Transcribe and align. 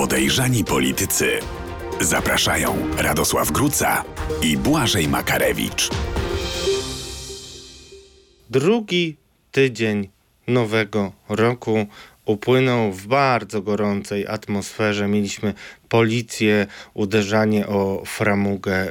Podejrzani 0.00 0.64
politycy. 0.64 1.38
Zapraszają 2.00 2.76
Radosław 2.98 3.50
Gruca 3.50 4.04
i 4.42 4.56
Błażej 4.56 5.08
Makarewicz. 5.08 5.90
Drugi 8.50 9.16
tydzień 9.52 10.08
nowego 10.46 11.12
roku 11.28 11.86
upłynął 12.24 12.92
w 12.92 13.06
bardzo 13.06 13.62
gorącej 13.62 14.26
atmosferze. 14.26 15.08
Mieliśmy 15.08 15.54
policję, 15.88 16.66
uderzanie 16.94 17.66
o 17.66 18.02
framugę 18.06 18.88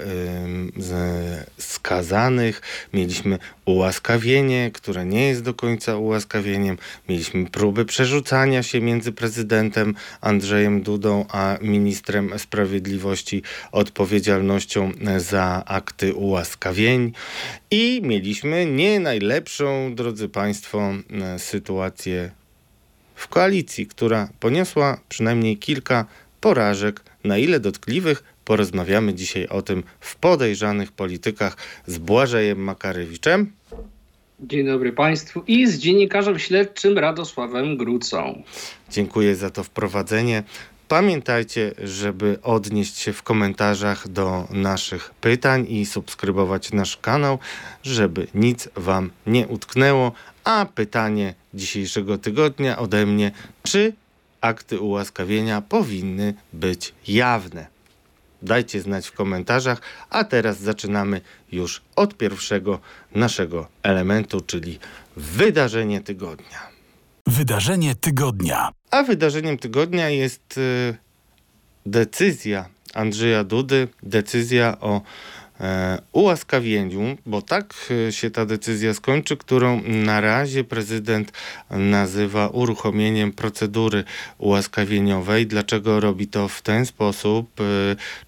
skazanych, 1.57 2.61
mieliśmy 2.93 3.39
ułaskawienie, 3.65 4.71
które 4.73 5.05
nie 5.05 5.27
jest 5.27 5.43
do 5.43 5.53
końca 5.53 5.97
ułaskawieniem, 5.97 6.77
mieliśmy 7.09 7.45
próby 7.45 7.85
przerzucania 7.85 8.63
się 8.63 8.81
między 8.81 9.11
prezydentem 9.11 9.95
Andrzejem 10.21 10.81
Dudą 10.81 11.25
a 11.29 11.57
ministrem 11.61 12.39
sprawiedliwości 12.39 13.43
odpowiedzialnością 13.71 14.91
za 15.17 15.63
akty 15.65 16.13
ułaskawień. 16.13 17.11
I 17.71 18.01
mieliśmy 18.03 18.65
nie 18.65 18.99
najlepszą, 18.99 19.95
drodzy 19.95 20.29
Państwo, 20.29 20.93
sytuację 21.37 22.31
w 23.19 23.27
koalicji, 23.27 23.87
która 23.87 24.29
poniosła 24.39 24.97
przynajmniej 25.09 25.57
kilka 25.57 26.05
porażek. 26.41 27.01
Na 27.23 27.37
ile 27.37 27.59
dotkliwych 27.59 28.23
porozmawiamy 28.45 29.13
dzisiaj 29.13 29.47
o 29.47 29.61
tym 29.61 29.83
w 29.99 30.15
podejrzanych 30.15 30.91
politykach 30.91 31.57
z 31.87 31.97
Błażejem 31.97 32.59
Makarewiczem. 32.59 33.51
Dzień 34.39 34.65
dobry 34.65 34.91
Państwu 34.91 35.43
i 35.47 35.67
z 35.67 35.77
dziennikarzem 35.77 36.39
śledczym 36.39 36.97
Radosławem 36.97 37.77
Grucą. 37.77 38.43
Dziękuję 38.89 39.35
za 39.35 39.49
to 39.49 39.63
wprowadzenie. 39.63 40.43
Pamiętajcie, 40.87 41.71
żeby 41.83 42.37
odnieść 42.43 42.97
się 42.97 43.13
w 43.13 43.23
komentarzach 43.23 44.07
do 44.07 44.47
naszych 44.49 45.13
pytań 45.21 45.65
i 45.69 45.85
subskrybować 45.85 46.71
nasz 46.71 46.97
kanał, 46.97 47.39
żeby 47.83 48.27
nic 48.33 48.69
Wam 48.75 49.09
nie 49.27 49.47
utknęło. 49.47 50.11
A 50.49 50.65
pytanie 50.65 51.33
dzisiejszego 51.53 52.17
tygodnia 52.17 52.77
ode 52.77 53.05
mnie, 53.05 53.31
czy 53.63 53.93
akty 54.41 54.79
ułaskawienia 54.79 55.61
powinny 55.61 56.33
być 56.53 56.93
jawne? 57.07 57.67
Dajcie 58.41 58.81
znać 58.81 59.07
w 59.07 59.11
komentarzach, 59.11 59.81
a 60.09 60.23
teraz 60.23 60.59
zaczynamy 60.59 61.21
już 61.51 61.81
od 61.95 62.17
pierwszego 62.17 62.79
naszego 63.15 63.67
elementu, 63.83 64.41
czyli 64.41 64.79
wydarzenie 65.17 66.01
tygodnia. 66.01 66.59
Wydarzenie 67.27 67.95
tygodnia. 67.95 68.69
A 68.91 69.03
wydarzeniem 69.03 69.57
tygodnia 69.57 70.09
jest 70.09 70.57
y, 70.57 70.95
decyzja 71.85 72.69
Andrzeja 72.93 73.43
Dudy, 73.43 73.87
decyzja 74.03 74.77
o 74.79 75.01
ułaskawieniu, 76.11 77.17
bo 77.25 77.41
tak 77.41 77.73
e, 78.07 78.11
się 78.11 78.31
ta 78.31 78.45
decyzja 78.45 78.93
skończy, 78.93 79.37
którą 79.37 79.81
na 79.83 80.21
razie 80.21 80.63
prezydent 80.63 81.31
nazywa 81.69 82.47
uruchomieniem 82.47 83.31
procedury 83.31 84.03
ułaskawieniowej. 84.37 85.47
Dlaczego 85.47 85.99
robi 85.99 86.27
to 86.27 86.47
w 86.47 86.61
ten 86.61 86.85
sposób? 86.85 87.61
E, 87.61 87.63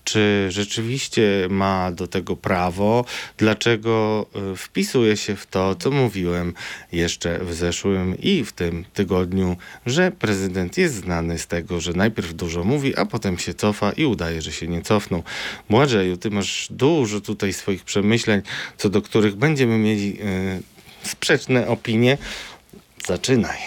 czy 0.03 0.47
rzeczywiście 0.49 1.47
ma 1.49 1.91
do 1.91 2.07
tego 2.07 2.35
prawo? 2.35 3.05
Dlaczego 3.37 4.25
wpisuje 4.55 5.17
się 5.17 5.35
w 5.35 5.47
to, 5.47 5.75
co 5.75 5.91
mówiłem 5.91 6.53
jeszcze 6.91 7.39
w 7.39 7.53
zeszłym 7.53 8.17
i 8.19 8.43
w 8.43 8.51
tym 8.51 8.85
tygodniu, 8.93 9.57
że 9.85 10.11
prezydent 10.11 10.77
jest 10.77 10.95
znany 10.95 11.39
z 11.39 11.47
tego, 11.47 11.81
że 11.81 11.93
najpierw 11.93 12.33
dużo 12.33 12.63
mówi, 12.63 12.95
a 12.95 13.05
potem 13.05 13.37
się 13.37 13.53
cofa 13.53 13.91
i 13.91 14.05
udaje, 14.05 14.41
że 14.41 14.51
się 14.51 14.67
nie 14.67 14.81
cofnął. 14.81 15.23
Błażeju, 15.69 16.17
ty 16.17 16.31
masz 16.31 16.67
dużo 16.69 17.20
tutaj 17.21 17.53
swoich 17.53 17.83
przemyśleń, 17.83 18.41
co 18.77 18.89
do 18.89 19.01
których 19.01 19.35
będziemy 19.35 19.77
mieli 19.77 20.17
y, 20.21 21.07
sprzeczne 21.09 21.67
opinie. 21.67 22.17
Zaczynaj. 23.07 23.57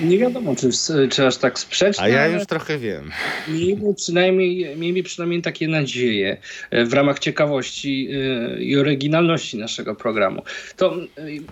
Nie 0.00 0.18
wiadomo, 0.18 0.56
czy, 0.56 0.68
czy 1.08 1.26
aż 1.26 1.36
tak 1.36 1.58
sprzeczne. 1.58 2.04
A 2.04 2.08
ja 2.08 2.26
już 2.26 2.46
trochę 2.46 2.78
wiem. 2.78 3.10
Miejmy 3.48 3.94
przynajmniej, 3.94 4.76
miejmy 4.76 5.02
przynajmniej 5.02 5.42
takie 5.42 5.68
nadzieje 5.68 6.36
e, 6.70 6.84
w 6.84 6.92
ramach 6.92 7.18
ciekawości 7.18 8.08
e, 8.12 8.62
i 8.62 8.76
oryginalności 8.76 9.58
naszego 9.58 9.94
programu. 9.94 10.42
To 10.76 10.96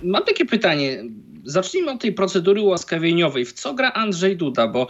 mam 0.03 0.25
takie 0.25 0.45
pytanie. 0.45 1.05
Zacznijmy 1.47 1.91
od 1.91 2.01
tej 2.01 2.13
procedury 2.13 2.63
łaskawieniowej. 2.63 3.45
W 3.45 3.53
co 3.53 3.75
gra 3.75 3.93
Andrzej 3.93 4.37
Duda? 4.37 4.69
Bo 4.69 4.87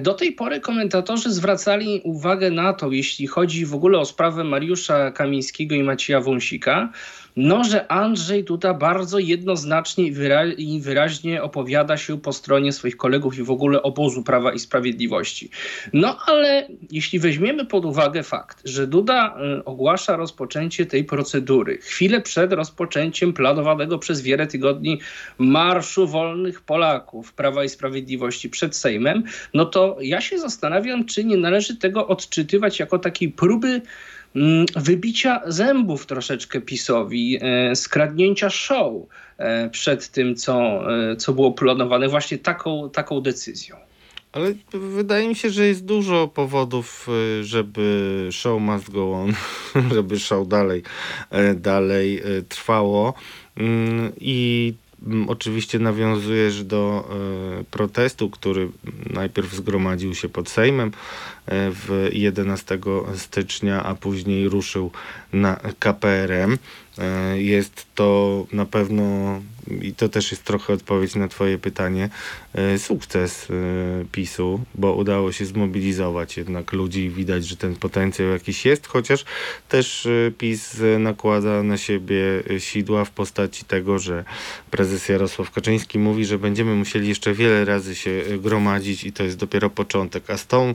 do 0.00 0.14
tej 0.14 0.32
pory 0.32 0.60
komentatorzy 0.60 1.30
zwracali 1.30 2.00
uwagę 2.04 2.50
na 2.50 2.72
to, 2.72 2.90
jeśli 2.90 3.26
chodzi 3.26 3.66
w 3.66 3.74
ogóle 3.74 3.98
o 3.98 4.04
sprawę 4.04 4.44
Mariusza 4.44 5.10
Kamińskiego 5.10 5.74
i 5.74 5.82
Macieja 5.82 6.20
Wąsika, 6.20 6.92
no, 7.36 7.64
że 7.64 7.92
Andrzej 7.92 8.44
Duda 8.44 8.74
bardzo 8.74 9.18
jednoznacznie 9.18 10.04
i 10.56 10.80
wyraźnie 10.80 11.42
opowiada 11.42 11.96
się 11.96 12.20
po 12.20 12.32
stronie 12.32 12.72
swoich 12.72 12.96
kolegów 12.96 13.38
i 13.38 13.42
w 13.42 13.50
ogóle 13.50 13.82
obozu 13.82 14.22
Prawa 14.22 14.52
i 14.52 14.58
Sprawiedliwości. 14.58 15.50
No, 15.92 16.18
ale 16.26 16.68
jeśli 16.90 17.18
weźmiemy 17.18 17.66
pod 17.66 17.84
uwagę 17.84 18.22
fakt, 18.22 18.62
że 18.64 18.86
Duda 18.86 19.36
y, 19.58 19.64
ogłasza 19.64 20.16
rozpoczęcie 20.16 20.86
tej 20.86 21.04
procedury 21.04 21.78
chwilę 21.78 22.20
przed 22.20 22.52
rozpoczęciem 22.52 23.32
planowanego 23.32 23.98
przez 23.98 24.20
wiele 24.20 24.46
tygodni 24.46 25.00
Marszu 25.38 26.06
Wolnych 26.06 26.60
Polaków 26.60 27.32
Prawa 27.32 27.64
i 27.64 27.68
Sprawiedliwości 27.68 28.50
przed 28.50 28.76
Sejmem, 28.76 29.22
no 29.54 29.64
to 29.64 29.96
ja 30.00 30.20
się 30.20 30.38
zastanawiam, 30.38 31.04
czy 31.04 31.24
nie 31.24 31.36
należy 31.36 31.76
tego 31.76 32.08
odczytywać 32.08 32.78
jako 32.78 32.98
takiej 32.98 33.28
próby 33.28 33.82
wybicia 34.76 35.40
zębów 35.46 36.06
troszeczkę 36.06 36.60
PiSowi, 36.60 37.38
e, 37.40 37.76
skradnięcia 37.76 38.50
show 38.50 38.92
e, 39.38 39.70
przed 39.70 40.08
tym, 40.08 40.36
co, 40.36 40.84
e, 41.12 41.16
co 41.16 41.32
było 41.32 41.52
planowane 41.52 42.08
właśnie 42.08 42.38
taką, 42.38 42.90
taką 42.90 43.20
decyzją. 43.20 43.76
Ale 44.32 44.54
wydaje 44.72 45.28
mi 45.28 45.34
się, 45.34 45.50
że 45.50 45.66
jest 45.66 45.84
dużo 45.84 46.28
powodów, 46.28 47.08
żeby 47.42 48.28
show 48.32 48.60
must 48.62 48.90
go 48.90 49.12
on, 49.12 49.32
żeby 49.94 50.18
show 50.18 50.48
dalej, 50.48 50.82
dalej 51.56 52.22
trwało. 52.48 53.14
Mm, 53.56 54.12
I 54.20 54.74
mm, 55.06 55.28
Oczywiście 55.28 55.78
nawiązujesz 55.78 56.64
do 56.64 57.08
protestu, 57.70 58.30
który 58.30 58.68
najpierw 59.10 59.52
zgromadził 59.52 60.14
się 60.14 60.28
pod 60.28 60.48
Sejmem, 60.48 60.92
w 61.46 62.08
11 62.12 62.78
stycznia, 63.16 63.82
a 63.82 63.94
później 63.94 64.48
ruszył 64.48 64.90
na 65.32 65.60
KPRM. 65.78 66.58
E, 66.98 67.40
jest 67.42 67.86
to 67.94 68.46
na 68.52 68.66
pewno, 68.66 69.40
i 69.82 69.94
to 69.94 70.08
też 70.08 70.30
jest 70.30 70.44
trochę 70.44 70.72
odpowiedź 70.72 71.14
na 71.14 71.28
Twoje 71.28 71.58
pytanie, 71.58 72.08
e, 72.54 72.78
sukces 72.78 73.48
e, 73.50 73.54
PiSu, 74.12 74.60
bo 74.74 74.94
udało 74.94 75.32
się 75.32 75.44
zmobilizować 75.44 76.36
jednak 76.36 76.72
ludzi. 76.72 77.10
Widać, 77.10 77.46
że 77.46 77.56
ten 77.56 77.76
potencjał 77.76 78.28
jakiś 78.28 78.64
jest, 78.64 78.86
chociaż 78.86 79.24
też 79.68 80.08
PiS 80.38 80.76
nakłada 80.98 81.62
na 81.62 81.76
siebie 81.76 82.22
sidła 82.58 83.04
w 83.04 83.10
postaci 83.10 83.64
tego, 83.64 83.98
że 83.98 84.24
prezes 84.70 85.08
Jarosław 85.08 85.50
Kaczyński 85.50 85.98
mówi, 85.98 86.24
że 86.24 86.38
będziemy 86.38 86.74
musieli 86.74 87.08
jeszcze 87.08 87.34
wiele 87.34 87.64
razy 87.64 87.94
się 87.94 88.22
gromadzić 88.38 89.04
i 89.04 89.12
to 89.12 89.24
jest 89.24 89.36
dopiero 89.36 89.70
początek. 89.70 90.30
A 90.30 90.36
z 90.36 90.46
tą 90.46 90.74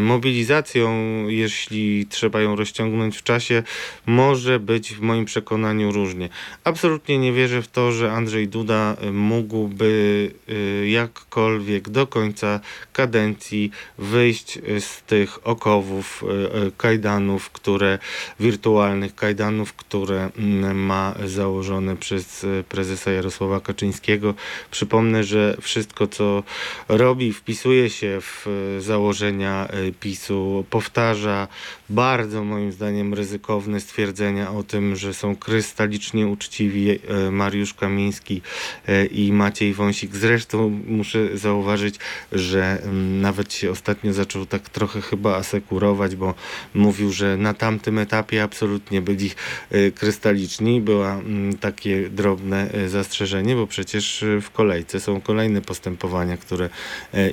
mobilizacją, 0.00 0.88
jeśli 1.28 2.06
trzeba 2.06 2.40
ją 2.40 2.56
rozciągnąć 2.56 3.16
w 3.16 3.22
czasie, 3.22 3.62
może 4.06 4.60
być 4.60 4.94
w 4.94 5.00
moim 5.00 5.24
przekonaniu 5.24 5.92
różnie. 5.92 6.28
Absolutnie 6.64 7.18
nie 7.18 7.32
wierzę 7.32 7.62
w 7.62 7.68
to, 7.68 7.92
że 7.92 7.97
Andrzej 8.02 8.48
Duda 8.48 8.96
mógłby 9.12 10.30
y, 10.48 10.88
jakkolwiek 10.88 11.88
do 11.88 12.06
końca 12.06 12.60
kadencji 12.92 13.70
wyjść 13.98 14.58
z 14.80 15.02
tych 15.02 15.46
okowów, 15.46 16.22
y, 16.22 16.66
y, 16.66 16.72
kajdanów, 16.76 17.50
które 17.50 17.98
wirtualnych 18.40 19.14
kajdanów, 19.14 19.72
które 19.72 20.30
mm, 20.38 20.84
ma 20.84 21.14
założone 21.26 21.96
przez 21.96 22.46
prezesa 22.68 23.10
Jarosława 23.10 23.60
Kaczyńskiego. 23.60 24.34
Przypomnę, 24.70 25.24
że 25.24 25.56
wszystko 25.60 26.06
co 26.06 26.42
robi 26.88 27.32
wpisuje 27.32 27.90
się 27.90 28.18
w 28.20 28.46
założenia 28.80 29.68
PiSu, 30.00 30.64
powtarza 30.70 31.48
bardzo 31.90 32.44
moim 32.44 32.72
zdaniem 32.72 33.14
ryzykowne 33.14 33.80
stwierdzenia 33.80 34.50
o 34.50 34.62
tym, 34.62 34.96
że 34.96 35.14
są 35.14 35.36
krystalicznie 35.36 36.26
uczciwi 36.26 36.98
Mariusz 37.30 37.74
Kamiński 37.74 37.87
i 39.10 39.32
Maciej 39.32 39.74
Wąsik. 39.74 40.16
Zresztą 40.16 40.80
muszę 40.86 41.38
zauważyć, 41.38 41.94
że 42.32 42.82
mm, 42.82 43.20
nawet 43.20 43.52
się 43.52 43.70
ostatnio 43.70 44.12
zaczął 44.12 44.46
tak 44.46 44.68
trochę 44.68 45.00
chyba 45.00 45.36
asekurować, 45.36 46.16
bo 46.16 46.34
mówił, 46.74 47.12
że 47.12 47.36
na 47.36 47.54
tamtym 47.54 47.98
etapie 47.98 48.42
absolutnie 48.42 49.00
byli 49.00 49.30
krystaliczni. 49.94 50.80
Była 50.80 51.14
mm, 51.14 51.58
takie 51.58 52.08
drobne 52.10 52.70
zastrzeżenie, 52.86 53.54
bo 53.54 53.66
przecież 53.66 54.24
w 54.42 54.50
kolejce 54.50 55.00
są 55.00 55.20
kolejne 55.20 55.60
postępowania, 55.60 56.36
które 56.36 56.68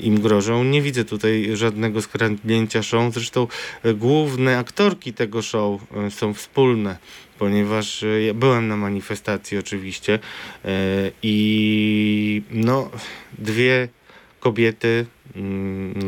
im 0.01 0.21
grożą. 0.21 0.63
Nie 0.63 0.81
widzę 0.81 1.05
tutaj 1.05 1.49
żadnego 1.53 2.01
skradnięcia 2.01 2.83
show. 2.83 3.13
Zresztą 3.13 3.47
główne 3.95 4.57
aktorki 4.57 5.13
tego 5.13 5.41
show 5.41 5.81
są 6.09 6.33
wspólne 6.33 6.97
ponieważ 7.39 8.03
e, 8.03 8.21
ja 8.21 8.33
byłem 8.33 8.67
na 8.67 8.77
manifestacji 8.77 9.57
oczywiście 9.57 10.19
e, 10.65 10.69
i 11.23 12.41
no 12.51 12.89
dwie 13.37 13.87
kobiety 14.39 15.05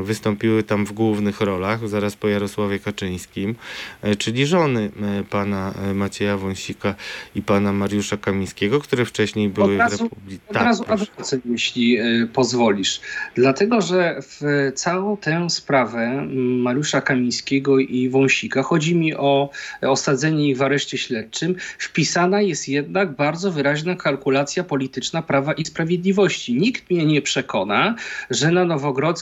wystąpiły 0.04 0.64
tam 0.64 0.86
w 0.86 0.92
głównych 0.92 1.42
rolach, 1.42 1.90
zaraz 1.90 2.16
po 2.16 2.28
Jarosławie 2.28 2.80
Kaczyńskim, 2.80 3.56
e, 4.02 4.16
czyli 4.16 4.46
żony 4.46 4.92
e, 5.20 5.24
pana 5.24 5.74
e, 5.84 5.94
Macieja 5.94 6.38
Wąsika 6.38 6.96
i 7.36 7.42
pana 7.42 7.74
Mariusza 7.74 8.18
Kamińskiego, 8.18 8.80
które 8.80 9.06
wcześniej 9.06 9.50
były 9.50 9.74
od 9.74 9.80
razu, 9.80 9.98
w 9.98 10.02
Republice. 10.02 10.54
Tak, 10.54 10.64
razu 10.64 10.86
adwocem, 10.88 11.42
jeśli 11.46 11.98
pozwolisz. 12.34 13.02
Dlatego, 13.36 13.82
że 13.82 14.20
w 14.22 14.72
całą 14.76 15.18
tę 15.18 15.50
sprawę 15.50 16.28
Mariusza 16.36 17.02
Kamińskiego 17.02 17.80
i 17.80 18.10
Wąsika, 18.10 18.64
chodzi 18.64 18.96
mi 18.96 19.16
o 19.16 19.50
osadzenie 19.82 20.50
ich 20.50 20.58
w 20.58 20.62
areszcie 20.62 20.98
śledczym, 20.98 21.56
wpisana 21.78 22.42
jest 22.42 22.68
jednak 22.68 23.16
bardzo 23.16 23.52
wyraźna 23.52 23.96
kalkulacja 23.96 24.64
polityczna 24.64 25.22
Prawa 25.22 25.54
i 25.54 25.66
Sprawiedliwości. 25.66 26.54
Nikt 26.54 26.92
mnie 26.92 27.06
nie 27.06 27.22
przekona, 27.22 27.96
że 28.30 28.52
na 28.52 28.66
Nowogrodzkiej 28.66 29.17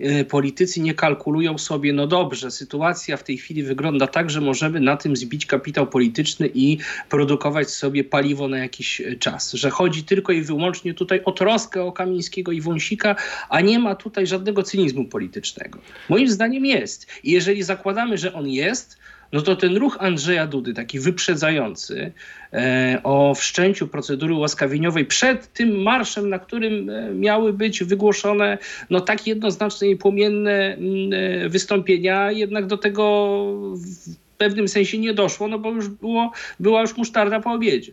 Y, 0.00 0.24
politycy 0.24 0.80
nie 0.80 0.94
kalkulują 0.94 1.58
sobie, 1.58 1.92
no 1.92 2.06
dobrze, 2.06 2.50
sytuacja 2.50 3.16
w 3.16 3.22
tej 3.24 3.38
chwili 3.38 3.62
wygląda 3.62 4.06
tak, 4.06 4.30
że 4.30 4.40
możemy 4.40 4.80
na 4.80 4.96
tym 4.96 5.16
zbić 5.16 5.46
kapitał 5.46 5.86
polityczny 5.86 6.50
i 6.54 6.78
produkować 7.08 7.70
sobie 7.70 8.04
paliwo 8.04 8.48
na 8.48 8.58
jakiś 8.58 9.00
y, 9.00 9.16
czas. 9.18 9.52
Że 9.52 9.70
chodzi 9.70 10.04
tylko 10.04 10.32
i 10.32 10.42
wyłącznie 10.42 10.94
tutaj 10.94 11.20
o 11.24 11.32
troskę 11.32 11.82
o 11.82 11.92
Kamińskiego 11.92 12.52
i 12.52 12.60
Wąsika, 12.60 13.16
a 13.48 13.60
nie 13.60 13.78
ma 13.78 13.94
tutaj 13.94 14.26
żadnego 14.26 14.62
cynizmu 14.62 15.04
politycznego. 15.04 15.78
Moim 16.08 16.28
zdaniem 16.28 16.66
jest. 16.66 17.06
I 17.24 17.30
jeżeli 17.30 17.62
zakładamy, 17.62 18.18
że 18.18 18.32
on 18.32 18.48
jest, 18.48 18.98
no 19.32 19.42
to 19.42 19.56
ten 19.56 19.76
ruch 19.76 19.96
Andrzeja 20.00 20.46
Dudy, 20.46 20.74
taki 20.74 21.00
wyprzedzający 21.00 22.12
e, 22.52 23.00
o 23.02 23.34
wszczęciu 23.34 23.88
procedury 23.88 24.34
łaskawieniowej 24.34 25.04
przed 25.04 25.52
tym 25.52 25.82
marszem, 25.82 26.28
na 26.28 26.38
którym 26.38 26.90
e, 26.90 27.10
miały 27.10 27.52
być 27.52 27.84
wygłoszone 27.84 28.58
no 28.90 29.00
tak 29.00 29.26
jednoznaczne 29.26 29.88
i 29.88 29.96
płomienne 29.96 30.74
mm, 30.74 31.12
e, 31.12 31.48
wystąpienia, 31.48 32.32
jednak 32.32 32.66
do 32.66 32.78
tego 32.78 33.44
w 33.74 34.16
pewnym 34.38 34.68
sensie 34.68 34.98
nie 34.98 35.14
doszło, 35.14 35.48
no 35.48 35.58
bo 35.58 35.72
już 35.72 35.88
było, 35.88 36.32
była 36.60 36.80
już 36.80 36.96
musztarda 36.96 37.40
po 37.40 37.52
obiedzie. 37.52 37.92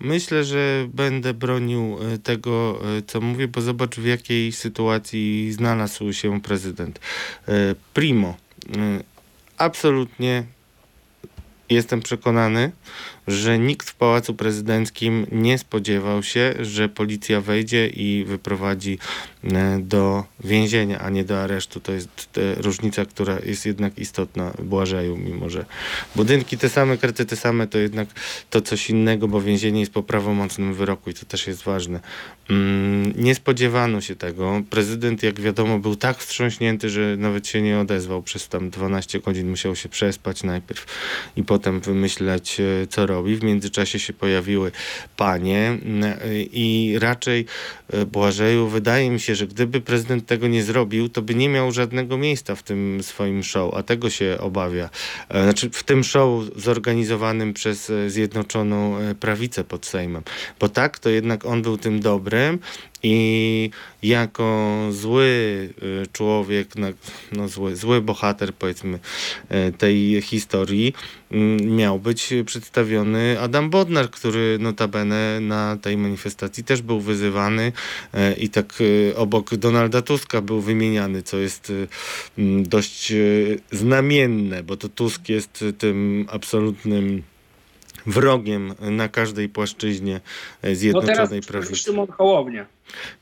Myślę, 0.00 0.44
że 0.44 0.88
będę 0.94 1.34
bronił 1.34 1.96
tego, 2.22 2.80
co 3.06 3.20
mówię, 3.20 3.48
bo 3.48 3.60
zobacz 3.60 3.96
w 3.96 4.06
jakiej 4.06 4.52
sytuacji 4.52 5.52
znalazł 5.52 6.12
się 6.12 6.40
prezydent. 6.40 7.00
Primo, 7.94 8.36
absolutnie 9.62 10.46
jestem 11.68 12.00
przekonany, 12.00 12.72
że 13.26 13.58
nikt 13.58 13.90
w 13.90 13.94
Pałacu 13.94 14.34
Prezydenckim 14.34 15.26
nie 15.32 15.58
spodziewał 15.58 16.22
się, 16.22 16.54
że 16.60 16.88
policja 16.88 17.40
wejdzie 17.40 17.88
i 17.88 18.24
wyprowadzi 18.24 18.98
e, 19.44 19.78
do 19.82 20.24
więzienia, 20.44 20.98
a 20.98 21.10
nie 21.10 21.24
do 21.24 21.42
aresztu. 21.42 21.80
To 21.80 21.92
jest 21.92 22.40
różnica, 22.56 23.04
która 23.04 23.38
jest 23.44 23.66
jednak 23.66 23.98
istotna 23.98 24.52
Błażeju, 24.62 25.16
mimo 25.16 25.50
że 25.50 25.64
budynki 26.16 26.58
te 26.58 26.68
same, 26.68 26.98
karty 26.98 27.26
te 27.26 27.36
same, 27.36 27.66
to 27.66 27.78
jednak 27.78 28.08
to 28.50 28.60
coś 28.60 28.90
innego, 28.90 29.28
bo 29.28 29.40
więzienie 29.40 29.80
jest 29.80 29.92
po 29.92 30.02
prawomocnym 30.02 30.74
wyroku 30.74 31.10
i 31.10 31.14
to 31.14 31.26
też 31.26 31.46
jest 31.46 31.62
ważne. 31.62 32.00
Mm, 32.50 33.12
nie 33.16 33.34
spodziewano 33.34 34.00
się 34.00 34.16
tego. 34.16 34.62
Prezydent, 34.70 35.22
jak 35.22 35.40
wiadomo, 35.40 35.78
był 35.78 35.96
tak 35.96 36.18
wstrząśnięty, 36.18 36.90
że 36.90 37.16
nawet 37.16 37.46
się 37.46 37.62
nie 37.62 37.78
odezwał. 37.78 38.22
Przez 38.22 38.48
tam 38.48 38.70
12 38.70 39.20
godzin 39.20 39.50
musiał 39.50 39.76
się 39.76 39.88
przespać 39.88 40.42
najpierw 40.42 40.86
i 41.36 41.44
potem 41.44 41.80
wymyśleć, 41.80 42.60
e, 42.60 42.86
co 42.86 43.06
robi. 43.22 43.36
W 43.36 43.42
międzyczasie 43.42 43.98
się 43.98 44.12
pojawiły 44.12 44.72
panie 45.16 45.68
mm, 45.68 46.18
i 46.52 46.96
raczej 47.00 47.46
e, 47.90 48.06
Błażeju 48.06 48.68
wydaje 48.68 49.10
mi 49.10 49.20
się, 49.20 49.34
że 49.34 49.46
gdyby 49.46 49.80
prezydent 49.80 50.26
tego 50.26 50.48
nie 50.48 50.62
zrobił, 50.62 51.08
to 51.08 51.22
by 51.22 51.34
nie 51.34 51.48
miał 51.48 51.72
żadnego 51.72 52.18
miejsca 52.18 52.54
w 52.54 52.62
tym 52.62 53.02
swoim 53.02 53.42
show, 53.42 53.74
a 53.74 53.82
tego 53.82 54.10
się 54.10 54.36
obawia. 54.40 54.90
E, 55.28 55.42
znaczy 55.42 55.70
w 55.70 55.82
tym 55.82 56.04
show 56.04 56.44
zorganizowanym 56.56 57.54
przez 57.54 57.90
e, 57.90 58.10
Zjednoczoną 58.10 58.96
Prawicę 59.20 59.64
pod 59.64 59.86
Sejmem. 59.86 60.22
Bo 60.60 60.68
tak, 60.68 60.98
to 60.98 61.10
jednak 61.10 61.44
on 61.44 61.62
był 61.62 61.78
tym 61.78 62.00
dobrym 62.00 62.58
i 63.02 63.70
jako 64.02 64.78
zły 64.90 65.24
y, 65.82 66.06
człowiek, 66.12 66.68
no 67.32 67.48
zły, 67.48 67.76
zły 67.76 68.00
bohater 68.00 68.54
powiedzmy 68.54 68.98
y, 69.68 69.72
tej 69.72 70.22
historii 70.22 70.94
mm, 71.30 71.76
miał 71.76 71.98
być 71.98 72.34
przedstawiony 72.46 73.40
Adam 73.40 73.70
Bodnar, 73.70 74.10
który 74.10 74.58
notabene 74.60 75.40
na 75.40 75.76
tej 75.82 75.96
manifestacji 75.96 76.64
też 76.64 76.82
był 76.82 77.00
wyzywany 77.00 77.72
y, 78.14 78.34
i 78.34 78.48
tak 78.48 78.74
obok 79.16 79.54
Donalda 79.54 80.02
Tuska 80.02 80.40
był 80.40 80.60
wymieniany, 80.60 81.22
co 81.22 81.38
jest 81.38 81.72
dość 82.62 83.12
znamienne, 83.70 84.62
bo 84.62 84.76
to 84.76 84.88
Tusk 84.88 85.28
jest 85.28 85.64
tym 85.78 86.26
absolutnym 86.30 87.22
wrogiem 88.06 88.74
na 88.80 89.08
każdej 89.08 89.48
płaszczyźnie 89.48 90.20
Zjednoczonej 90.72 91.16
no 91.18 91.28
teraz 91.28 91.46
Prawicy. 91.46 91.76
Szymon 91.76 92.06
Hołownia. 92.06 92.66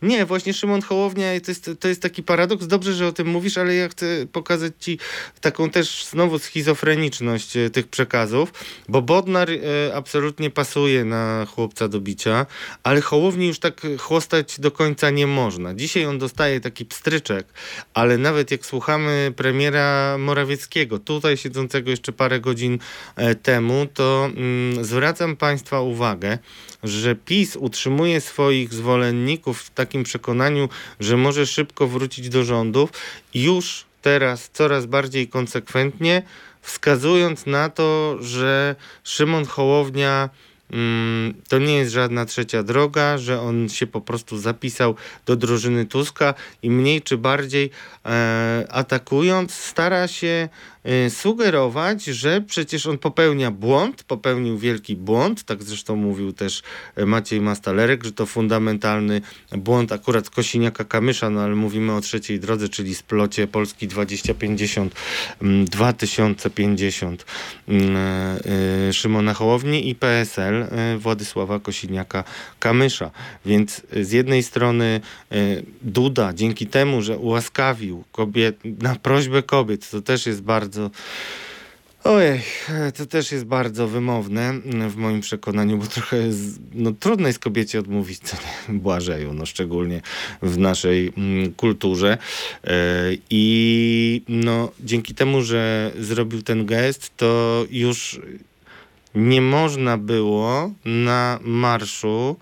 Nie, 0.02 0.26
właśnie 0.26 0.54
Szymon 0.54 0.82
Hołownia 0.82 1.40
to 1.40 1.50
jest, 1.50 1.70
to 1.80 1.88
jest 1.88 2.02
taki 2.02 2.22
paradoks. 2.22 2.66
Dobrze, 2.66 2.92
że 2.92 3.06
o 3.06 3.12
tym 3.12 3.26
mówisz, 3.26 3.58
ale 3.58 3.74
ja 3.74 3.88
chcę 3.88 4.06
pokazać 4.32 4.72
ci 4.80 4.98
taką 5.40 5.70
też 5.70 6.04
znowu 6.04 6.38
schizofreniczność 6.38 7.56
e, 7.56 7.70
tych 7.70 7.88
przekazów, 7.88 8.52
bo 8.88 9.02
Bodnar 9.02 9.50
e, 9.50 9.56
absolutnie 9.94 10.50
pasuje 10.50 11.04
na 11.04 11.46
chłopca 11.54 11.88
do 11.88 12.00
bicia, 12.00 12.46
ale 12.82 13.00
Hołowni 13.00 13.46
już 13.46 13.58
tak 13.58 13.80
chłostać 13.98 14.60
do 14.60 14.70
końca 14.70 15.10
nie 15.10 15.26
można. 15.26 15.74
Dzisiaj 15.74 16.06
on 16.06 16.18
dostaje 16.18 16.60
taki 16.60 16.86
pstryczek, 16.86 17.46
ale 17.94 18.18
nawet 18.18 18.50
jak 18.50 18.66
słuchamy 18.66 19.32
premiera 19.36 20.18
Morawieckiego, 20.18 20.98
tutaj 20.98 21.36
siedzącego 21.36 21.90
jeszcze 21.90 22.12
parę 22.12 22.40
godzin 22.40 22.78
e, 23.16 23.34
temu, 23.34 23.86
to 23.94 24.30
mm, 24.36 24.84
zwracam 24.84 25.36
Państwa 25.36 25.80
uwagę, 25.80 26.38
że 26.82 27.14
PiS 27.14 27.56
utrzymuje 27.56 28.20
swoich 28.20 28.74
zwolenników 28.74 29.62
w 29.62 29.70
takim 29.70 30.02
przekonaniu, 30.02 30.68
że 31.00 31.16
może 31.16 31.46
szybko 31.46 31.86
wrócić 31.86 32.28
do 32.28 32.44
rządów, 32.44 32.90
już 33.34 33.84
teraz 34.02 34.50
coraz 34.52 34.86
bardziej 34.86 35.28
konsekwentnie 35.28 36.22
wskazując 36.62 37.46
na 37.46 37.68
to, 37.68 38.16
że 38.20 38.76
Szymon 39.04 39.46
Hołownia 39.46 40.30
mm, 40.70 41.34
to 41.48 41.58
nie 41.58 41.74
jest 41.76 41.92
żadna 41.92 42.24
trzecia 42.24 42.62
droga, 42.62 43.18
że 43.18 43.40
on 43.40 43.68
się 43.68 43.86
po 43.86 44.00
prostu 44.00 44.38
zapisał 44.38 44.94
do 45.26 45.36
drużyny 45.36 45.86
Tuska 45.86 46.34
i 46.62 46.70
mniej 46.70 47.02
czy 47.02 47.18
bardziej 47.18 47.70
atakując 48.68 49.54
stara 49.54 50.08
się 50.08 50.48
Y, 51.06 51.10
sugerować, 51.10 52.04
że 52.04 52.40
przecież 52.40 52.86
on 52.86 52.98
popełnia 52.98 53.50
błąd, 53.50 54.02
popełnił 54.02 54.58
wielki 54.58 54.96
błąd, 54.96 55.44
tak 55.44 55.62
zresztą 55.62 55.96
mówił 55.96 56.32
też 56.32 56.62
y, 56.98 57.06
Maciej 57.06 57.40
Mastalerek, 57.40 58.04
że 58.04 58.12
to 58.12 58.26
fundamentalny 58.26 59.20
błąd 59.52 59.92
akurat 59.92 60.30
Kosiniaka 60.30 60.84
Kamysza, 60.84 61.30
no 61.30 61.40
ale 61.40 61.54
mówimy 61.54 61.92
o 61.92 62.00
trzeciej 62.00 62.40
drodze, 62.40 62.68
czyli 62.68 62.94
splocie 62.94 63.46
Polski 63.46 63.88
2050, 63.88 64.94
2050 65.64 67.24
mm, 67.68 67.96
y, 68.88 68.92
Szymona 68.92 69.34
Hołowni 69.34 69.88
i 69.88 69.94
PSL 69.94 70.66
Władysława 70.98 71.58
Kosiniaka 71.58 72.24
Kamysza. 72.58 73.10
Więc 73.46 73.82
z 73.92 74.12
jednej 74.12 74.42
strony 74.42 75.00
Duda 75.82 76.32
dzięki 76.32 76.66
temu, 76.66 77.02
że 77.02 77.18
ułaskawił 77.18 77.99
kobiet, 78.12 78.58
na 78.64 78.96
prośbę 78.96 79.42
kobiet, 79.42 79.90
to 79.90 80.02
też 80.02 80.26
jest 80.26 80.42
bardzo. 80.42 80.90
Ojej, 82.04 82.40
to 82.96 83.06
też 83.06 83.32
jest 83.32 83.44
bardzo 83.44 83.88
wymowne 83.88 84.52
w 84.88 84.96
moim 84.96 85.20
przekonaniu, 85.20 85.78
bo 85.78 85.86
trochę 85.86 86.16
no, 86.74 86.92
trudno 86.92 87.26
jest 87.26 87.38
kobiecie 87.38 87.78
odmówić, 87.78 88.18
co 88.18 88.36
nie, 88.36 88.78
Błażeju, 88.78 89.34
no 89.34 89.46
szczególnie 89.46 90.00
w 90.42 90.58
naszej 90.58 91.12
mm, 91.16 91.54
kulturze. 91.54 92.18
E, 92.64 92.76
I 93.30 94.22
no, 94.28 94.72
dzięki 94.80 95.14
temu, 95.14 95.42
że 95.42 95.92
zrobił 95.98 96.42
ten 96.42 96.66
gest, 96.66 97.16
to 97.16 97.64
już 97.70 98.20
nie 99.14 99.40
można 99.40 99.98
było 99.98 100.72
na 100.84 101.38
marszu 101.42 102.36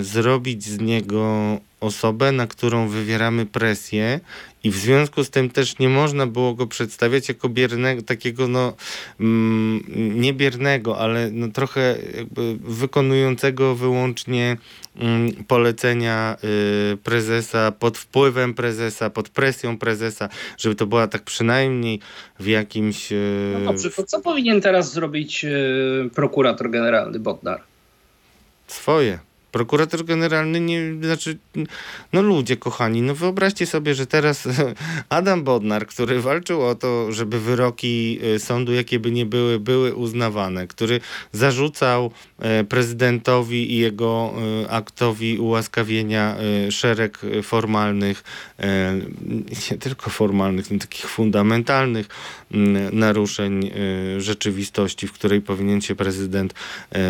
y, 0.00 0.04
zrobić 0.04 0.64
z 0.64 0.80
niego 0.80 1.58
osobę, 1.84 2.32
na 2.32 2.46
którą 2.46 2.88
wywieramy 2.88 3.46
presję 3.46 4.20
i 4.64 4.70
w 4.70 4.76
związku 4.76 5.24
z 5.24 5.30
tym 5.30 5.50
też 5.50 5.78
nie 5.78 5.88
można 5.88 6.26
było 6.26 6.54
go 6.54 6.66
przedstawiać 6.66 7.28
jako 7.28 7.48
biernego, 7.48 8.02
takiego 8.02 8.48
no 8.48 8.72
mm, 9.20 9.84
nie 10.20 10.32
biernego, 10.32 10.98
ale 10.98 11.30
no 11.30 11.48
trochę 11.48 11.96
jakby 12.16 12.56
wykonującego 12.60 13.74
wyłącznie 13.74 14.56
mm, 14.96 15.32
polecenia 15.48 16.36
y, 16.92 16.96
prezesa, 16.96 17.72
pod 17.72 17.98
wpływem 17.98 18.54
prezesa, 18.54 19.10
pod 19.10 19.28
presją 19.28 19.78
prezesa, 19.78 20.28
żeby 20.58 20.74
to 20.74 20.86
była 20.86 21.06
tak 21.06 21.22
przynajmniej 21.22 22.00
w 22.40 22.46
jakimś... 22.46 23.12
Y, 23.12 23.56
No 23.58 23.72
dobrze, 23.72 23.90
to 23.90 24.04
co 24.04 24.20
powinien 24.20 24.60
teraz 24.60 24.92
zrobić 24.92 25.44
y, 25.44 26.10
prokurator 26.14 26.70
generalny 26.70 27.18
Bodnar? 27.18 27.60
swoje. 28.66 29.18
Prokurator 29.54 30.04
generalny 30.04 30.60
nie, 30.60 30.80
znaczy, 31.02 31.38
no 32.12 32.22
ludzie 32.22 32.56
kochani, 32.56 33.02
no 33.02 33.14
wyobraźcie 33.14 33.66
sobie, 33.66 33.94
że 33.94 34.06
teraz 34.06 34.48
Adam 35.08 35.44
Bodnar, 35.44 35.86
który 35.86 36.20
walczył 36.20 36.62
o 36.62 36.74
to, 36.74 37.12
żeby 37.12 37.40
wyroki 37.40 38.18
y, 38.24 38.38
sądu, 38.38 38.72
jakie 38.72 38.98
by 38.98 39.10
nie 39.10 39.26
były, 39.26 39.60
były 39.60 39.94
uznawane, 39.94 40.66
który 40.66 41.00
zarzucał 41.32 42.10
e, 42.38 42.64
prezydentowi 42.64 43.72
i 43.72 43.78
jego 43.78 44.34
e, 44.64 44.70
aktowi 44.70 45.38
ułaskawienia 45.38 46.36
e, 46.36 46.72
szereg 46.72 47.18
e, 47.24 47.42
formalnych, 47.42 48.24
e, 48.58 48.94
nie 49.70 49.78
tylko 49.78 50.10
formalnych, 50.10 50.70
no 50.70 50.78
takich 50.78 51.06
fundamentalnych 51.06 52.08
mm, 52.52 52.98
naruszeń 52.98 53.66
e, 53.66 54.20
rzeczywistości, 54.20 55.08
w 55.08 55.12
której 55.12 55.40
powinien 55.40 55.80
się 55.80 55.94
prezydent 55.94 56.54
e, 56.92 57.02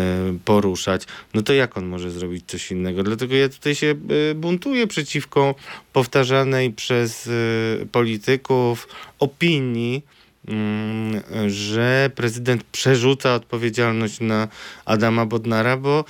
poruszać, 0.45 1.03
no 1.33 1.41
to 1.41 1.53
jak 1.53 1.77
on 1.77 1.85
może 1.85 2.11
zrobić 2.11 2.34
coś 2.41 2.71
innego? 2.71 3.03
Dlatego 3.03 3.35
ja 3.35 3.49
tutaj 3.49 3.75
się 3.75 3.95
e, 4.31 4.35
buntuję 4.35 4.87
przeciwko 4.87 5.55
powtarzanej 5.93 6.71
przez 6.71 7.27
e, 7.27 7.85
polityków 7.85 8.87
opinii, 9.19 10.05
mm, 10.47 11.21
że 11.47 12.11
prezydent 12.15 12.63
przerzuca 12.63 13.35
odpowiedzialność 13.35 14.19
na 14.19 14.47
Adama 14.85 15.25
Bodnara, 15.25 15.77
bo 15.77 16.05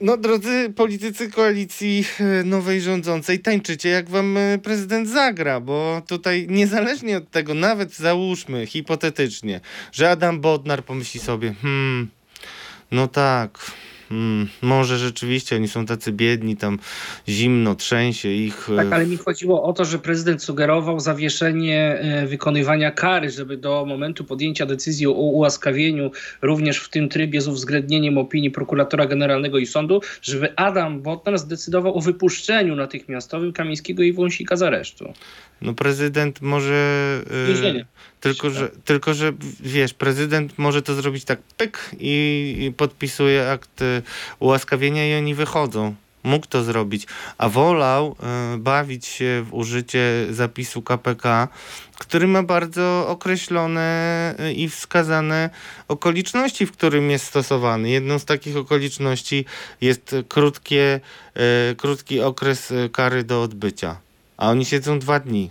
no 0.00 0.16
drodzy 0.16 0.72
politycy 0.76 1.30
koalicji 1.30 2.04
e, 2.20 2.44
nowej 2.44 2.80
rządzącej, 2.80 3.40
tańczycie 3.40 3.88
jak 3.88 4.10
wam 4.10 4.36
e, 4.36 4.58
prezydent 4.58 5.08
zagra, 5.08 5.60
bo 5.60 6.02
tutaj 6.06 6.46
niezależnie 6.50 7.16
od 7.16 7.30
tego, 7.30 7.54
nawet 7.54 7.94
załóżmy 7.94 8.66
hipotetycznie, 8.66 9.60
że 9.92 10.10
Adam 10.10 10.40
Bodnar 10.40 10.84
pomyśli 10.84 11.20
sobie, 11.20 11.54
hmm, 11.62 12.08
no 12.90 13.08
tak, 13.08 13.72
hmm, 14.12 14.48
może 14.62 14.98
rzeczywiście 14.98 15.56
oni 15.56 15.68
są 15.68 15.86
tacy 15.86 16.12
biedni, 16.12 16.56
tam 16.56 16.78
zimno, 17.28 17.74
trzęsie 17.74 18.28
ich. 18.28 18.70
e, 18.70 18.76
Tak, 18.76 18.92
ale 18.92 19.06
mi 19.06 19.16
chodziło 19.16 19.62
o 19.62 19.72
to, 19.72 19.84
że 19.84 19.98
prezydent 19.98 20.42
sugerował 20.42 21.00
zawieszenie 21.00 21.98
e, 22.00 22.26
wykonywania 22.26 22.90
kary, 22.90 23.30
żeby 23.30 23.56
do 23.56 23.84
momentu 23.86 24.24
podjęcia 24.24 24.66
decyzji 24.66 25.06
o 25.06 25.12
ułaskawieniu, 25.12 26.10
również 26.42 26.78
w 26.78 26.88
tym 26.88 27.08
trybie 27.08 27.40
z 27.40 27.48
uwzględnieniem 27.48 28.18
opinii 28.18 28.50
prokuratora 28.50 29.06
generalnego 29.06 29.58
i 29.58 29.66
sądu, 29.66 30.00
żeby 30.22 30.56
Adam 30.56 31.02
Bodnar 31.02 31.38
zdecydował 31.38 31.98
o 31.98 32.00
wypuszczeniu 32.00 32.76
natychmiastowym 32.76 33.52
Kamińskiego 33.52 34.02
i 34.02 34.12
Wąsika 34.12 34.56
z 34.56 34.62
aresztu. 34.62 35.12
No 35.62 35.74
prezydent 35.74 36.42
może. 36.42 37.20
e, 37.44 37.46
Więzienie. 37.46 37.86
Tylko 38.22 38.50
że, 38.50 38.68
tylko, 38.68 39.14
że 39.14 39.32
wiesz, 39.60 39.94
prezydent 39.94 40.58
może 40.58 40.82
to 40.82 40.94
zrobić 40.94 41.24
tak 41.24 41.42
pyk 41.42 41.90
i, 41.98 42.56
i 42.60 42.72
podpisuje 42.72 43.50
akt 43.50 43.82
e, 43.82 44.02
ułaskawienia 44.38 45.10
i 45.10 45.18
oni 45.18 45.34
wychodzą. 45.34 45.94
Mógł 46.24 46.46
to 46.46 46.62
zrobić, 46.62 47.06
a 47.38 47.48
wolał 47.48 48.16
e, 48.22 48.58
bawić 48.58 49.06
się 49.06 49.44
w 49.48 49.54
użycie 49.54 50.26
zapisu 50.30 50.82
KPK, 50.82 51.48
który 51.98 52.26
ma 52.26 52.42
bardzo 52.42 53.08
określone 53.08 53.82
e, 54.38 54.52
i 54.52 54.68
wskazane 54.68 55.50
okoliczności, 55.88 56.66
w 56.66 56.72
którym 56.72 57.10
jest 57.10 57.24
stosowany. 57.24 57.90
Jedną 57.90 58.18
z 58.18 58.24
takich 58.24 58.56
okoliczności 58.56 59.44
jest 59.80 60.14
krótkie, 60.28 61.00
e, 61.34 61.74
krótki 61.74 62.20
okres 62.20 62.72
e, 62.72 62.88
kary 62.88 63.24
do 63.24 63.42
odbycia, 63.42 63.96
a 64.36 64.50
oni 64.50 64.64
siedzą 64.64 64.98
dwa 64.98 65.20
dni 65.20 65.50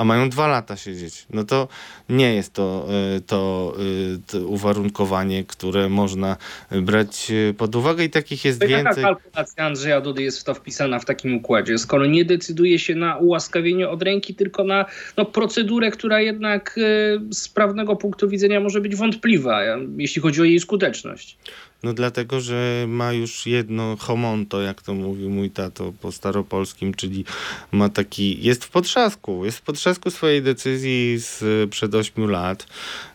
a 0.00 0.04
mają 0.04 0.30
dwa 0.30 0.48
lata 0.48 0.76
siedzieć. 0.76 1.26
No 1.30 1.44
to 1.44 1.68
nie 2.08 2.34
jest 2.34 2.52
to, 2.52 2.86
y, 3.16 3.20
to, 3.20 3.74
y, 3.80 4.18
to 4.26 4.38
uwarunkowanie, 4.38 5.44
które 5.44 5.88
można 5.88 6.36
brać 6.70 7.30
y, 7.30 7.54
pod 7.58 7.76
uwagę 7.76 8.04
i 8.04 8.10
takich 8.10 8.44
jest 8.44 8.60
To 8.60 8.66
jaka 8.66 8.84
więcej. 8.84 9.04
kalkulacja 9.04 9.64
Andrzeja 9.64 10.00
Dudy 10.00 10.22
jest 10.22 10.40
w 10.40 10.44
to 10.44 10.54
wpisana 10.54 10.98
w 10.98 11.04
takim 11.04 11.34
układzie, 11.34 11.78
skoro 11.78 12.06
nie 12.06 12.24
decyduje 12.24 12.78
się 12.78 12.94
na 12.94 13.16
ułaskawienie 13.16 13.88
od 13.88 14.02
ręki, 14.02 14.34
tylko 14.34 14.64
na 14.64 14.86
no, 15.16 15.24
procedurę, 15.24 15.90
która 15.90 16.20
jednak 16.20 16.78
e, 16.78 17.34
z 17.34 17.48
prawnego 17.48 17.96
punktu 17.96 18.28
widzenia 18.28 18.60
może 18.60 18.80
być 18.80 18.96
wątpliwa, 18.96 19.62
e, 19.62 19.78
jeśli 19.96 20.22
chodzi 20.22 20.40
o 20.40 20.44
jej 20.44 20.60
skuteczność. 20.60 21.38
No 21.82 21.92
dlatego, 21.92 22.40
że 22.40 22.84
ma 22.88 23.12
już 23.12 23.46
jedno 23.46 23.96
homonto, 23.96 24.60
jak 24.60 24.82
to 24.82 24.94
mówił 24.94 25.30
mój 25.30 25.50
tato 25.50 25.92
po 26.00 26.12
staropolskim, 26.12 26.94
czyli 26.94 27.24
ma 27.72 27.88
taki, 27.88 28.44
jest 28.44 28.64
w 28.64 28.70
potrzasku, 28.70 29.44
jest 29.44 29.58
w 29.58 29.62
potrzasku 29.62 30.10
swojej 30.10 30.42
decyzji 30.42 31.18
z 31.18 31.70
przed 31.70 31.94
ośmiu 31.94 32.26
lat 32.26 32.66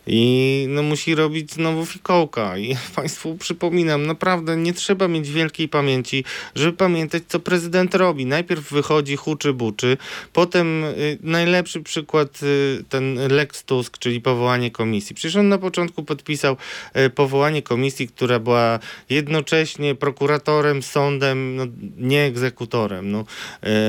i 0.06 0.66
no 0.68 0.82
musi 0.82 1.14
robić 1.14 1.52
znowu 1.52 1.86
fikołka 1.86 2.58
i 2.58 2.76
Państwu 2.96 3.36
przypominam, 3.36 4.06
naprawdę 4.06 4.56
nie 4.56 4.72
trzeba 4.72 5.08
mieć 5.08 5.30
wielkiej 5.30 5.68
pamięci, 5.68 6.24
żeby 6.54 6.72
pamiętać, 6.72 7.22
co 7.28 7.40
prezydent 7.40 7.94
robi. 7.94 8.26
Najpierw 8.26 8.72
wychodzi 8.72 9.16
huczy 9.16 9.52
buczy, 9.52 9.96
potem 10.32 10.84
y, 10.84 11.18
najlepszy 11.22 11.80
przykład 11.80 12.42
y, 12.42 12.84
ten 12.88 13.18
Lex 13.28 13.64
Tusk, 13.64 13.98
czyli 13.98 14.20
powołanie 14.20 14.70
komisji. 14.70 15.16
Przecież 15.16 15.36
on 15.36 15.48
na 15.48 15.58
początku 15.58 16.02
podpisał 16.02 16.56
y, 16.96 17.10
powołanie 17.10 17.62
komisji, 17.62 18.08
która 18.08 18.38
była 18.38 18.78
jednocześnie 19.10 19.94
prokuratorem, 19.94 20.82
sądem, 20.82 21.56
no, 21.56 21.66
nie 21.98 22.22
egzekutorem. 22.22 23.10
No. 23.10 23.24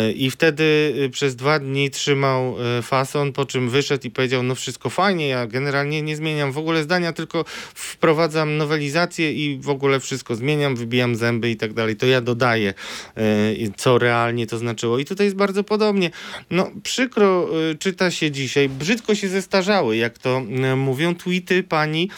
Y, 0.10 0.12
I 0.12 0.32
wtedy 0.32 0.94
y, 1.06 1.10
przez 1.10 1.36
dwa 1.36 1.60
dni 1.60 1.90
trzymał 1.90 2.56
y, 2.80 2.82
fason, 2.82 3.34
po 3.34 3.46
czym 3.46 3.70
wyszedł 3.70 4.08
i 4.08 4.12
powiedział, 4.12 4.44
no 4.44 4.56
wszystko 4.56 4.90
fajnie, 4.90 5.28
ja 5.28 5.48
generalnie 5.48 6.02
nie 6.08 6.16
zmieniam 6.16 6.52
w 6.52 6.58
ogóle 6.58 6.84
zdania, 6.84 7.14
tylko 7.14 7.46
wprowadzam 7.76 8.58
nowelizację 8.58 9.34
i 9.34 9.60
w 9.60 9.70
ogóle 9.70 10.00
wszystko 10.00 10.36
zmieniam, 10.36 10.76
wybijam 10.76 11.16
zęby 11.16 11.50
i 11.50 11.56
tak 11.56 11.74
dalej. 11.74 11.96
To 11.96 12.06
ja 12.06 12.22
dodaję, 12.22 12.74
y, 13.18 13.72
co 13.78 13.98
realnie 13.98 14.48
to 14.48 14.58
znaczyło. 14.58 15.00
I 15.00 15.06
tutaj 15.06 15.28
jest 15.28 15.36
bardzo 15.36 15.64
podobnie. 15.64 16.12
No 16.52 16.72
przykro 16.84 17.50
y, 17.72 17.76
czyta 17.76 18.12
się 18.12 18.32
dzisiaj, 18.32 18.70
brzydko 18.70 19.16
się 19.16 19.28
zestarzały, 19.28 19.98
jak 19.98 20.18
to 20.18 20.42
y, 20.74 20.76
mówią 20.76 21.16
tweety 21.16 21.64
pani 21.64 22.10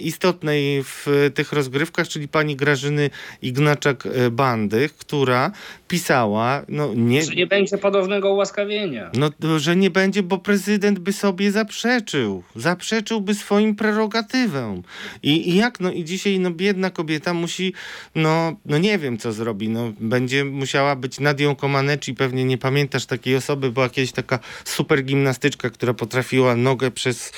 istotnej 0.00 0.82
w 0.84 1.30
tych 1.34 1.52
rozgrywkach, 1.52 2.08
czyli 2.08 2.28
pani 2.28 2.56
Grażyny 2.56 3.10
Ignaczak-Bandy, 3.42 4.88
która 4.98 5.50
pisała, 5.88 6.62
no 6.68 6.94
nie... 6.94 7.22
Że 7.22 7.34
nie 7.34 7.46
będzie 7.46 7.78
podobnego 7.78 8.32
ułaskawienia. 8.32 9.10
No, 9.14 9.58
że 9.58 9.76
nie 9.76 9.90
będzie, 9.90 10.22
bo 10.22 10.38
prezydent 10.38 10.98
by 10.98 11.12
sobie 11.12 11.52
zaprzeczył. 11.52 12.42
Zaprzeczyłby 12.56 13.31
swoim 13.34 13.74
prerogatywom. 13.74 14.82
I, 15.22 15.50
I 15.50 15.56
jak? 15.56 15.80
No 15.80 15.92
i 15.92 16.04
dzisiaj 16.04 16.40
no 16.40 16.50
biedna 16.50 16.90
kobieta 16.90 17.34
musi, 17.34 17.72
no, 18.14 18.56
no 18.66 18.78
nie 18.78 18.98
wiem 18.98 19.18
co 19.18 19.32
zrobi. 19.32 19.68
No, 19.68 19.92
będzie 20.00 20.44
musiała 20.44 20.96
być 20.96 21.20
Nadią 21.20 21.56
Comaneci. 21.56 22.14
Pewnie 22.14 22.44
nie 22.44 22.58
pamiętasz 22.58 23.06
takiej 23.06 23.36
osoby. 23.36 23.70
Była 23.70 23.88
kiedyś 23.88 24.12
taka 24.12 24.38
super 24.64 25.04
gimnastyczka, 25.04 25.70
która 25.70 25.94
potrafiła 25.94 26.56
nogę 26.56 26.90
przez, 26.90 27.32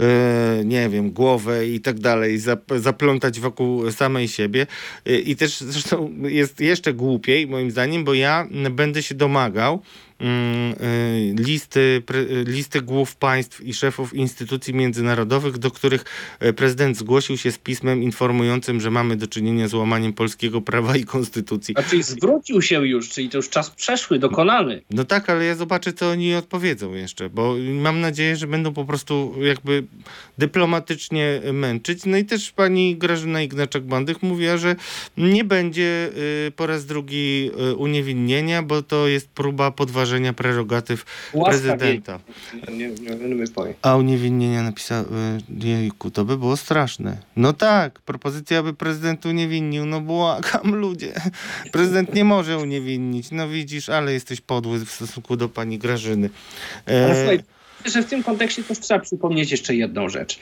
e, 0.00 0.64
nie 0.64 0.88
wiem, 0.88 1.10
głowę 1.10 1.66
i 1.66 1.80
tak 1.80 2.00
dalej 2.00 2.38
zap, 2.38 2.60
zaplątać 2.76 3.40
wokół 3.40 3.90
samej 3.90 4.28
siebie. 4.28 4.66
E, 5.06 5.18
I 5.18 5.36
też 5.36 5.60
zresztą 5.60 6.14
jest 6.22 6.60
jeszcze 6.60 6.94
głupiej, 6.94 7.46
moim 7.46 7.70
zdaniem, 7.70 8.04
bo 8.04 8.14
ja 8.14 8.48
będę 8.70 9.02
się 9.02 9.14
domagał 9.14 9.82
listy, 11.38 12.02
pre, 12.06 12.24
listy 12.44 12.82
głów 12.82 13.16
państw 13.16 13.60
i 13.60 13.74
szefów 13.74 14.14
instytucji 14.14 14.74
międzynarodowych, 14.74 15.58
do 15.58 15.70
których 15.70 16.04
prezydent 16.56 16.96
zgłosił 16.96 17.36
się 17.36 17.52
z 17.52 17.58
pismem 17.58 18.02
informującym, 18.02 18.80
że 18.80 18.90
mamy 18.90 19.16
do 19.16 19.26
czynienia 19.26 19.68
z 19.68 19.74
łamaniem 19.74 20.12
polskiego 20.12 20.60
prawa 20.60 20.96
i 20.96 21.04
konstytucji. 21.04 21.74
A 21.78 21.82
czyli 21.82 22.02
zwrócił 22.02 22.62
się 22.62 22.86
już, 22.86 23.08
czyli 23.08 23.28
to 23.28 23.38
już 23.38 23.50
czas 23.50 23.70
przeszły, 23.70 24.18
dokonany. 24.18 24.82
No 24.90 25.04
tak, 25.04 25.30
ale 25.30 25.44
ja 25.44 25.54
zobaczę, 25.54 25.92
co 25.92 26.10
oni 26.10 26.34
odpowiedzą 26.34 26.94
jeszcze, 26.94 27.30
bo 27.30 27.56
mam 27.80 28.00
nadzieję, 28.00 28.36
że 28.36 28.46
będą 28.46 28.72
po 28.72 28.84
prostu 28.84 29.34
jakby 29.40 29.84
dyplomatycznie 30.38 31.40
męczyć. 31.52 32.04
No 32.06 32.16
i 32.16 32.24
też 32.24 32.52
pani 32.52 32.96
Grażyna 32.96 33.38
Ignaczak-Bandych 33.38 34.16
mówiła, 34.22 34.56
że 34.56 34.76
nie 35.16 35.44
będzie 35.44 36.10
y, 36.48 36.52
po 36.56 36.66
raz 36.66 36.86
drugi 36.86 37.50
y, 37.70 37.74
uniewinnienia, 37.74 38.62
bo 38.62 38.82
to 38.82 39.08
jest 39.08 39.28
próba 39.28 39.70
podważenia 39.70 40.13
poszerzenia 40.14 40.32
prerogatyw 40.32 41.04
prezydenta. 41.44 42.20
Nie, 42.68 42.88
nie, 42.88 43.34
nie 43.34 43.46
powiem. 43.46 43.74
A 43.82 43.96
uniewinnienia 43.96 44.62
napisał, 44.62 45.04
jejku, 45.48 46.10
to 46.10 46.24
by 46.24 46.38
było 46.38 46.56
straszne. 46.56 47.16
No 47.36 47.52
tak, 47.52 48.00
propozycja, 48.00 48.58
aby 48.58 48.74
prezydent 48.74 49.26
uniewinnił, 49.26 49.86
no 49.86 50.00
błagam 50.00 50.74
ludzie. 50.74 51.12
Prezydent 51.72 52.14
nie 52.14 52.24
może 52.24 52.58
uniewinnić, 52.58 53.30
no 53.30 53.48
widzisz, 53.48 53.88
ale 53.88 54.12
jesteś 54.12 54.40
podły 54.40 54.84
w 54.84 54.90
stosunku 54.90 55.36
do 55.36 55.48
pani 55.48 55.78
Grażyny. 55.78 56.30
E... 56.88 57.38
że 57.84 58.02
w 58.02 58.06
tym 58.06 58.22
kontekście 58.22 58.64
też 58.64 58.78
trzeba 58.80 59.00
przypomnieć 59.00 59.50
jeszcze 59.50 59.74
jedną 59.74 60.08
rzecz. 60.08 60.38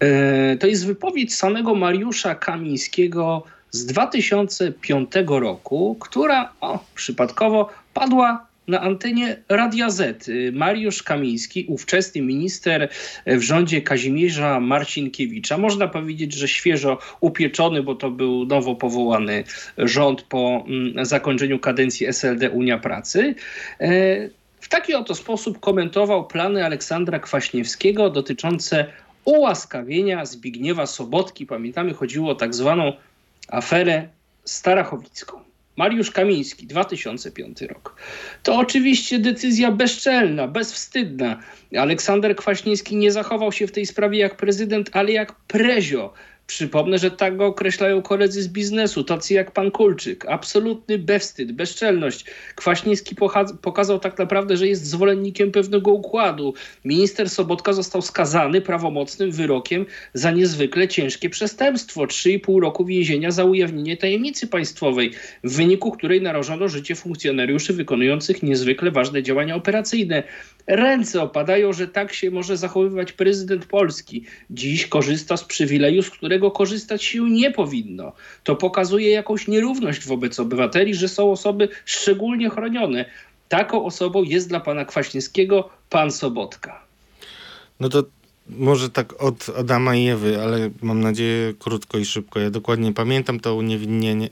E, 0.00 0.56
to 0.56 0.66
jest 0.66 0.86
wypowiedź 0.86 1.34
samego 1.34 1.74
Mariusza 1.74 2.34
Kamińskiego 2.34 3.42
z 3.70 3.86
2005 3.86 5.10
roku, 5.26 5.96
która 6.00 6.52
o, 6.60 6.84
przypadkowo 6.94 7.70
padła 7.94 8.46
na 8.68 8.80
antenie 8.80 9.36
Radia 9.48 9.90
Z. 9.90 10.30
Mariusz 10.52 11.02
Kamiński, 11.02 11.66
ówczesny 11.68 12.22
minister 12.22 12.88
w 13.26 13.40
rządzie 13.40 13.82
Kazimierza 13.82 14.60
Marcinkiewicza, 14.60 15.58
można 15.58 15.88
powiedzieć, 15.88 16.32
że 16.32 16.48
świeżo 16.48 16.98
upieczony, 17.20 17.82
bo 17.82 17.94
to 17.94 18.10
był 18.10 18.46
nowo 18.46 18.74
powołany 18.74 19.44
rząd 19.78 20.22
po 20.22 20.64
mm, 20.68 21.06
zakończeniu 21.06 21.58
kadencji 21.58 22.06
SLD 22.06 22.50
Unia 22.50 22.78
Pracy. 22.78 23.34
E, 23.80 23.88
w 24.60 24.68
taki 24.68 24.94
oto 24.94 25.14
sposób 25.14 25.60
komentował 25.60 26.26
plany 26.26 26.64
Aleksandra 26.64 27.18
Kwaśniewskiego 27.18 28.10
dotyczące 28.10 28.86
ułaskawienia 29.24 30.24
Zbigniewa 30.24 30.86
Sobotki. 30.86 31.46
Pamiętamy, 31.46 31.94
chodziło 31.94 32.30
o 32.30 32.34
tak 32.34 32.54
zwaną 32.54 32.92
aferę 33.48 34.08
Starachowicką. 34.44 35.43
Mariusz 35.76 36.10
Kamiński, 36.10 36.66
2005 36.66 37.62
rok. 37.62 37.96
To 38.42 38.56
oczywiście 38.56 39.18
decyzja 39.18 39.72
bezczelna, 39.72 40.48
bezwstydna. 40.48 41.40
Aleksander 41.78 42.36
Kwaśniewski 42.36 42.96
nie 42.96 43.12
zachował 43.12 43.52
się 43.52 43.66
w 43.66 43.72
tej 43.72 43.86
sprawie 43.86 44.18
jak 44.18 44.36
prezydent, 44.36 44.90
ale 44.92 45.12
jak 45.12 45.34
prezio 45.34 46.12
Przypomnę, 46.46 46.98
że 46.98 47.10
tak 47.10 47.36
go 47.36 47.46
określają 47.46 48.02
koledzy 48.02 48.42
z 48.42 48.48
biznesu, 48.48 49.04
tacy 49.04 49.34
jak 49.34 49.50
pan 49.50 49.70
Kulczyk. 49.70 50.26
Absolutny 50.28 50.98
bezwstyd, 50.98 51.52
bezczelność. 51.52 52.24
Kwaśniewski 52.54 53.16
pokazał 53.62 53.98
tak 53.98 54.18
naprawdę, 54.18 54.56
że 54.56 54.68
jest 54.68 54.86
zwolennikiem 54.86 55.52
pewnego 55.52 55.92
układu. 55.92 56.54
Minister 56.84 57.30
Sobotka 57.30 57.72
został 57.72 58.02
skazany 58.02 58.60
prawomocnym 58.60 59.32
wyrokiem 59.32 59.86
za 60.14 60.30
niezwykle 60.30 60.88
ciężkie 60.88 61.30
przestępstwo. 61.30 62.04
3,5 62.04 62.60
roku 62.60 62.84
więzienia 62.84 63.30
za 63.30 63.44
ujawnienie 63.44 63.96
tajemnicy 63.96 64.46
państwowej, 64.46 65.12
w 65.44 65.56
wyniku 65.56 65.90
której 65.90 66.22
narażono 66.22 66.68
życie 66.68 66.94
funkcjonariuszy 66.94 67.72
wykonujących 67.72 68.42
niezwykle 68.42 68.90
ważne 68.90 69.22
działania 69.22 69.56
operacyjne. 69.56 70.22
Ręce 70.66 71.22
opadają, 71.22 71.72
że 71.72 71.88
tak 71.88 72.12
się 72.12 72.30
może 72.30 72.56
zachowywać 72.56 73.12
prezydent 73.12 73.66
Polski. 73.66 74.24
Dziś 74.50 74.86
korzysta 74.86 75.36
z 75.36 75.44
przywileju, 75.44 76.02
z 76.02 76.10
którego 76.34 76.50
korzystać 76.50 77.04
się 77.04 77.30
nie 77.30 77.50
powinno. 77.50 78.12
To 78.44 78.56
pokazuje 78.56 79.10
jakąś 79.10 79.48
nierówność 79.48 80.06
wobec 80.06 80.40
obywateli, 80.40 80.94
że 80.94 81.08
są 81.08 81.32
osoby 81.32 81.68
szczególnie 81.84 82.50
chronione. 82.50 83.04
Taką 83.48 83.84
osobą 83.84 84.22
jest 84.22 84.48
dla 84.48 84.60
pana 84.60 84.84
Kwaśniewskiego 84.84 85.70
pan 85.90 86.12
Sobotka. 86.12 86.82
No 87.80 87.88
to 87.88 88.04
może 88.48 88.90
tak 88.90 89.22
od 89.22 89.50
Adama 89.58 89.96
i 89.96 90.08
Ewy, 90.08 90.42
ale 90.42 90.70
mam 90.82 91.00
nadzieję 91.00 91.54
krótko 91.58 91.98
i 91.98 92.04
szybko. 92.04 92.40
Ja 92.40 92.50
dokładnie 92.50 92.92
pamiętam 92.92 93.40
to 93.40 93.54
uniewinnienie. 93.54 94.28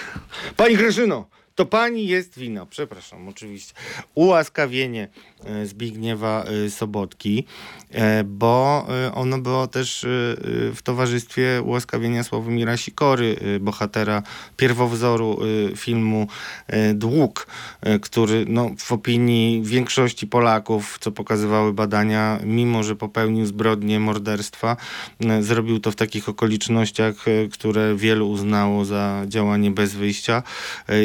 Pani 0.56 0.76
Grażyno! 0.76 1.26
To 1.54 1.66
pani 1.66 2.06
jest 2.06 2.38
wina, 2.38 2.66
przepraszam, 2.66 3.28
oczywiście. 3.28 3.74
Ułaskawienie 4.14 5.08
Zbigniewa 5.64 6.44
e, 6.44 6.70
Sobotki, 6.70 7.44
e, 7.90 8.24
bo 8.24 8.86
ono 9.14 9.38
było 9.38 9.66
też 9.66 10.06
w 10.74 10.78
towarzystwie 10.84 11.62
ułaskawienia 11.64 12.24
Sławomira 12.24 12.76
Sikory, 12.76 13.36
bohatera 13.60 14.22
pierwowzoru 14.56 15.38
filmu 15.76 16.26
Dług, 16.94 17.46
który 18.02 18.44
no, 18.48 18.70
w 18.78 18.92
opinii 18.92 19.62
większości 19.62 20.26
Polaków, 20.26 20.98
co 21.00 21.12
pokazywały 21.12 21.72
badania, 21.72 22.38
mimo 22.44 22.82
że 22.82 22.96
popełnił 22.96 23.46
zbrodnie 23.46 24.00
morderstwa, 24.00 24.76
zrobił 25.40 25.80
to 25.80 25.90
w 25.90 25.96
takich 25.96 26.28
okolicznościach, 26.28 27.14
które 27.52 27.96
wielu 27.96 28.30
uznało 28.30 28.84
za 28.84 29.22
działanie 29.26 29.70
bez 29.70 29.94
wyjścia 29.94 30.42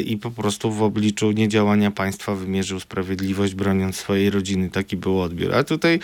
i 0.06 0.18
po 0.18 0.32
prostu 0.32 0.72
w 0.72 0.84
obliczu 0.84 1.32
niedziałania 1.32 1.92
państwa 1.92 2.36
wymierzył 2.36 2.80
sprawiedliwość, 2.80 3.56
broniąc 3.56 3.96
swojej 3.96 4.31
rodziny. 4.32 4.70
Taki 4.70 4.98
był 4.98 5.22
odbiór. 5.22 5.56
A 5.56 5.64
tutaj 5.64 6.00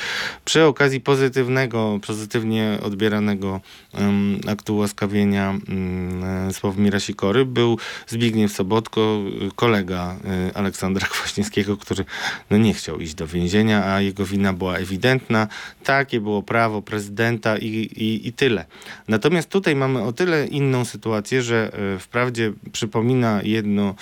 przy 0.45 0.63
okazji 0.63 1.01
pozytywnego, 1.01 1.99
pozytywnie 2.07 2.77
odbieranego 2.83 3.61
um, 3.93 4.39
aktu 4.47 4.77
łaskawienia 4.77 5.55
um, 5.69 6.53
Sławomira 6.53 6.99
Sikory 6.99 7.45
był 7.45 7.77
Zbigniew 8.07 8.51
Sobotko, 8.51 9.19
kolega 9.55 10.15
um, 10.23 10.51
Aleksandra 10.53 11.07
Kwaśniewskiego, 11.13 11.77
który 11.77 12.05
no, 12.49 12.57
nie 12.57 12.73
chciał 12.73 12.99
iść 12.99 13.13
do 13.13 13.27
więzienia, 13.27 13.85
a 13.85 14.01
jego 14.01 14.25
wina 14.25 14.53
była 14.53 14.77
ewidentna. 14.77 15.47
Takie 15.83 16.21
było 16.21 16.43
prawo 16.43 16.81
prezydenta 16.81 17.57
i, 17.57 17.65
i, 17.65 18.27
i 18.27 18.33
tyle. 18.33 18.65
Natomiast 19.07 19.49
tutaj 19.49 19.75
mamy 19.75 20.03
o 20.03 20.13
tyle 20.13 20.47
inną 20.47 20.85
sytuację, 20.85 21.41
że 21.41 21.71
e, 21.95 21.99
wprawdzie 21.99 22.53
przypomina 22.71 23.41
jedno 23.43 23.95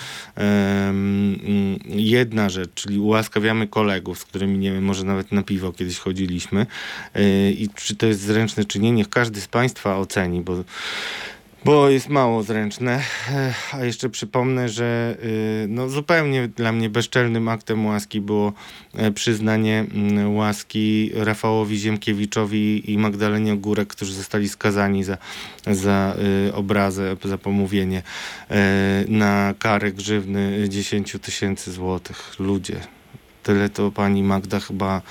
jedna 1.86 2.48
rzecz, 2.48 2.70
czyli 2.74 2.98
ułaskawiamy 2.98 3.66
kolegów, 3.66 4.05
z 4.14 4.24
którymi 4.24 4.58
nie 4.58 4.72
wiem, 4.72 4.84
może 4.84 5.04
nawet 5.04 5.32
na 5.32 5.42
piwo 5.42 5.72
kiedyś 5.72 5.98
chodziliśmy 5.98 6.66
e, 7.14 7.50
i 7.50 7.68
czy 7.74 7.96
to 7.96 8.06
jest 8.06 8.20
zręczne, 8.20 8.64
czy 8.64 8.78
nie, 8.78 8.92
niech 8.92 9.08
każdy 9.08 9.40
z 9.40 9.48
Państwa 9.48 9.96
oceni, 9.96 10.40
bo 10.40 10.64
bo 11.66 11.88
jest 11.88 12.08
mało 12.08 12.42
zręczne. 12.42 13.02
A 13.72 13.84
jeszcze 13.84 14.08
przypomnę, 14.10 14.68
że 14.68 15.16
y, 15.24 15.66
no, 15.68 15.88
zupełnie 15.88 16.48
dla 16.48 16.72
mnie 16.72 16.90
bezczelnym 16.90 17.48
aktem 17.48 17.86
łaski 17.86 18.20
było 18.20 18.52
e, 18.94 19.10
przyznanie 19.12 19.86
mm, 19.94 20.36
łaski 20.36 21.10
Rafałowi 21.14 21.78
Ziemkiewiczowi 21.78 22.92
i 22.92 22.98
Magdalenie 22.98 23.52
Ogórek, 23.52 23.88
którzy 23.88 24.12
zostali 24.12 24.48
skazani 24.48 25.04
za, 25.04 25.18
za 25.66 26.16
obrazę, 26.52 27.16
za 27.24 27.38
pomówienie 27.38 28.02
e, 28.50 29.04
na 29.08 29.54
karę 29.58 29.92
grzywny 29.92 30.68
10 30.68 31.16
tysięcy 31.22 31.72
złotych. 31.72 32.34
Ludzie. 32.38 32.80
Tyle 33.46 33.68
to 33.68 33.90
pani 33.90 34.22
Magda 34.22 34.60
chyba 34.60 35.02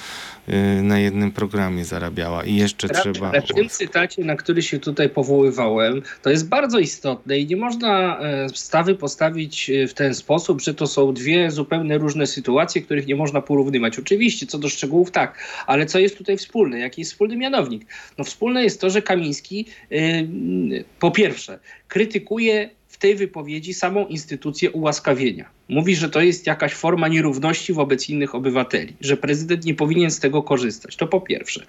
Y, 0.49 0.81
na 0.81 0.99
jednym 0.99 1.31
programie 1.31 1.85
zarabiała 1.85 2.43
i 2.43 2.55
jeszcze 2.55 2.89
trzeba... 2.89 3.29
Ale 3.29 3.41
w 3.41 3.47
tym 3.47 3.69
cytacie, 3.69 4.23
na 4.23 4.35
który 4.35 4.61
się 4.61 4.79
tutaj 4.79 5.09
powoływałem, 5.09 6.01
to 6.21 6.29
jest 6.29 6.49
bardzo 6.49 6.79
istotne 6.79 7.39
i 7.39 7.47
nie 7.47 7.55
można 7.55 8.19
e, 8.19 8.49
stawy 8.49 8.95
postawić 8.95 9.69
e, 9.69 9.87
w 9.87 9.93
ten 9.93 10.15
sposób, 10.15 10.61
że 10.61 10.73
to 10.73 10.87
są 10.87 11.13
dwie 11.13 11.51
zupełnie 11.51 11.97
różne 11.97 12.27
sytuacje, 12.27 12.81
których 12.81 13.07
nie 13.07 13.15
można 13.15 13.41
porównywać. 13.41 13.99
Oczywiście, 13.99 14.47
co 14.47 14.57
do 14.57 14.69
szczegółów 14.69 15.11
tak, 15.11 15.39
ale 15.67 15.85
co 15.85 15.99
jest 15.99 16.17
tutaj 16.17 16.37
wspólne? 16.37 16.79
Jaki 16.79 17.01
jest 17.01 17.11
wspólny 17.11 17.37
mianownik? 17.37 17.85
No 18.17 18.23
wspólne 18.23 18.63
jest 18.63 18.81
to, 18.81 18.89
że 18.89 19.01
Kamiński 19.01 19.65
yy, 19.89 20.85
po 20.99 21.11
pierwsze 21.11 21.59
krytykuje 21.87 22.69
w 22.95 22.97
tej 22.97 23.15
wypowiedzi 23.15 23.73
samą 23.73 24.07
instytucję 24.07 24.71
ułaskawienia. 24.71 25.49
Mówi, 25.69 25.95
że 25.95 26.09
to 26.09 26.21
jest 26.21 26.47
jakaś 26.47 26.73
forma 26.73 27.07
nierówności 27.07 27.73
wobec 27.73 28.09
innych 28.09 28.35
obywateli, 28.35 28.93
że 29.01 29.17
prezydent 29.17 29.65
nie 29.65 29.73
powinien 29.75 30.11
z 30.11 30.19
tego 30.19 30.43
korzystać. 30.43 30.95
To 30.95 31.07
po 31.07 31.21
pierwsze. 31.21 31.65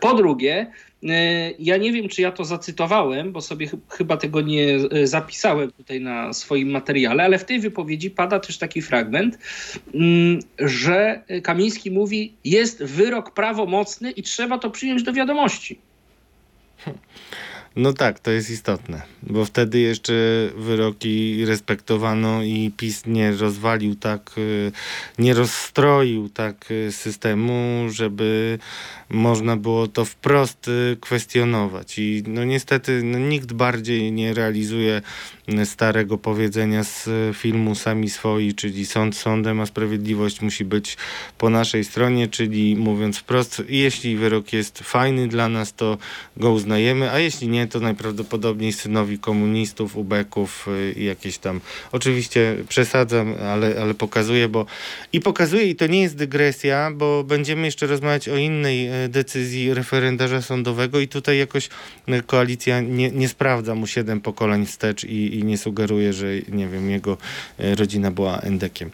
Po 0.00 0.14
drugie, 0.14 0.66
e, 1.08 1.50
ja 1.58 1.76
nie 1.76 1.92
wiem, 1.92 2.08
czy 2.08 2.22
ja 2.22 2.32
to 2.32 2.44
zacytowałem, 2.44 3.32
bo 3.32 3.40
sobie 3.40 3.66
ch 3.66 3.74
chyba 3.88 4.16
tego 4.16 4.40
nie 4.40 4.78
e, 4.90 5.06
zapisałem 5.06 5.72
tutaj 5.72 6.00
na 6.00 6.32
swoim 6.32 6.70
materiale, 6.70 7.24
ale 7.24 7.38
w 7.38 7.44
tej 7.44 7.60
wypowiedzi 7.60 8.10
pada 8.10 8.40
też 8.40 8.58
taki 8.58 8.82
fragment, 8.82 9.38
mm, 9.94 10.38
że 10.58 11.22
Kamiński 11.42 11.90
mówi: 11.90 12.32
Jest 12.44 12.84
wyrok 12.84 13.34
prawomocny 13.34 14.10
i 14.10 14.22
trzeba 14.22 14.58
to 14.58 14.70
przyjąć 14.70 15.02
do 15.02 15.12
wiadomości. 15.12 15.78
No 17.76 17.92
tak, 17.92 18.20
to 18.20 18.30
jest 18.30 18.50
istotne, 18.50 19.02
bo 19.22 19.44
wtedy 19.44 19.78
jeszcze 19.78 20.12
wyroki 20.56 21.44
respektowano 21.44 22.42
i 22.42 22.72
PiS 22.76 23.06
nie 23.06 23.32
rozwalił 23.32 23.94
tak, 23.94 24.30
y, 24.38 24.72
nie 25.18 25.34
rozstroił 25.34 26.28
tak 26.28 26.70
y, 26.70 26.92
systemu, 26.92 27.86
żeby 27.90 28.58
można 29.08 29.56
było 29.56 29.86
to 29.86 30.04
wprost 30.04 30.68
y, 30.68 30.96
kwestionować. 31.00 31.98
I 31.98 32.22
no 32.26 32.44
niestety 32.44 33.02
no, 33.02 33.18
nikt 33.18 33.52
bardziej 33.52 34.12
nie 34.12 34.34
realizuje 34.34 35.02
starego 35.64 36.18
powiedzenia 36.18 36.84
z 36.84 37.08
filmu 37.36 37.74
Sami 37.74 38.10
Swoi, 38.10 38.54
czyli 38.54 38.86
sąd 38.86 39.16
sądem, 39.16 39.60
a 39.60 39.66
sprawiedliwość 39.66 40.40
musi 40.40 40.64
być 40.64 40.96
po 41.38 41.50
naszej 41.50 41.84
stronie, 41.84 42.28
czyli 42.28 42.76
mówiąc 42.76 43.18
wprost, 43.18 43.62
jeśli 43.68 44.16
wyrok 44.16 44.52
jest 44.52 44.78
fajny 44.78 45.28
dla 45.28 45.48
nas, 45.48 45.74
to 45.74 45.98
go 46.36 46.52
uznajemy, 46.52 47.10
a 47.10 47.18
jeśli 47.18 47.48
nie, 47.48 47.59
nie, 47.60 47.66
to 47.66 47.80
najprawdopodobniej 47.80 48.72
synowi 48.72 49.18
komunistów, 49.18 49.96
ubeków 49.96 50.66
i 50.96 51.04
jakieś 51.04 51.38
tam. 51.38 51.60
Oczywiście 51.92 52.56
przesadzam, 52.68 53.34
ale, 53.34 53.74
ale 53.82 53.94
pokazuję, 53.94 54.48
bo 54.48 54.66
i 55.12 55.20
pokazuję, 55.20 55.64
i 55.64 55.76
to 55.76 55.86
nie 55.86 56.02
jest 56.02 56.16
dygresja, 56.16 56.90
bo 56.94 57.24
będziemy 57.24 57.66
jeszcze 57.66 57.86
rozmawiać 57.86 58.28
o 58.28 58.36
innej 58.36 58.88
decyzji 59.08 59.74
referendarza 59.74 60.42
sądowego 60.42 61.00
i 61.00 61.08
tutaj 61.08 61.38
jakoś 61.38 61.68
koalicja 62.26 62.80
nie, 62.80 63.10
nie 63.10 63.28
sprawdza 63.28 63.74
mu 63.74 63.86
siedem 63.86 64.20
pokoleń 64.20 64.66
wstecz 64.66 65.04
i, 65.04 65.38
i 65.38 65.44
nie 65.44 65.58
sugeruje, 65.58 66.12
że 66.12 66.26
nie 66.48 66.68
wiem, 66.68 66.90
jego 66.90 67.16
rodzina 67.58 68.10
była 68.10 68.40
endekiem. 68.40 68.90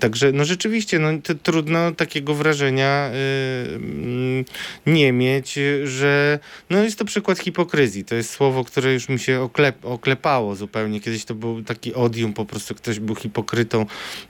Także 0.00 0.32
no 0.32 0.44
rzeczywiście, 0.44 0.98
no, 0.98 1.08
trudno 1.42 1.92
takiego 1.92 2.34
wrażenia 2.34 3.10
y, 3.10 4.44
nie 4.86 5.12
mieć, 5.12 5.58
że 5.84 6.38
no 6.70 6.82
jest 6.82 6.98
to 6.98 7.04
przykład 7.04 7.38
hipokryzji. 7.38 7.95
To 8.04 8.14
jest 8.14 8.30
słowo, 8.30 8.64
które 8.64 8.92
już 8.92 9.08
mi 9.08 9.18
się 9.18 9.40
oklep, 9.40 9.84
oklepało 9.84 10.54
zupełnie. 10.54 11.00
Kiedyś 11.00 11.24
to 11.24 11.34
był 11.34 11.62
taki 11.62 11.94
odium, 11.94 12.32
po 12.32 12.44
prostu 12.44 12.74
ktoś 12.74 13.00
był 13.00 13.14
hipokrytą. 13.14 13.86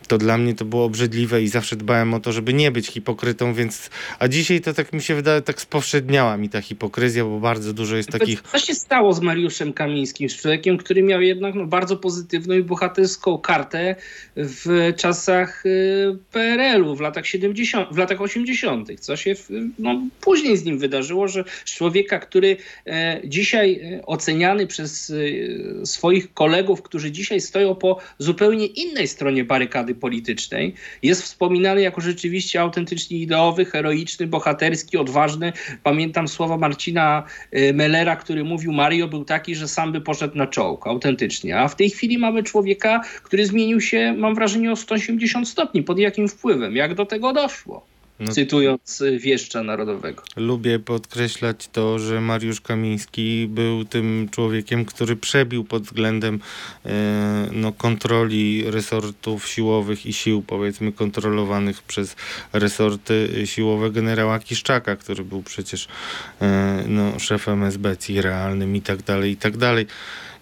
To 0.08 0.18
dla 0.18 0.38
mnie 0.38 0.54
to 0.54 0.64
było 0.64 0.84
obrzydliwe 0.84 1.42
i 1.42 1.48
zawsze 1.48 1.76
dbałem 1.76 2.14
o 2.14 2.20
to, 2.20 2.32
żeby 2.32 2.54
nie 2.54 2.70
być 2.70 2.86
hipokrytą, 2.86 3.54
więc 3.54 3.90
a 4.18 4.28
dzisiaj 4.28 4.60
to 4.60 4.74
tak 4.74 4.92
mi 4.92 5.02
się 5.02 5.14
wydaje, 5.14 5.42
tak 5.42 5.60
spowszedniała 5.60 6.36
mi 6.36 6.48
ta 6.48 6.60
hipokryzja, 6.60 7.24
bo 7.24 7.40
bardzo 7.40 7.72
dużo 7.72 7.96
jest 7.96 8.10
takich... 8.10 8.42
Co 8.42 8.58
się 8.58 8.74
stało 8.74 9.12
z 9.12 9.20
Mariuszem 9.20 9.72
Kamińskim, 9.72 10.28
z 10.28 10.36
człowiekiem, 10.36 10.76
który 10.76 11.02
miał 11.02 11.20
jednak 11.20 11.54
no, 11.54 11.66
bardzo 11.66 11.96
pozytywną 11.96 12.54
i 12.54 12.62
bohaterską 12.62 13.38
kartę 13.38 13.96
w 14.36 14.92
czasach 14.96 15.66
y, 15.66 16.18
PRL-u, 16.32 16.96
w 16.96 17.00
latach 17.00 17.26
70, 17.26 17.88
w 17.92 17.98
latach 17.98 18.20
80., 18.20 19.00
co 19.00 19.16
się 19.16 19.34
no, 19.78 20.00
później 20.20 20.56
z 20.56 20.64
nim 20.64 20.78
wydarzyło, 20.78 21.28
że 21.28 21.44
człowieka, 21.64 22.18
który 22.18 22.56
e, 22.86 23.20
dzisiaj 23.24 23.55
e, 23.64 24.06
oceniany 24.06 24.66
przez 24.66 25.12
e, 25.82 25.86
swoich 25.86 26.34
kolegów, 26.34 26.82
którzy 26.82 27.10
dzisiaj 27.10 27.40
stoją 27.40 27.74
po 27.74 27.98
zupełnie 28.18 28.66
innej 28.66 29.08
stronie 29.08 29.44
barykady 29.44 29.94
politycznej, 29.94 30.74
jest 31.02 31.22
wspominany 31.22 31.82
jako 31.82 32.00
rzeczywiście 32.00 32.60
autentycznie 32.60 33.18
ideowy, 33.18 33.64
heroiczny, 33.64 34.26
bohaterski, 34.26 34.96
odważny. 34.96 35.52
Pamiętam 35.82 36.28
słowa 36.28 36.56
Marcina 36.56 37.22
Mellera, 37.74 38.16
który 38.16 38.44
mówił, 38.44 38.72
Mario 38.72 39.08
był 39.08 39.24
taki, 39.24 39.54
że 39.54 39.68
sam 39.68 39.92
by 39.92 40.00
poszedł 40.00 40.38
na 40.38 40.46
czołg, 40.46 40.86
autentycznie. 40.86 41.58
A 41.58 41.68
w 41.68 41.76
tej 41.76 41.90
chwili 41.90 42.18
mamy 42.18 42.42
człowieka, 42.42 43.00
który 43.22 43.46
zmienił 43.46 43.80
się, 43.80 44.14
mam 44.18 44.34
wrażenie, 44.34 44.72
o 44.72 44.76
180 44.76 45.48
stopni. 45.48 45.82
Pod 45.82 45.98
jakim 45.98 46.28
wpływem? 46.28 46.76
Jak 46.76 46.94
do 46.94 47.06
tego 47.06 47.32
doszło? 47.32 47.95
No, 48.20 48.32
cytując 48.32 49.02
wieszcza 49.18 49.62
narodowego. 49.62 50.22
Lubię 50.36 50.78
podkreślać 50.78 51.68
to, 51.72 51.98
że 51.98 52.20
Mariusz 52.20 52.60
Kamiński 52.60 53.46
był 53.48 53.84
tym 53.84 54.28
człowiekiem, 54.30 54.84
który 54.84 55.16
przebił 55.16 55.64
pod 55.64 55.82
względem 55.82 56.40
e, 56.86 57.48
no, 57.52 57.72
kontroli 57.72 58.70
resortów 58.70 59.48
siłowych 59.48 60.06
i 60.06 60.12
sił, 60.12 60.42
powiedzmy, 60.42 60.92
kontrolowanych 60.92 61.82
przez 61.82 62.16
resorty 62.52 63.42
siłowe 63.44 63.90
generała 63.90 64.38
Kiszczaka, 64.38 64.96
który 64.96 65.24
był 65.24 65.42
przecież 65.42 65.88
e, 66.40 66.84
no, 66.88 67.18
szefem 67.18 67.62
SBC 67.62 68.12
realnym 68.22 68.76
i 68.76 68.80
tak 68.80 69.02
dalej, 69.02 69.32
i 69.32 69.36
tak 69.36 69.56
dalej. 69.56 69.86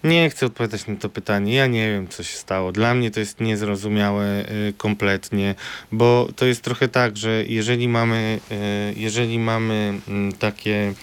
Nie 0.05 0.29
chcę 0.29 0.45
odpowiadać 0.45 0.87
na 0.87 0.95
to 0.95 1.09
pytanie. 1.09 1.55
Ja 1.55 1.67
nie 1.67 1.91
wiem, 1.91 2.07
co 2.07 2.23
się 2.23 2.37
stało. 2.37 2.71
Dla 2.71 2.93
mnie 2.93 3.11
to 3.11 3.19
jest 3.19 3.39
niezrozumiałe 3.39 4.49
y, 4.49 4.73
kompletnie, 4.77 5.55
bo 5.91 6.27
to 6.35 6.45
jest 6.45 6.61
trochę 6.61 6.87
tak, 6.87 7.17
że 7.17 7.43
jeżeli 7.47 7.87
mamy, 7.87 8.39
y, 8.51 8.99
jeżeli 8.99 9.39
mamy 9.39 9.93
mm, 10.07 10.33
takie, 10.33 10.93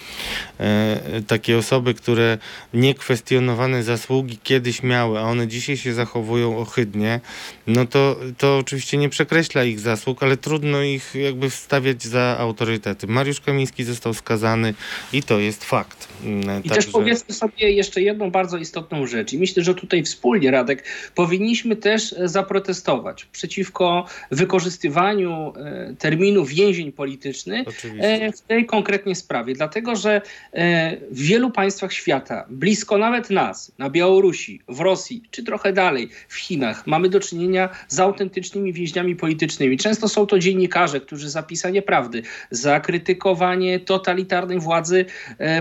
y, 1.17 1.23
takie 1.23 1.57
osoby, 1.57 1.93
które 1.93 2.37
niekwestionowane 2.73 3.83
zasługi 3.83 4.37
kiedyś 4.43 4.83
miały, 4.83 5.19
a 5.19 5.21
one 5.21 5.47
dzisiaj 5.47 5.77
się 5.77 5.93
zachowują 5.93 6.57
ohydnie, 6.57 7.19
no 7.67 7.85
to, 7.85 8.15
to 8.37 8.57
oczywiście 8.57 8.97
nie 8.97 9.09
przekreśla 9.09 9.63
ich 9.63 9.79
zasług, 9.79 10.23
ale 10.23 10.37
trudno 10.37 10.81
ich 10.81 11.15
jakby 11.15 11.49
wstawiać 11.49 12.03
za 12.03 12.37
autorytety. 12.39 13.07
Mariusz 13.07 13.41
Kamiński 13.41 13.83
został 13.83 14.13
skazany 14.13 14.73
i 15.13 15.23
to 15.23 15.39
jest 15.39 15.63
fakt. 15.63 16.12
Mm, 16.25 16.41
I 16.41 16.69
Także... 16.69 16.75
też 16.75 16.87
powiedzmy 16.87 17.35
sobie 17.35 17.71
jeszcze 17.71 18.01
jedną 18.01 18.31
bardzo 18.31 18.57
istotną 18.57 19.07
rzecz 19.07 19.33
i 19.33 19.39
myślę, 19.39 19.63
że 19.63 19.75
tutaj 19.75 20.03
wspólnie, 20.03 20.51
Radek, 20.51 20.83
powinniśmy 21.15 21.75
też 21.75 22.13
e, 22.13 22.27
zaprotestować 22.27 23.25
przeciwko 23.25 24.05
wykorzystywaniu 24.31 25.53
e, 25.55 25.95
terminu 25.99 26.45
więzień 26.45 26.91
politycznych 26.91 27.67
Oczywiście. 27.67 28.31
w 28.31 28.41
tej 28.41 28.65
konkretnej 28.65 29.15
sprawie, 29.15 29.53
dlatego 29.53 29.95
że 29.95 30.21
e, 30.53 30.97
w 31.11 31.21
wielu 31.21 31.51
państwach 31.51 31.93
świata, 31.93 32.45
blisko 32.49 32.97
nawet 32.97 33.29
nas, 33.29 33.71
na 33.77 33.89
Białorusi, 33.89 34.61
w 34.67 34.79
Rosji, 34.79 35.23
czy 35.31 35.43
trochę 35.43 35.73
dalej, 35.73 36.09
w 36.27 36.35
Chinach, 36.35 36.87
mamy 36.87 37.09
do 37.09 37.19
czynienia 37.19 37.69
z 37.87 37.99
autentycznymi 37.99 38.73
więźniami 38.73 39.15
politycznymi. 39.15 39.77
Często 39.77 40.09
są 40.09 40.25
to 40.25 40.39
dziennikarze, 40.39 40.99
którzy 40.99 41.29
za 41.29 41.43
pisanie 41.43 41.81
prawdy, 41.81 42.23
za 42.51 42.79
krytykowanie 42.79 43.79
totalitarnej 43.79 44.59
władzy 44.59 45.05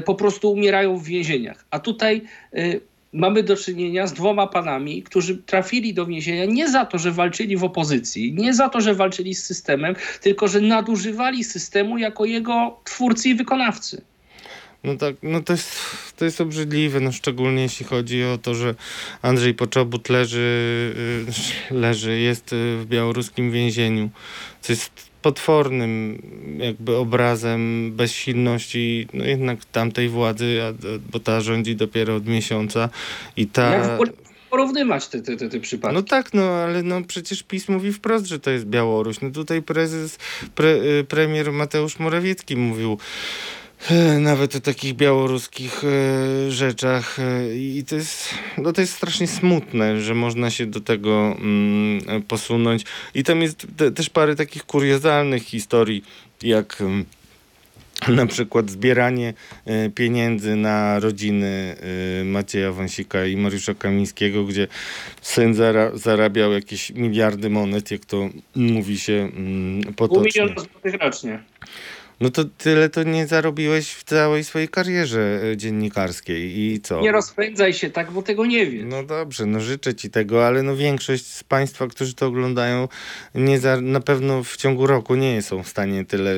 po 0.04 0.14
prostu 0.14 0.51
umierają 0.52 0.96
w 0.96 1.04
więzieniach. 1.04 1.64
A 1.70 1.78
tutaj 1.78 2.22
y, 2.54 2.80
mamy 3.12 3.42
do 3.42 3.56
czynienia 3.56 4.06
z 4.06 4.12
dwoma 4.12 4.46
panami, 4.46 5.02
którzy 5.02 5.36
trafili 5.36 5.94
do 5.94 6.06
więzienia 6.06 6.44
nie 6.44 6.68
za 6.68 6.86
to, 6.86 6.98
że 6.98 7.10
walczyli 7.10 7.56
w 7.56 7.64
opozycji, 7.64 8.32
nie 8.32 8.54
za 8.54 8.68
to, 8.68 8.80
że 8.80 8.94
walczyli 8.94 9.34
z 9.34 9.44
systemem, 9.44 9.94
tylko 10.20 10.48
że 10.48 10.60
nadużywali 10.60 11.44
systemu 11.44 11.98
jako 11.98 12.24
jego 12.24 12.80
twórcy 12.84 13.28
i 13.28 13.34
wykonawcy. 13.34 14.02
No 14.84 14.96
tak, 14.96 15.16
no 15.22 15.40
to 15.40 15.52
jest, 15.52 15.80
to 16.16 16.24
jest 16.24 16.40
obrzydliwe, 16.40 17.00
no 17.00 17.12
szczególnie 17.12 17.62
jeśli 17.62 17.86
chodzi 17.86 18.24
o 18.24 18.38
to, 18.38 18.54
że 18.54 18.74
Andrzej 19.22 19.54
Poczobut 19.54 20.08
leży, 20.08 21.24
y, 21.70 21.74
leży, 21.74 22.20
jest 22.20 22.52
y, 22.52 22.76
w 22.76 22.86
białoruskim 22.86 23.50
więzieniu, 23.50 24.10
co 24.60 24.72
jest 24.72 25.12
potwornym 25.22 26.22
jakby 26.58 26.96
obrazem 26.96 27.92
bezsilności 27.92 29.08
no 29.14 29.24
jednak 29.24 29.64
tamtej 29.64 30.08
władzy, 30.08 30.60
bo 31.12 31.20
ta 31.20 31.40
rządzi 31.40 31.76
dopiero 31.76 32.16
od 32.16 32.26
miesiąca 32.26 32.88
i 33.36 33.46
ta... 33.46 33.98
Porównywać 34.50 35.08
te, 35.08 35.22
te, 35.22 35.36
te, 35.36 35.48
te 35.48 35.60
przypadki. 35.60 35.94
No 35.94 36.02
tak, 36.02 36.34
no 36.34 36.42
ale 36.42 36.82
no 36.82 37.02
przecież 37.02 37.42
PiS 37.42 37.68
mówi 37.68 37.92
wprost, 37.92 38.26
że 38.26 38.40
to 38.40 38.50
jest 38.50 38.66
Białoruś. 38.66 39.20
No 39.20 39.30
tutaj 39.30 39.62
prezes, 39.62 40.18
pre, 40.54 40.68
y, 40.68 41.04
premier 41.08 41.52
Mateusz 41.52 41.98
Morawiecki 41.98 42.56
mówił 42.56 42.98
nawet 44.18 44.56
o 44.56 44.60
takich 44.60 44.94
białoruskich 44.94 45.82
e, 45.84 46.50
rzeczach 46.50 47.18
e, 47.18 47.56
i 47.56 47.84
to 47.84 47.96
jest, 47.96 48.28
no 48.58 48.72
to 48.72 48.80
jest 48.80 48.92
strasznie 48.92 49.26
smutne, 49.26 50.00
że 50.00 50.14
można 50.14 50.50
się 50.50 50.66
do 50.66 50.80
tego 50.80 51.36
mm, 51.38 52.22
posunąć 52.22 52.84
i 53.14 53.24
tam 53.24 53.42
jest 53.42 53.66
te, 53.76 53.90
też 53.90 54.10
parę 54.10 54.36
takich 54.36 54.64
kuriozalnych 54.64 55.42
historii, 55.42 56.04
jak 56.42 56.80
mm, 56.80 57.04
na 58.08 58.26
przykład 58.26 58.70
zbieranie 58.70 59.34
pieniędzy 59.94 60.56
na 60.56 60.98
rodziny 60.98 61.76
Macieja 62.24 62.72
Wąsika 62.72 63.26
i 63.26 63.36
Mariusza 63.36 63.74
Kamińskiego, 63.74 64.44
gdzie 64.44 64.68
syn 65.20 65.54
zara 65.54 65.90
zarabiał 65.94 66.52
jakieś 66.52 66.90
miliardy 66.90 67.50
monet, 67.50 67.90
jak 67.90 68.04
to 68.04 68.28
mówi 68.54 68.98
się 68.98 69.12
mm, 69.12 69.94
potocznie. 69.94 70.06
Pół 70.06 70.24
miliona 70.24 70.54
złotych 70.54 70.94
rocznie. 71.00 71.42
No 72.22 72.30
to 72.30 72.44
tyle 72.44 72.88
to 72.88 73.02
nie 73.02 73.26
zarobiłeś 73.26 73.92
w 73.92 74.04
całej 74.04 74.44
swojej 74.44 74.68
karierze 74.68 75.40
e, 75.52 75.56
dziennikarskiej 75.56 76.58
i 76.58 76.80
co? 76.80 77.00
Nie 77.00 77.12
rozpędzaj 77.12 77.74
się 77.74 77.90
tak, 77.90 78.10
bo 78.10 78.22
tego 78.22 78.46
nie 78.46 78.66
wiesz. 78.66 78.84
No 78.86 79.02
dobrze, 79.02 79.46
no 79.46 79.60
życzę 79.60 79.94
ci 79.94 80.10
tego, 80.10 80.46
ale 80.46 80.62
no 80.62 80.76
większość 80.76 81.26
z 81.26 81.44
państwa, 81.44 81.86
którzy 81.86 82.14
to 82.14 82.26
oglądają, 82.26 82.88
nie 83.34 83.60
za, 83.60 83.80
na 83.80 84.00
pewno 84.00 84.44
w 84.44 84.56
ciągu 84.56 84.86
roku 84.86 85.14
nie 85.14 85.42
są 85.42 85.62
w 85.62 85.68
stanie 85.68 86.04
tyle 86.04 86.32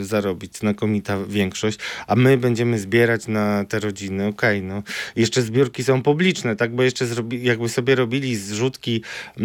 y, 0.00 0.04
zarobić, 0.04 0.58
znakomita 0.58 1.18
większość, 1.28 1.78
a 2.06 2.16
my 2.16 2.38
będziemy 2.38 2.78
zbierać 2.78 3.28
na 3.28 3.64
te 3.64 3.80
rodziny, 3.80 4.26
okej, 4.26 4.58
okay, 4.58 4.68
no. 4.68 4.82
Jeszcze 5.16 5.42
zbiórki 5.42 5.84
są 5.84 6.02
publiczne, 6.02 6.56
tak, 6.56 6.74
bo 6.74 6.82
jeszcze 6.82 7.06
zrobi, 7.06 7.44
jakby 7.44 7.68
sobie 7.68 7.94
robili 7.94 8.36
zrzutki 8.36 9.02
y, 9.38 9.42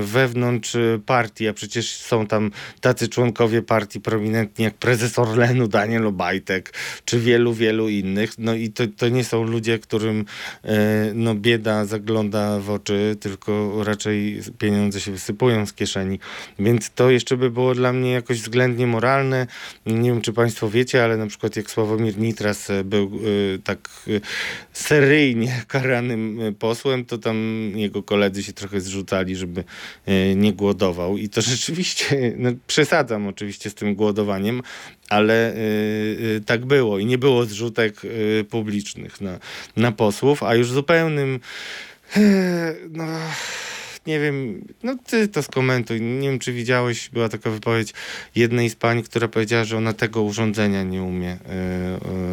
wewnątrz 0.00 0.76
partii, 1.06 1.48
a 1.48 1.52
przecież 1.52 1.96
są 1.96 2.26
tam 2.26 2.50
tacy 2.80 3.08
członkowie 3.08 3.62
partii 3.62 4.00
prominentni 4.00 4.64
jak 4.64 4.74
prezes 4.74 5.09
prezes 5.10 5.18
Orlenu 5.18 5.68
Daniel 5.68 6.06
Obajtek, 6.06 6.72
czy 7.04 7.20
wielu, 7.20 7.54
wielu 7.54 7.88
innych. 7.88 8.38
No 8.38 8.54
i 8.54 8.70
to, 8.70 8.84
to 8.96 9.08
nie 9.08 9.24
są 9.24 9.44
ludzie, 9.44 9.78
którym 9.78 10.24
e, 10.64 11.12
no, 11.14 11.34
bieda 11.34 11.84
zagląda 11.84 12.58
w 12.58 12.70
oczy, 12.70 13.16
tylko 13.20 13.84
raczej 13.84 14.40
pieniądze 14.58 15.00
się 15.00 15.12
wysypują 15.12 15.66
z 15.66 15.72
kieszeni. 15.72 16.18
Więc 16.58 16.90
to 16.90 17.10
jeszcze 17.10 17.36
by 17.36 17.50
było 17.50 17.74
dla 17.74 17.92
mnie 17.92 18.10
jakoś 18.12 18.40
względnie 18.40 18.86
moralne. 18.86 19.46
Nie 19.86 20.10
wiem, 20.10 20.20
czy 20.20 20.32
państwo 20.32 20.70
wiecie, 20.70 21.04
ale 21.04 21.16
na 21.16 21.26
przykład 21.26 21.56
jak 21.56 21.70
Sławomir 21.70 22.18
Nitras 22.18 22.70
e, 22.70 22.84
był 22.84 23.06
e, 23.54 23.58
tak 23.58 23.88
seryjnie 24.72 25.62
karanym 25.68 26.40
posłem, 26.58 27.04
to 27.04 27.18
tam 27.18 27.36
jego 27.74 28.02
koledzy 28.02 28.42
się 28.42 28.52
trochę 28.52 28.80
zrzucali, 28.80 29.36
żeby 29.36 29.64
nie 30.36 30.52
głodował. 30.52 31.16
I 31.16 31.28
to 31.28 31.42
rzeczywiście, 31.54 32.34
no, 32.36 32.50
przesadzam 32.66 33.26
oczywiście 33.26 33.70
z 33.70 33.74
tym 33.74 33.94
głodowaniem, 33.94 34.62
ale 35.10 35.54
y, 35.54 36.42
tak 36.46 36.66
było 36.66 36.98
i 36.98 37.06
nie 37.06 37.18
było 37.18 37.44
zrzutek 37.44 37.94
publicznych 38.50 39.20
na, 39.20 39.38
na 39.76 39.92
posłów, 39.92 40.42
a 40.42 40.54
już 40.54 40.70
zupełnym 40.70 41.40
no, 42.90 43.04
nie 44.06 44.20
wiem, 44.20 44.64
no 44.82 44.96
ty 45.06 45.28
to 45.28 45.42
skomentuj. 45.42 46.00
Nie 46.00 46.28
wiem, 46.28 46.38
czy 46.38 46.52
widziałeś, 46.52 47.08
była 47.08 47.28
taka 47.28 47.50
wypowiedź 47.50 47.94
jednej 48.34 48.70
z 48.70 48.74
pań, 48.74 49.02
która 49.02 49.28
powiedziała, 49.28 49.64
że 49.64 49.76
ona 49.76 49.92
tego 49.92 50.22
urządzenia 50.22 50.82
nie 50.82 51.02
umie 51.02 51.32
y, 51.32 51.36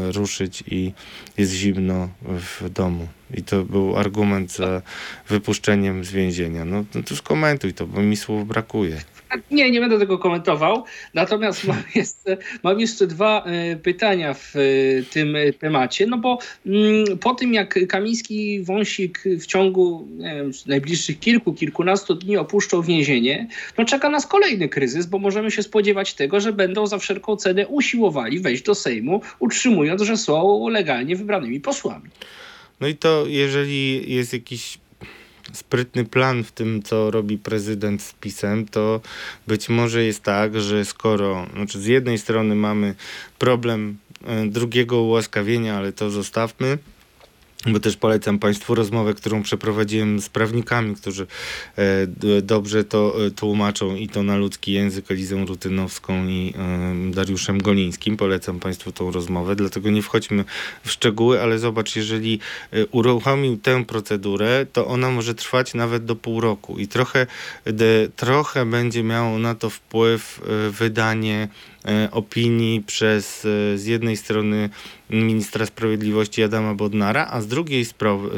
y, 0.09 0.11
ruszyć 0.11 0.63
i 0.67 0.93
jest 1.37 1.51
zimno 1.51 2.09
w 2.21 2.69
domu. 2.69 3.07
I 3.33 3.43
to 3.43 3.63
był 3.63 3.97
argument 3.97 4.51
za 4.51 4.81
wypuszczeniem 5.29 6.05
z 6.05 6.11
więzienia. 6.11 6.65
No, 6.65 6.85
no 6.95 7.03
to 7.03 7.15
skomentuj 7.15 7.73
to, 7.73 7.87
bo 7.87 8.01
mi 8.01 8.17
słów 8.17 8.47
brakuje. 8.47 9.01
Nie, 9.51 9.71
nie 9.71 9.79
będę 9.79 9.99
tego 9.99 10.17
komentował. 10.17 10.83
Natomiast 11.13 11.63
mam 11.63 11.83
jeszcze, 11.95 12.37
mam 12.63 12.79
jeszcze 12.79 13.07
dwa 13.07 13.43
e, 13.43 13.75
pytania 13.75 14.33
w 14.33 14.53
e, 14.55 14.59
tym 15.03 15.35
temacie. 15.59 16.07
No 16.07 16.17
bo 16.17 16.39
mm, 16.65 17.17
po 17.17 17.33
tym, 17.35 17.53
jak 17.53 17.79
Kamiński 17.89 18.63
Wąsik 18.63 19.23
w 19.39 19.45
ciągu 19.45 20.07
wiem, 20.19 20.51
najbliższych 20.65 21.19
kilku, 21.19 21.53
kilkunastu 21.53 22.15
dni 22.15 22.37
opuszczą 22.37 22.81
więzienie, 22.81 23.47
no 23.77 23.85
czeka 23.85 24.09
nas 24.09 24.27
kolejny 24.27 24.69
kryzys, 24.69 25.05
bo 25.05 25.19
możemy 25.19 25.51
się 25.51 25.63
spodziewać 25.63 26.13
tego, 26.13 26.39
że 26.39 26.53
będą 26.53 26.87
za 26.87 26.97
wszelką 26.97 27.35
cenę 27.35 27.67
usiłowali 27.67 28.39
wejść 28.39 28.63
do 28.63 28.75
Sejmu, 28.75 29.21
utrzymując, 29.39 30.01
że 30.01 30.17
są 30.17 30.67
legalnie 30.67 31.15
wybranymi 31.15 31.59
posłami. 31.59 32.09
No 32.79 32.87
i 32.87 32.95
to 32.95 33.25
jeżeli 33.27 34.13
jest 34.15 34.33
jakiś 34.33 34.77
sprytny 35.53 36.05
plan 36.05 36.43
w 36.43 36.51
tym, 36.51 36.83
co 36.83 37.11
robi 37.11 37.37
prezydent 37.37 38.01
z 38.01 38.13
PiSem, 38.13 38.67
to 38.67 39.01
być 39.47 39.69
może 39.69 40.03
jest 40.03 40.23
tak, 40.23 40.61
że 40.61 40.85
skoro, 40.85 41.47
znaczy 41.53 41.79
z 41.79 41.85
jednej 41.85 42.17
strony 42.17 42.55
mamy 42.55 42.95
problem 43.39 43.97
e, 44.25 44.45
drugiego 44.45 45.01
ułaskawienia, 45.01 45.77
ale 45.77 45.93
to 45.93 46.09
zostawmy, 46.09 46.77
bo 47.65 47.79
też 47.79 47.97
polecam 47.97 48.39
Państwu 48.39 48.75
rozmowę, 48.75 49.13
którą 49.13 49.43
przeprowadziłem 49.43 50.19
z 50.19 50.29
prawnikami, 50.29 50.95
którzy 50.95 51.27
e, 51.77 52.07
dobrze 52.41 52.83
to 52.83 53.25
e, 53.25 53.31
tłumaczą 53.31 53.95
i 53.95 54.07
to 54.07 54.23
na 54.23 54.37
ludzki 54.37 54.71
język, 54.71 55.11
Elizą 55.11 55.45
Rutynowską 55.45 56.27
i 56.27 56.53
e, 56.57 57.11
Dariuszem 57.11 57.61
Golińskim. 57.61 58.17
Polecam 58.17 58.59
Państwu 58.59 58.91
tą 58.91 59.11
rozmowę, 59.11 59.55
dlatego 59.55 59.89
nie 59.89 60.01
wchodźmy 60.01 60.45
w 60.83 60.91
szczegóły, 60.91 61.41
ale 61.41 61.59
zobacz, 61.59 61.95
jeżeli 61.95 62.39
uruchomił 62.91 63.57
tę 63.57 63.85
procedurę, 63.85 64.65
to 64.73 64.87
ona 64.87 65.09
może 65.09 65.35
trwać 65.35 65.73
nawet 65.73 66.05
do 66.05 66.15
pół 66.15 66.41
roku 66.41 66.77
i 66.77 66.87
trochę, 66.87 67.27
trochę 68.15 68.65
będzie 68.65 69.03
miało 69.03 69.39
na 69.39 69.55
to 69.55 69.69
wpływ 69.69 70.41
wydanie 70.71 71.47
opinii 72.11 72.81
przez 72.81 73.41
z 73.75 73.85
jednej 73.85 74.17
strony 74.17 74.69
ministra 75.09 75.65
sprawiedliwości 75.65 76.43
Adama 76.43 76.73
Bodnara, 76.73 77.27
a 77.31 77.41
z 77.41 77.47
drugiej 77.47 77.85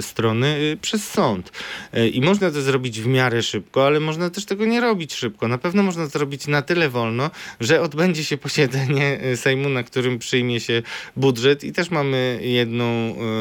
strony 0.01 0.47
y, 0.47 0.77
przez 0.81 1.07
sąd. 1.07 1.51
Y, 1.97 2.09
I 2.09 2.21
można 2.21 2.51
to 2.51 2.61
zrobić 2.61 3.01
w 3.01 3.07
miarę 3.07 3.43
szybko, 3.43 3.85
ale 3.85 3.99
można 3.99 4.29
też 4.29 4.45
tego 4.45 4.65
nie 4.65 4.81
robić 4.81 5.13
szybko. 5.13 5.47
Na 5.47 5.57
pewno 5.57 5.83
można 5.83 6.05
zrobić 6.07 6.47
na 6.47 6.61
tyle 6.61 6.89
wolno, 6.89 7.31
że 7.59 7.81
odbędzie 7.81 8.23
się 8.23 8.37
posiedzenie 8.37 9.23
y, 9.25 9.37
Sejmu, 9.37 9.69
na 9.69 9.83
którym 9.83 10.19
przyjmie 10.19 10.59
się 10.59 10.81
budżet 11.15 11.63
i 11.63 11.71
też 11.71 11.91
mamy 11.91 12.39
jedną 12.41 12.89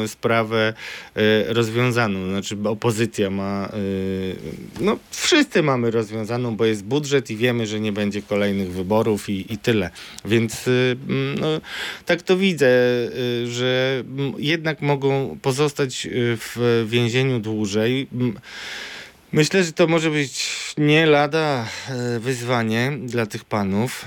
sprawę 0.07 0.73
rozwiązaną. 1.47 2.29
Znaczy 2.29 2.57
opozycja 2.65 3.29
ma, 3.29 3.69
no 4.79 4.97
wszyscy 5.11 5.63
mamy 5.63 5.91
rozwiązaną, 5.91 6.55
bo 6.55 6.65
jest 6.65 6.83
budżet 6.83 7.31
i 7.31 7.35
wiemy, 7.35 7.67
że 7.67 7.79
nie 7.79 7.91
będzie 7.91 8.21
kolejnych 8.21 8.71
wyborów 8.71 9.29
i, 9.29 9.53
i 9.53 9.57
tyle. 9.57 9.89
Więc 10.25 10.69
no, 11.39 11.47
tak 12.05 12.21
to 12.21 12.37
widzę 12.37 12.69
że 13.47 14.03
jednak 14.37 14.81
mogą 14.81 15.37
pozostać 15.41 16.05
y, 16.05 16.09
w 16.37 16.85
więzieniu 16.89 17.39
dłużej. 17.39 18.07
Myślę, 19.31 19.63
że 19.63 19.71
to 19.71 19.87
może 19.87 20.09
być 20.09 20.49
nie 20.77 21.05
lada 21.05 21.67
e, 21.89 22.19
wyzwanie 22.19 22.91
dla 23.03 23.25
tych 23.25 23.45
panów 23.45 24.05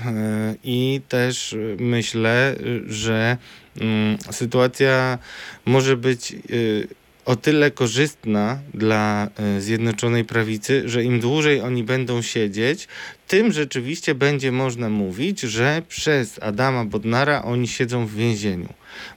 i 0.63 1.01
też 1.09 1.55
myślę, 1.79 2.55
że 2.87 3.37
mm, 3.81 4.17
sytuacja 4.31 5.17
może 5.65 5.97
być 5.97 6.35
y, 6.49 6.87
o 7.25 7.35
tyle 7.35 7.71
korzystna 7.71 8.59
dla 8.73 9.27
Zjednoczonej 9.59 10.25
Prawicy, 10.25 10.83
że 10.85 11.03
im 11.03 11.19
dłużej 11.19 11.61
oni 11.61 11.83
będą 11.83 12.21
siedzieć, 12.21 12.87
tym 13.27 13.51
rzeczywiście 13.51 14.15
będzie 14.15 14.51
można 14.51 14.89
mówić, 14.89 15.41
że 15.41 15.81
przez 15.87 16.39
Adama 16.43 16.85
Bodnara 16.85 17.43
oni 17.43 17.67
siedzą 17.67 18.05
w 18.05 18.15
więzieniu. 18.15 18.67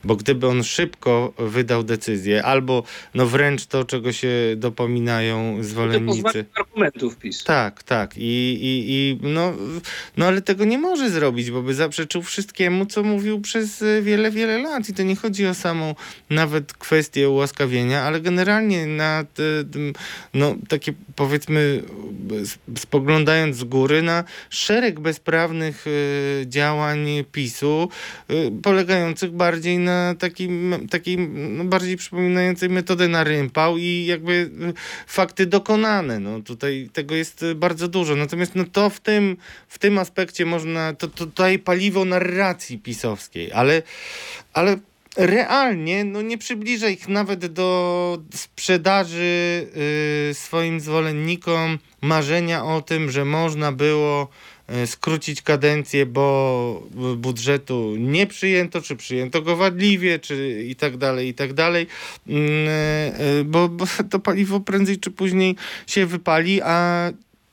Bo 0.04 0.16
gdyby 0.16 0.46
on 0.46 0.64
szybko 0.64 1.32
wydał 1.38 1.82
decyzję, 1.82 2.44
albo 2.44 2.82
no 3.14 3.26
wręcz 3.26 3.66
to, 3.66 3.84
czego 3.84 4.12
się 4.12 4.28
dopominają 4.56 5.62
zwolennicy. 5.62 6.44
To 6.54 6.60
argumentów 6.60 7.16
PiS. 7.16 7.44
Tak, 7.44 7.82
tak. 7.82 8.14
I, 8.16 8.20
i, 8.20 8.84
i 8.88 9.18
no, 9.22 9.52
no 10.16 10.26
ale 10.26 10.42
tego 10.42 10.64
nie 10.64 10.78
może 10.78 11.10
zrobić, 11.10 11.50
bo 11.50 11.62
by 11.62 11.74
zaprzeczył 11.74 12.22
wszystkiemu, 12.22 12.86
co 12.86 13.02
mówił 13.02 13.40
przez 13.40 13.84
wiele, 14.02 14.30
wiele 14.30 14.58
lat. 14.58 14.88
I 14.88 14.94
to 14.94 15.02
nie 15.02 15.16
chodzi 15.16 15.46
o 15.46 15.54
samą 15.54 15.94
nawet 16.30 16.72
kwestię 16.72 17.30
ułaskawienia, 17.30 18.02
ale 18.02 18.20
generalnie 18.20 18.86
na 18.86 19.24
no, 20.34 20.56
takie 20.68 20.92
powiedzmy 21.16 21.82
spoglądając 22.78 23.56
z 23.56 23.64
góry 23.64 23.95
na 24.02 24.24
szereg 24.50 25.00
bezprawnych 25.00 25.86
y, 25.86 26.44
działań 26.48 27.06
PiSu, 27.32 27.88
y, 28.30 28.52
polegających 28.62 29.30
bardziej 29.30 29.78
na 29.78 30.14
takim, 30.18 30.86
takiej 30.90 31.18
no 31.28 31.64
bardziej 31.64 31.96
przypominającej 31.96 32.68
metodę 32.68 33.08
na 33.08 33.24
rympał 33.24 33.78
i 33.78 34.06
jakby 34.06 34.32
y, 34.32 34.50
fakty 35.06 35.46
dokonane. 35.46 36.20
No 36.20 36.40
tutaj 36.40 36.88
tego 36.92 37.14
jest 37.14 37.44
bardzo 37.54 37.88
dużo. 37.88 38.16
Natomiast 38.16 38.54
no 38.54 38.64
to 38.72 38.90
w 38.90 39.00
tym, 39.00 39.36
w 39.68 39.78
tym 39.78 39.98
aspekcie 39.98 40.46
można, 40.46 40.94
to, 40.94 41.08
to 41.08 41.26
tutaj 41.26 41.58
paliwo 41.58 42.04
narracji 42.04 42.78
pisowskiej, 42.78 43.52
ale, 43.52 43.82
ale 44.52 44.78
realnie 45.16 46.04
no 46.04 46.22
nie 46.22 46.38
przybliża 46.38 46.88
ich 46.88 47.08
nawet 47.08 47.46
do 47.46 48.18
sprzedaży 48.34 49.66
yy, 50.28 50.34
swoim 50.34 50.80
zwolennikom 50.80 51.78
marzenia 52.06 52.64
o 52.64 52.82
tym, 52.82 53.10
że 53.10 53.24
można 53.24 53.72
było 53.72 54.28
E, 54.68 54.86
skrócić 54.86 55.42
kadencję, 55.42 56.06
bo 56.06 56.88
budżetu 57.16 57.94
nie 57.98 58.26
przyjęto, 58.26 58.82
czy 58.82 58.96
przyjęto 58.96 59.42
go 59.42 59.56
wadliwie, 59.56 60.18
czy 60.18 60.64
i 60.68 60.76
tak 60.76 60.96
dalej, 60.96 61.28
i 61.28 61.34
tak 61.34 61.52
dalej, 61.52 61.86
mm, 62.28 62.68
e, 62.68 63.44
bo, 63.44 63.68
bo 63.68 63.84
to 64.10 64.18
paliwo 64.18 64.60
prędzej 64.60 64.98
czy 64.98 65.10
później 65.10 65.56
się 65.86 66.06
wypali, 66.06 66.62
a 66.62 67.10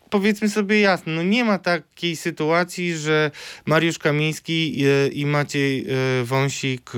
powiedzmy 0.10 0.50
sobie 0.50 0.80
jasno, 0.80 1.14
no 1.14 1.24
nie 1.24 1.44
ma 1.44 1.60
takiej 1.60 2.16
sytuacji, 2.16 2.98
że 2.98 3.32
Mariusz 3.66 4.00
Kamiński 4.00 4.84
i 5.14 5.26
Maciej 5.26 5.86
e, 5.90 6.24
Wąsik 6.24 6.92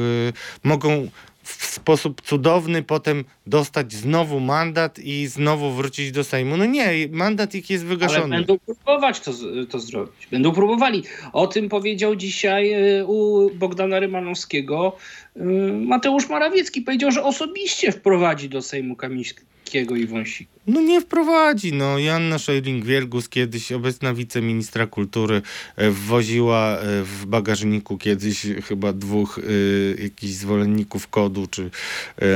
mogą 0.64 1.10
w 1.46 1.66
sposób 1.66 2.22
cudowny 2.22 2.84
potem 2.84 3.24
dostać 3.48 3.94
znowu 3.94 4.40
mandat 4.40 5.00
i 5.00 5.28
znowu 5.28 5.72
wrócić 5.72 6.12
do 6.12 6.24
Sejmu. 6.24 6.58
No 6.58 6.66
nie, 6.66 6.92
mandat 7.12 7.56
ich 7.56 7.70
jest 7.70 7.86
wygaszony. 7.86 8.36
Ale 8.36 8.46
będą 8.46 8.60
próbować 8.60 9.20
to, 9.20 9.32
to 9.70 9.80
zrobić. 9.80 10.28
Będą 10.32 10.52
próbowali. 10.52 11.04
O 11.34 11.48
tym 11.48 11.70
powiedział 11.70 12.16
dzisiaj 12.16 12.72
e, 12.72 13.06
u 13.06 13.50
Bogdana 13.50 14.00
Rymanowskiego 14.00 14.98
e, 15.36 15.44
Mateusz 15.74 16.30
Morawiecki. 16.30 16.82
Powiedział, 16.82 17.12
że 17.12 17.24
osobiście 17.24 17.92
wprowadzi 17.92 18.50
do 18.50 18.62
Sejmu 18.62 18.96
Kamińskiego 18.96 19.55
i 19.74 20.06
Wąsika. 20.06 20.56
No 20.68 20.82
nie 20.82 21.02
wprowadzi. 21.02 21.74
No. 21.74 22.00
Janna 22.00 22.38
Szojling-Wielgus, 22.38 23.30
kiedyś 23.30 23.72
obecna 23.72 24.14
wiceministra 24.14 24.88
kultury, 24.88 25.42
e, 25.76 25.92
wwoziła 25.92 26.78
e, 26.78 27.04
w 27.04 27.26
bagażniku 27.26 27.98
kiedyś 27.98 28.48
chyba 28.68 28.94
dwóch 28.94 29.38
y, 29.38 29.98
jakichś 30.04 30.34
zwolenników 30.34 31.08
kodu, 31.08 31.48
czy 31.48 31.62
y, 31.62 31.72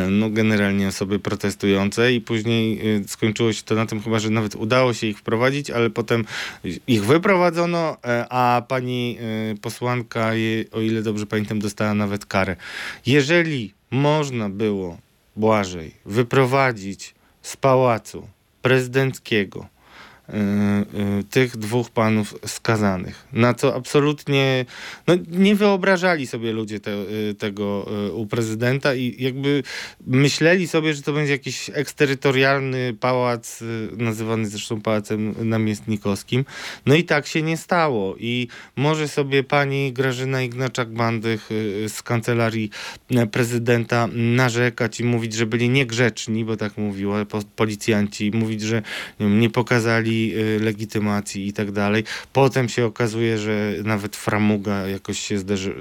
no 0.09 0.29
generalnie 0.29 0.87
osoby 0.87 1.19
protestujące 1.19 2.13
i 2.13 2.21
później 2.21 2.95
y, 2.97 3.07
skończyło 3.07 3.53
się 3.53 3.63
to 3.63 3.75
na 3.75 3.85
tym 3.85 4.01
chyba, 4.01 4.19
że 4.19 4.29
nawet 4.29 4.55
udało 4.55 4.93
się 4.93 5.07
ich 5.07 5.17
wprowadzić, 5.17 5.71
ale 5.71 5.89
potem 5.89 6.25
ich 6.87 7.05
wyprowadzono, 7.05 7.97
a 8.29 8.61
pani 8.67 9.17
posłanka, 9.61 10.31
o 10.71 10.81
ile 10.81 11.01
dobrze 11.01 11.25
pamiętam, 11.25 11.59
dostała 11.59 11.93
nawet 11.93 12.25
karę. 12.25 12.55
Jeżeli 13.05 13.73
można 13.91 14.49
było 14.49 14.97
Błażej 15.35 15.91
wyprowadzić 16.05 17.13
z 17.49 17.57
pałacu 17.57 18.27
prezydenckiego 18.61 19.65
tych 21.29 21.57
dwóch 21.57 21.89
panów 21.89 22.35
skazanych. 22.45 23.27
Na 23.33 23.53
co 23.53 23.75
absolutnie 23.75 24.65
no, 25.07 25.15
nie 25.31 25.55
wyobrażali 25.55 26.27
sobie 26.27 26.53
ludzie 26.53 26.79
te, 26.79 26.91
tego 27.37 27.89
u 28.13 28.27
prezydenta 28.27 28.95
i 28.95 29.15
jakby 29.23 29.63
myśleli 30.07 30.67
sobie, 30.67 30.93
że 30.93 31.01
to 31.01 31.13
będzie 31.13 31.31
jakiś 31.31 31.69
eksterytorialny 31.73 32.95
pałac, 32.99 33.63
nazywany 33.97 34.47
zresztą 34.47 34.81
pałacem 34.81 35.35
namiestnikowskim. 35.49 36.45
No 36.85 36.95
i 36.95 37.03
tak 37.03 37.27
się 37.27 37.41
nie 37.41 37.57
stało. 37.57 38.15
I 38.19 38.47
może 38.75 39.07
sobie 39.07 39.43
pani 39.43 39.93
Grażyna 39.93 40.37
Ignaczak-Bandych 40.37 41.49
z 41.87 42.03
kancelarii 42.03 42.69
prezydenta 43.31 44.07
narzekać 44.13 44.99
i 44.99 45.03
mówić, 45.03 45.33
że 45.33 45.45
byli 45.45 45.69
niegrzeczni, 45.69 46.45
bo 46.45 46.57
tak 46.57 46.77
mówiła 46.77 47.25
policjanci, 47.55 48.31
mówić, 48.33 48.61
że 48.61 48.75
nie, 49.19 49.27
wiem, 49.27 49.39
nie 49.39 49.49
pokazali 49.49 50.18
y, 50.27 50.59
legitymacji 50.59 51.47
i 51.47 51.53
tak 51.53 51.71
dalej. 51.71 52.03
Potem 52.33 52.69
się 52.69 52.85
okazuje, 52.85 53.37
że 53.37 53.73
nawet 53.83 54.15
Framuga 54.15 54.87
jakoś 54.87 55.19
się 55.19 55.37
zderzy... 55.37 55.75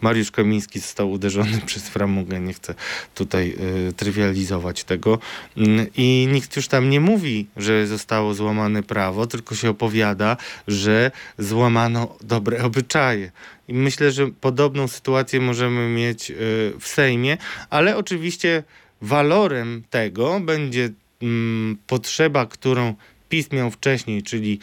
Mariusz 0.00 0.30
Kamiński 0.30 0.80
został 0.80 1.10
uderzony 1.10 1.60
przez 1.70 1.88
Framugę. 1.88 2.40
Nie 2.40 2.52
chcę 2.52 2.74
tutaj 3.14 3.54
y, 3.88 3.92
trywializować 3.92 4.84
tego. 4.84 5.18
Y, 5.58 5.90
I 5.96 6.28
nikt 6.32 6.56
już 6.56 6.68
tam 6.68 6.90
nie 6.90 7.00
mówi, 7.00 7.46
że 7.56 7.86
zostało 7.86 8.34
złamane 8.34 8.82
prawo, 8.82 9.26
tylko 9.26 9.54
się 9.54 9.70
opowiada, 9.70 10.36
że 10.68 11.10
złamano 11.38 12.16
dobre 12.22 12.64
obyczaje. 12.64 13.30
I 13.68 13.74
myślę, 13.74 14.12
że 14.12 14.26
podobną 14.40 14.88
sytuację 14.88 15.40
możemy 15.40 15.88
mieć 15.88 16.30
y, 16.30 16.34
w 16.80 16.88
Sejmie, 16.88 17.38
ale 17.70 17.96
oczywiście 17.96 18.62
walorem 19.02 19.82
tego 19.90 20.40
będzie 20.40 20.90
mm, 21.22 21.76
potrzeba, 21.86 22.46
którą 22.46 22.94
PiS 23.30 23.52
miał 23.52 23.70
wcześniej, 23.70 24.22
czyli 24.22 24.58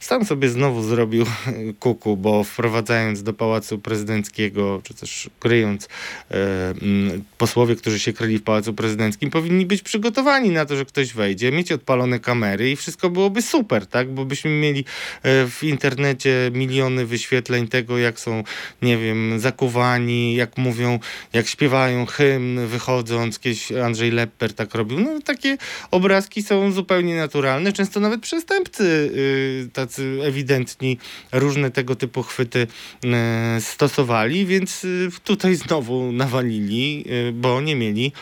sam 0.00 0.24
sobie 0.24 0.48
znowu 0.48 0.82
zrobił 0.82 1.26
kuku, 1.80 2.16
bo 2.16 2.44
wprowadzając 2.44 3.22
do 3.22 3.32
Pałacu 3.32 3.78
Prezydenckiego, 3.78 4.80
czy 4.84 4.94
też 4.94 5.30
kryjąc 5.40 5.88
e, 6.30 6.36
mm, 6.82 7.24
posłowie, 7.38 7.76
którzy 7.76 7.98
się 7.98 8.12
kryli 8.12 8.38
w 8.38 8.42
Pałacu 8.42 8.74
Prezydenckim, 8.74 9.30
powinni 9.30 9.66
być 9.66 9.82
przygotowani 9.82 10.50
na 10.50 10.64
to, 10.64 10.76
że 10.76 10.84
ktoś 10.84 11.12
wejdzie, 11.12 11.52
mieć 11.52 11.72
odpalone 11.72 12.20
kamery 12.20 12.70
i 12.70 12.76
wszystko 12.76 13.10
byłoby 13.10 13.42
super, 13.42 13.86
tak? 13.86 14.14
Bo 14.14 14.24
byśmy 14.24 14.50
mieli 14.50 14.84
e, 15.22 15.46
w 15.46 15.64
internecie 15.64 16.50
miliony 16.54 17.06
wyświetleń 17.06 17.68
tego, 17.68 17.98
jak 17.98 18.20
są, 18.20 18.44
nie 18.82 18.98
wiem, 18.98 19.40
zakuwani, 19.40 20.34
jak 20.34 20.58
mówią, 20.58 20.98
jak 21.32 21.46
śpiewają 21.46 22.06
hymn 22.06 22.66
wychodząc, 22.66 23.38
kiedyś 23.38 23.72
Andrzej 23.72 24.10
Lepper 24.10 24.54
tak 24.54 24.74
robił. 24.74 25.00
No 25.00 25.20
takie 25.24 25.56
obrazki 25.90 26.42
są 26.42 26.72
zupełnie 26.72 27.16
naturalne, 27.16 27.72
często 27.72 28.00
nawet 28.00 28.20
przestępcy 28.20 28.84
y, 28.84 29.70
tacy 29.86 30.18
ewidentni 30.22 30.98
różne 31.32 31.70
tego 31.70 31.96
typu 31.96 32.22
chwyty 32.22 32.66
e, 33.04 33.60
stosowali, 33.60 34.46
więc 34.46 34.84
e, 34.84 34.88
tutaj 35.24 35.54
znowu 35.54 36.12
nawalili, 36.12 37.04
e, 37.28 37.32
bo 37.32 37.60
nie 37.60 37.76
mieli 37.76 38.12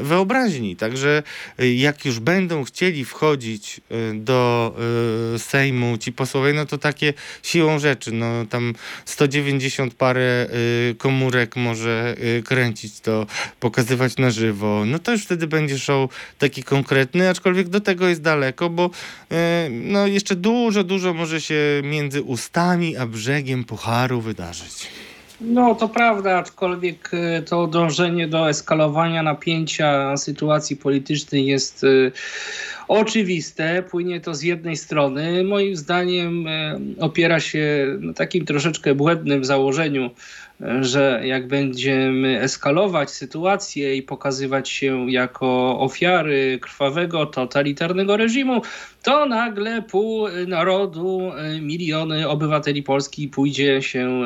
wyobraźni. 0.00 0.76
Także 0.76 1.22
jak 1.76 2.04
już 2.04 2.20
będą 2.20 2.64
chcieli 2.64 3.04
wchodzić 3.04 3.80
do 4.14 4.74
Sejmu 5.38 5.98
ci 5.98 6.12
posłowie, 6.12 6.52
no 6.52 6.66
to 6.66 6.78
takie 6.78 7.14
siłą 7.42 7.78
rzeczy, 7.78 8.12
no 8.12 8.46
tam 8.46 8.74
190 9.04 9.94
parę 9.94 10.48
komórek 10.98 11.56
może 11.56 12.16
kręcić 12.44 13.00
to, 13.00 13.26
pokazywać 13.60 14.16
na 14.16 14.30
żywo, 14.30 14.84
no 14.86 14.98
to 14.98 15.12
już 15.12 15.24
wtedy 15.24 15.46
będzie 15.46 15.78
show 15.78 16.10
taki 16.38 16.62
konkretny, 16.62 17.28
aczkolwiek 17.28 17.68
do 17.68 17.80
tego 17.80 18.08
jest 18.08 18.22
daleko, 18.22 18.70
bo 18.70 18.90
no 19.70 20.06
jeszcze 20.06 20.36
dużo, 20.36 20.84
dużo 20.84 21.01
dużo 21.02 21.14
może 21.14 21.40
się 21.40 21.54
między 21.84 22.22
ustami 22.22 22.96
a 22.96 23.06
brzegiem 23.06 23.64
pucharu 23.64 24.20
wydarzyć. 24.20 24.88
No 25.40 25.74
to 25.74 25.88
prawda, 25.88 26.38
aczkolwiek 26.38 27.10
e, 27.12 27.42
to 27.42 27.66
dążenie 27.66 28.28
do 28.28 28.48
eskalowania 28.48 29.22
napięcia 29.22 30.16
sytuacji 30.16 30.76
politycznej 30.76 31.46
jest 31.46 31.84
e, 31.84 31.88
oczywiste. 32.92 33.82
Płynie 33.82 34.20
to 34.20 34.34
z 34.34 34.42
jednej 34.42 34.76
strony. 34.76 35.44
Moim 35.44 35.76
zdaniem 35.76 36.46
e, 36.46 36.78
opiera 37.00 37.40
się 37.40 37.86
na 38.00 38.12
takim 38.12 38.44
troszeczkę 38.44 38.94
błędnym 38.94 39.44
założeniu, 39.44 40.10
że 40.80 41.22
jak 41.24 41.48
będziemy 41.48 42.40
eskalować 42.40 43.10
sytuację 43.10 43.96
i 43.96 44.02
pokazywać 44.02 44.68
się 44.68 45.10
jako 45.10 45.80
ofiary 45.80 46.58
krwawego, 46.62 47.26
totalitarnego 47.26 48.16
reżimu, 48.16 48.62
to 49.02 49.26
nagle 49.26 49.82
pół 49.82 50.28
narodu, 50.46 51.32
miliony 51.60 52.28
obywateli 52.28 52.82
Polski 52.82 53.28
pójdzie 53.28 53.82
się 53.82 54.22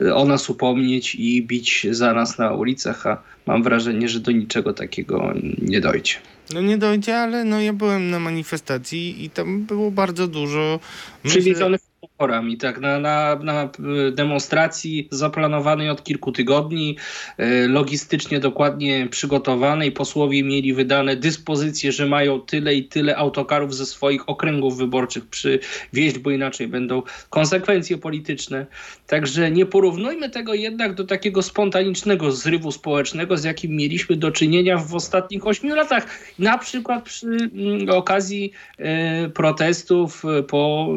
e, 0.00 0.14
o 0.14 0.24
nas 0.24 0.50
upomnieć 0.50 1.14
i 1.14 1.42
bić 1.42 1.86
za 1.90 2.12
nas 2.14 2.38
na 2.38 2.52
ulicach, 2.52 3.06
a 3.06 3.22
mam 3.46 3.62
wrażenie, 3.62 4.08
że 4.08 4.20
do 4.20 4.30
niczego 4.30 4.72
takiego 4.72 5.34
nie 5.62 5.80
dojdzie. 5.80 6.14
No 6.54 6.60
nie 6.60 6.78
dojdzie, 6.78 7.16
ale 7.16 7.44
no 7.44 7.60
ja 7.60 7.72
byłem 7.72 8.10
na 8.10 8.18
manifestacji 8.18 9.24
i 9.24 9.30
tam 9.30 9.64
było 9.64 9.90
bardzo 9.90 10.28
dużo... 10.28 10.80
Przywiezonych 11.22 11.80
Porami, 12.20 12.56
tak, 12.56 12.80
na, 12.80 12.98
na, 12.98 13.36
na 13.42 13.68
demonstracji 14.12 15.08
zaplanowanej 15.10 15.90
od 15.90 16.04
kilku 16.04 16.32
tygodni, 16.32 16.96
e, 17.38 17.68
logistycznie 17.68 18.40
dokładnie 18.40 19.08
przygotowanej. 19.10 19.92
Posłowie 19.92 20.44
mieli 20.44 20.74
wydane 20.74 21.16
dyspozycje, 21.16 21.92
że 21.92 22.06
mają 22.06 22.40
tyle 22.40 22.74
i 22.74 22.84
tyle 22.84 23.16
autokarów 23.16 23.74
ze 23.74 23.86
swoich 23.86 24.28
okręgów 24.28 24.78
wyborczych 24.78 25.26
przywieźć, 25.26 26.18
bo 26.18 26.30
inaczej 26.30 26.68
będą 26.68 27.02
konsekwencje 27.30 27.98
polityczne. 27.98 28.66
Także 29.06 29.50
nie 29.50 29.66
porównujmy 29.66 30.30
tego 30.30 30.54
jednak 30.54 30.94
do 30.94 31.04
takiego 31.04 31.42
spontanicznego 31.42 32.32
zrywu 32.32 32.72
społecznego, 32.72 33.36
z 33.36 33.44
jakim 33.44 33.76
mieliśmy 33.76 34.16
do 34.16 34.30
czynienia 34.30 34.78
w 34.78 34.94
ostatnich 34.94 35.46
ośmiu 35.46 35.74
latach. 35.74 36.06
Na 36.38 36.58
przykład 36.58 37.04
przy 37.04 37.26
mm, 37.26 37.90
okazji 37.90 38.52
e, 38.78 39.28
protestów 39.28 40.22
po 40.48 40.88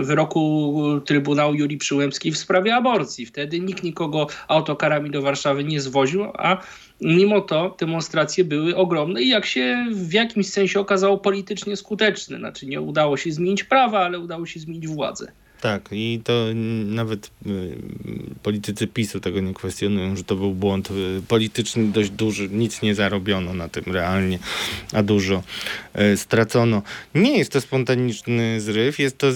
e, 0.00 0.04
Trybunału 1.04 1.54
Julii 1.54 1.78
Przyłębskiej 1.78 2.32
w 2.32 2.38
sprawie 2.38 2.74
aborcji. 2.74 3.26
Wtedy 3.26 3.60
nikt 3.60 3.82
nikogo 3.82 4.26
autokarami 4.48 5.10
do 5.10 5.22
Warszawy 5.22 5.64
nie 5.64 5.80
zwoził, 5.80 6.24
a 6.24 6.62
mimo 7.00 7.40
to 7.40 7.76
demonstracje 7.80 8.44
były 8.44 8.76
ogromne 8.76 9.22
i 9.22 9.28
jak 9.28 9.46
się 9.46 9.86
w 9.92 10.12
jakimś 10.12 10.46
sensie 10.46 10.80
okazało 10.80 11.18
politycznie 11.18 11.76
skuteczne. 11.76 12.38
Znaczy 12.38 12.66
nie 12.66 12.80
udało 12.80 13.16
się 13.16 13.32
zmienić 13.32 13.64
prawa, 13.64 14.00
ale 14.00 14.18
udało 14.18 14.46
się 14.46 14.60
zmienić 14.60 14.88
władzę. 14.88 15.32
Tak, 15.62 15.88
i 15.92 16.20
to 16.24 16.46
nawet 16.84 17.30
y, 17.46 17.76
politycy 18.42 18.86
PiSu 18.86 19.20
tego 19.20 19.40
nie 19.40 19.54
kwestionują, 19.54 20.16
że 20.16 20.24
to 20.24 20.36
był 20.36 20.54
błąd 20.54 20.90
y, 20.90 21.22
polityczny 21.28 21.84
dość 21.84 22.10
duży. 22.10 22.48
Nic 22.48 22.82
nie 22.82 22.94
zarobiono 22.94 23.54
na 23.54 23.68
tym 23.68 23.84
realnie, 23.86 24.38
a 24.92 25.02
dużo 25.02 25.42
y, 26.14 26.16
stracono. 26.16 26.82
Nie 27.14 27.38
jest 27.38 27.52
to 27.52 27.60
spontaniczny 27.60 28.60
zryw, 28.60 28.98
jest 28.98 29.18
to 29.18 29.26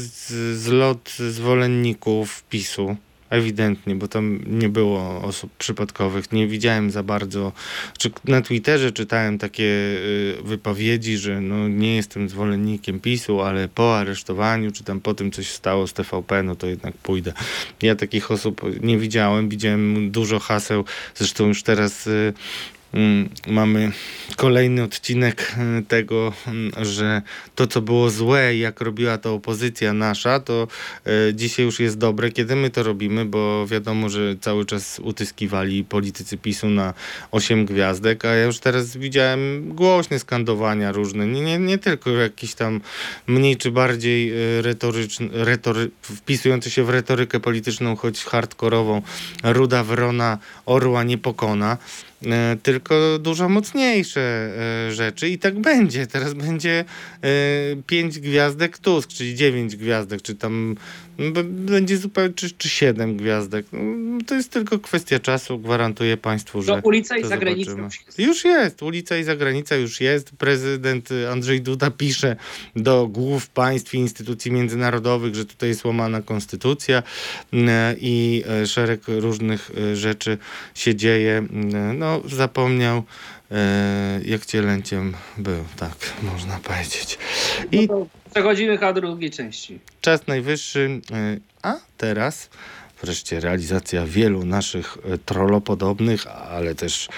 zlot 0.54 1.10
zwolenników 1.30 2.44
PiSu 2.50 2.96
Ewidentnie, 3.30 3.94
bo 3.94 4.08
tam 4.08 4.40
nie 4.46 4.68
było 4.68 5.22
osób 5.22 5.50
przypadkowych. 5.58 6.32
Nie 6.32 6.46
widziałem 6.46 6.90
za 6.90 7.02
bardzo. 7.02 7.52
Czy 7.98 8.10
na 8.24 8.42
Twitterze 8.42 8.92
czytałem 8.92 9.38
takie 9.38 9.64
y, 9.64 10.36
wypowiedzi, 10.44 11.16
że 11.16 11.40
no 11.40 11.68
nie 11.68 11.96
jestem 11.96 12.28
zwolennikiem 12.28 13.00
PiSu, 13.00 13.42
ale 13.42 13.68
po 13.68 13.98
aresztowaniu, 13.98 14.72
czy 14.72 14.84
tam 14.84 15.00
po 15.00 15.14
tym 15.14 15.30
coś 15.30 15.48
stało 15.48 15.86
z 15.86 15.92
TVP, 15.92 16.42
no 16.42 16.56
to 16.56 16.66
jednak 16.66 16.96
pójdę. 16.96 17.32
Ja 17.82 17.96
takich 17.96 18.30
osób 18.30 18.62
nie 18.82 18.98
widziałem. 18.98 19.48
Widziałem 19.48 20.10
dużo 20.10 20.38
haseł. 20.38 20.84
Zresztą 21.14 21.46
już 21.46 21.62
teraz 21.62 22.06
y, 22.06 22.32
mamy 23.46 23.92
kolejny 24.36 24.82
odcinek 24.82 25.54
e, 25.58 25.82
tego, 25.82 26.32
mm, 26.46 26.72
że 26.84 27.22
to, 27.54 27.66
co 27.66 27.80
było 27.80 28.10
złe, 28.10 28.56
jak 28.56 28.80
robiła 28.80 29.18
to 29.18 29.34
opozycja 29.34 29.92
nasza, 29.92 30.40
to 30.40 30.68
e, 31.06 31.34
dzisiaj 31.34 31.64
już 31.64 31.80
jest 31.80 31.98
dobre, 31.98 32.30
kiedy 32.30 32.56
my 32.56 32.70
to 32.70 32.82
robimy, 32.82 33.24
bo 33.24 33.66
wiadomo, 33.66 34.08
że 34.08 34.36
cały 34.40 34.64
czas 34.64 35.00
utyskiwali 35.02 35.84
politycy 35.84 36.38
PiSu 36.38 36.68
na 36.68 36.94
8 37.30 37.66
gwiazdek, 37.66 38.24
a 38.24 38.28
ja 38.34 38.44
już 38.44 38.58
teraz 38.58 38.96
widziałem 38.96 39.68
głośne 39.74 40.18
skandowania 40.18 40.92
różne, 40.92 41.26
nie, 41.26 41.40
nie, 41.40 41.58
nie 41.58 41.78
tylko 41.78 42.10
jakieś 42.10 42.54
tam 42.54 42.80
mniej 43.26 43.56
czy 43.56 43.70
bardziej 43.70 44.30
e, 44.30 44.62
retoryczne, 44.62 45.28
retory, 45.32 45.90
wpisujące 46.02 46.70
się 46.70 46.84
w 46.84 46.90
retorykę 46.90 47.40
polityczną, 47.40 47.96
choć 47.96 48.24
hardkorową, 48.24 49.02
ruda 49.42 49.84
wrona 49.84 50.38
orła 50.66 51.02
nie 51.04 51.18
pokona. 51.18 51.78
E, 52.26 52.56
tylko 52.62 53.18
dużo 53.18 53.48
mocniejsze 53.48 54.20
e, 54.88 54.92
rzeczy 54.92 55.28
i 55.28 55.38
tak 55.38 55.58
będzie. 55.58 56.06
Teraz 56.06 56.34
będzie 56.34 56.84
e, 57.22 57.28
pięć 57.86 58.18
gwiazdek 58.18 58.78
Tusk, 58.78 59.08
czyli 59.08 59.34
dziewięć 59.34 59.76
gwiazdek, 59.76 60.22
czy 60.22 60.34
tam 60.34 60.74
b- 61.18 61.44
będzie 61.44 61.96
zupełnie, 61.96 62.34
czy, 62.34 62.50
czy 62.50 62.68
siedem 62.68 63.16
gwiazdek. 63.16 63.66
No, 63.72 64.18
To 64.26 64.34
jest 64.34 64.50
tylko 64.50 64.78
kwestia 64.78 65.18
czasu, 65.18 65.58
gwarantuję 65.58 66.16
państwu, 66.16 66.62
że 66.62 66.72
No, 66.72 66.80
ulica 66.84 67.16
i 67.16 67.24
zagranica 67.24 67.70
już 67.70 68.00
jest. 68.06 68.18
Już 68.18 68.44
jest, 68.44 68.82
ulica 68.82 69.16
i 69.16 69.24
zagranica 69.24 69.76
już 69.76 70.00
jest. 70.00 70.30
Prezydent 70.30 71.08
Andrzej 71.32 71.60
Duda 71.60 71.90
pisze 71.90 72.36
do 72.76 73.06
głów 73.06 73.48
państw 73.48 73.94
i 73.94 73.98
instytucji 73.98 74.52
międzynarodowych, 74.52 75.34
że 75.34 75.44
tutaj 75.44 75.68
jest 75.68 75.84
łamana 75.84 76.22
konstytucja 76.22 77.02
i 78.00 78.44
szereg 78.66 79.00
różnych 79.08 79.70
rzeczy 79.94 80.38
się 80.74 80.94
dzieje. 80.94 81.46
E, 81.74 81.94
No, 82.06 82.20
zapomniał, 82.28 83.02
e, 83.50 84.20
jak 84.24 84.46
cielęciem 84.46 85.14
był, 85.38 85.64
tak 85.76 85.92
można 86.32 86.58
powiedzieć. 86.58 87.18
I 87.72 87.80
No 87.80 87.86
to 87.88 88.06
przechodzimy 88.30 88.78
do 88.78 88.92
drugiej 88.92 89.30
części. 89.30 89.80
czas 90.00 90.26
najwyższy, 90.26 91.00
e, 91.12 91.36
a 91.62 91.74
teraz 91.96 92.50
wreszcie 93.02 93.40
realizacja 93.40 94.06
wielu 94.06 94.44
naszych 94.44 94.98
e, 95.04 95.18
trollopodobnych, 95.18 96.26
ale 96.26 96.74
też 96.74 97.08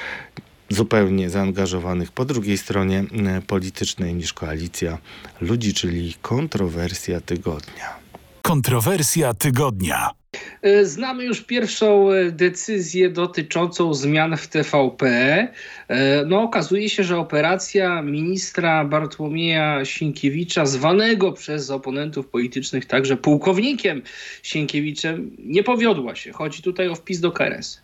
zupełnie 0.71 1.31
zaangażowanych 1.31 2.13
po 2.13 2.25
drugiej 2.25 2.59
stronie 2.59 3.05
politycznej 3.47 4.15
niż 4.15 4.33
koalicja 4.33 4.99
ludzi, 5.41 5.75
czyli 5.75 6.15
kontrowersja 6.23 7.21
tygodnia. 7.21 7.97
Kontrowersja 8.43 9.35
tygodnia. 9.35 10.11
E, 10.63 10.85
Znamy 10.85 11.25
już 11.25 11.41
pierwszą 11.41 12.13
e, 12.13 12.31
decyzję 12.31 13.11
dotyczącą 13.11 13.95
zmian 13.95 14.37
w 14.37 14.49
TVP. 14.49 15.07
E, 15.89 16.25
No, 16.27 16.43
okazuje 16.43 16.89
się, 16.89 17.05
że 17.05 17.19
operacja 17.19 18.03
ministra 18.03 18.85
Bartłomieja 18.85 19.85
Sienkiewicza, 19.85 20.67
zwanego 20.67 21.33
przez 21.33 21.71
oponentów 21.71 22.27
politycznych 22.29 22.87
także 22.87 23.17
pułkownikiem 23.17 24.03
Sienkiewiczem, 24.43 25.37
nie 25.39 25.63
powiodła 25.63 26.15
się. 26.15 26.33
Chodzi 26.33 26.63
tutaj 26.63 26.89
o 26.89 26.95
wpis 26.95 27.21
do 27.21 27.33
KRS. 27.33 27.81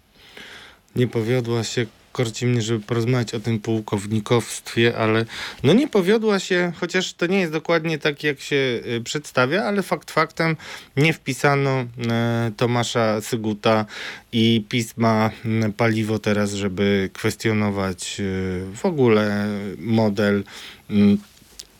Nie 0.97 1.07
powiodła 1.07 1.64
się, 1.64 1.86
korci 2.14 2.46
mnie, 2.46 2.62
żeby 2.62 2.80
porozmawiać 2.80 3.34
o 3.34 3.40
tym 3.40 3.60
pułkownikowstwie, 3.60 4.96
ale 4.96 5.24
no 5.62 5.72
nie 5.72 5.88
powiodła 5.88 6.38
się, 6.38 6.72
chociaż 6.76 7.14
to 7.14 7.26
nie 7.26 7.40
jest 7.40 7.52
dokładnie 7.52 7.98
tak, 7.98 8.24
jak 8.24 8.40
się 8.40 8.56
y, 8.56 9.00
przedstawia, 9.04 9.64
ale 9.64 9.82
fakt 9.82 10.10
faktem 10.10 10.56
nie 10.96 11.12
wpisano 11.12 11.70
e, 12.08 12.52
Tomasza 12.56 13.20
Syguta 13.20 13.86
i 14.32 14.64
pisma 14.68 15.30
paliwo 15.76 16.18
teraz, 16.18 16.52
żeby 16.52 17.10
kwestionować 17.12 18.16
y, 18.20 18.64
w 18.74 18.84
ogóle 18.84 19.46
model 19.78 20.44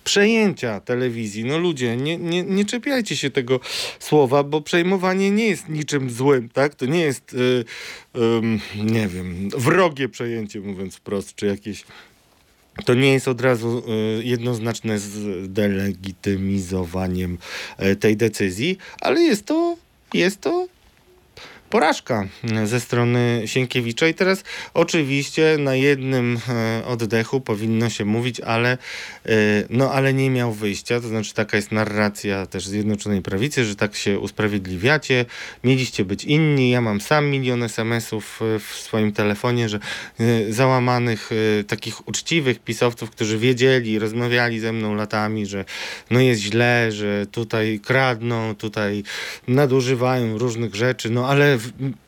przejęcia 0.05 0.81
telewizji. 0.81 1.45
No 1.45 1.59
ludzie, 1.59 1.97
nie, 1.97 2.17
nie, 2.17 2.43
nie 2.43 2.65
czepiajcie 2.65 3.17
się 3.17 3.31
tego 3.31 3.61
słowa, 3.99 4.43
bo 4.43 4.61
przejmowanie 4.61 5.31
nie 5.31 5.47
jest 5.47 5.69
niczym 5.69 6.11
złym, 6.11 6.49
tak? 6.49 6.75
To 6.75 6.87
nie 6.87 7.01
jest, 7.01 7.35
y, 7.35 7.65
ym, 8.17 8.61
nie 8.77 9.09
wiem, 9.09 9.49
wrogie 9.57 10.09
przejęcie, 10.09 10.61
mówiąc 10.61 10.97
wprost, 10.97 11.35
czy 11.35 11.47
jakieś... 11.47 11.85
To 12.85 12.95
nie 12.95 13.13
jest 13.13 13.29
od 13.29 13.41
razu 13.41 13.83
y, 14.19 14.25
jednoznaczne 14.25 14.99
z 14.99 15.53
delegitymizowaniem 15.53 17.39
y, 17.83 17.97
tej 17.97 18.17
decyzji, 18.17 18.79
ale 19.01 19.21
jest 19.21 19.47
to, 19.47 19.77
jest 20.15 20.41
to 20.41 20.67
porażka 21.75 22.27
ze 22.65 22.81
strony 22.81 23.43
Sienkiewicza. 23.47 24.09
I 24.09 24.15
teraz 24.15 24.45
oczywiście 24.75 25.57
na 25.59 25.75
jednym 25.75 26.39
e, 26.49 26.87
oddechu 26.87 27.41
powinno 27.41 27.91
się 27.91 28.05
mówić, 28.05 28.41
ale 28.41 28.73
e, 28.73 28.79
no 29.71 29.93
ale 29.93 30.15
nie 30.15 30.31
miał 30.31 30.53
wyjścia, 30.53 31.01
to 31.01 31.09
znaczy 31.09 31.35
taka 31.35 31.57
jest 31.57 31.73
narracja 31.73 32.47
też 32.47 32.67
Zjednoczonej 32.67 33.23
Prawicy, 33.23 33.65
że 33.65 33.77
tak 33.77 33.97
się 33.97 34.19
usprawiedliwiacie, 34.19 35.25
mieliście 35.65 36.05
być 36.05 36.25
inni, 36.25 36.71
ja 36.71 36.81
mam 36.81 37.01
sam 37.01 37.27
milion 37.27 37.63
SMS-ów 37.63 38.41
e, 38.43 38.59
w 38.59 38.65
swoim 38.65 39.13
telefonie, 39.13 39.69
że 39.69 39.79
załamanych 40.49 41.31
takich 41.67 42.09
uczciwych 42.09 42.59
pisowców, 42.59 43.11
którzy 43.11 43.39
wiedzieli, 43.39 43.99
rozmawiali 43.99 44.61
ze 44.61 44.73
mną 44.73 44.95
latami, 44.95 45.47
że 45.47 45.65
no 46.11 46.21
jest 46.21 46.41
źle, 46.41 46.93
że 46.93 47.27
tutaj 47.27 47.81
kradną, 47.85 48.55
tutaj 48.55 49.03
nadużywają 49.49 50.39
różnych 50.39 50.75
rzeczy, 50.75 51.11
no 51.11 51.29
ale 51.29 51.59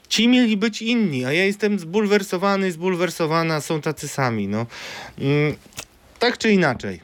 ci 0.08 0.28
mieli 0.28 0.56
być 0.56 0.82
inni, 0.82 1.24
a 1.24 1.32
ja 1.32 1.44
jestem 1.44 1.78
zbulwersowany, 1.78 2.72
zbulwersowana, 2.72 3.60
są 3.60 3.80
tacy 3.80 4.08
sami, 4.08 4.48
no. 4.48 4.66
Mm, 5.18 5.54
tak 6.18 6.38
czy 6.38 6.52
inaczej. 6.52 7.00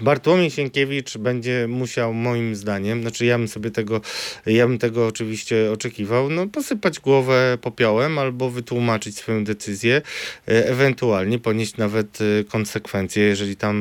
Bartłomiej 0.00 0.50
Sienkiewicz 0.50 1.18
będzie 1.18 1.66
musiał 1.68 2.14
moim 2.14 2.56
zdaniem, 2.56 3.02
znaczy 3.02 3.24
ja 3.24 3.38
bym 3.38 3.48
sobie 3.48 3.70
tego, 3.70 4.00
ja 4.46 4.66
bym 4.66 4.78
tego 4.78 5.06
oczywiście 5.06 5.72
oczekiwał, 5.72 6.30
no 6.30 6.46
posypać 6.46 7.00
głowę 7.00 7.58
popiołem 7.60 8.18
albo 8.18 8.50
wytłumaczyć 8.50 9.16
swoją 9.16 9.44
decyzję, 9.44 10.02
e, 10.48 10.68
ewentualnie 10.68 11.38
ponieść 11.38 11.76
nawet 11.76 12.18
e, 12.20 12.44
konsekwencje, 12.44 13.22
jeżeli 13.22 13.56
tam 13.56 13.76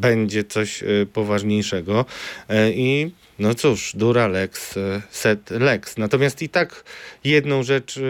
będzie 0.00 0.44
coś 0.44 0.82
e, 0.82 0.86
poważniejszego 1.12 2.04
i 2.74 3.10
no 3.38 3.54
cóż, 3.54 3.92
dura 3.96 4.28
lex, 4.28 4.74
set 5.10 5.50
lex. 5.50 5.96
Natomiast 5.96 6.42
i 6.42 6.48
tak 6.48 6.84
jedną 7.24 7.62
rzecz 7.62 8.00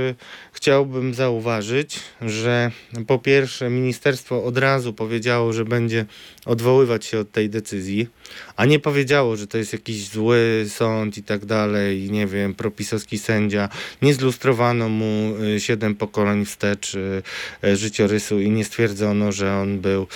chciałbym 0.65 1.15
zauważyć, 1.15 2.01
że 2.23 2.71
po 3.07 3.19
pierwsze 3.19 3.71
ministerstwo 3.71 4.45
od 4.45 4.59
razu 4.59 4.93
powiedziało, 4.93 5.53
że 5.53 5.65
będzie 5.65 6.07
odwoływać 6.47 7.05
się 7.05 7.19
od 7.19 7.33
tej 7.33 7.51
decyzji, 7.51 8.09
a 8.57 8.65
nie 8.65 8.79
powiedziało, 8.79 9.37
że 9.37 9.47
to 9.47 9.59
jest 9.59 9.73
jakiś 9.73 10.09
zły 10.09 10.65
sąd 10.69 11.19
i 11.19 11.23
tak 11.23 11.45
dalej, 11.45 12.11
nie 12.11 12.27
wiem, 12.27 12.55
propisowski 12.55 13.19
sędzia. 13.19 13.69
Nie 14.03 14.15
zlustrowano 14.15 14.89
mu 14.89 15.35
y, 15.57 15.61
siedem 15.61 15.95
pokoleń 15.95 16.45
wstecz 16.45 16.95
y, 16.95 17.23
y, 17.65 17.77
życiorysu 17.77 18.41
i 18.41 18.51
nie 18.51 18.65
stwierdzono, 18.65 19.33
że 19.33 19.57
on 19.57 19.81
był 19.81 20.07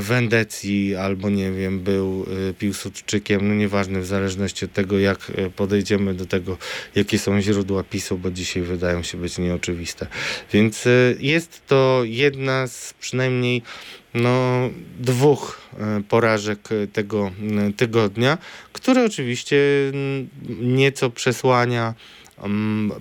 w 0.00 0.12
Endecji 0.12 0.96
albo 0.96 1.30
nie 1.30 1.52
wiem, 1.52 1.80
był 1.80 2.26
Piłsudczykiem, 2.58 3.48
no 3.48 3.54
nieważne 3.54 4.00
w 4.00 4.06
zależności 4.06 4.64
od 4.64 4.72
tego, 4.72 4.98
jak 4.98 5.32
podejdziemy 5.56 6.14
do 6.14 6.26
tego, 6.26 6.56
jakie 6.94 7.18
są 7.18 7.40
źródła 7.40 7.82
PiSu, 7.82 8.18
bo 8.18 8.30
dzisiaj 8.30 8.62
wydają 8.62 9.02
się 9.02 9.18
być 9.18 9.38
nieoczywiste. 9.38 9.67
Więc 10.52 10.86
y, 10.86 11.16
jest 11.20 11.66
to 11.66 12.00
jedna 12.04 12.66
z 12.66 12.94
przynajmniej 13.00 13.62
no, 14.14 14.70
dwóch 15.00 15.60
e, 15.78 16.02
porażek 16.08 16.68
e, 16.72 16.86
tego 16.86 17.30
tygodnia, 17.76 18.38
które 18.72 19.04
oczywiście 19.04 19.56
nieco 20.60 21.10
przesłania 21.10 21.94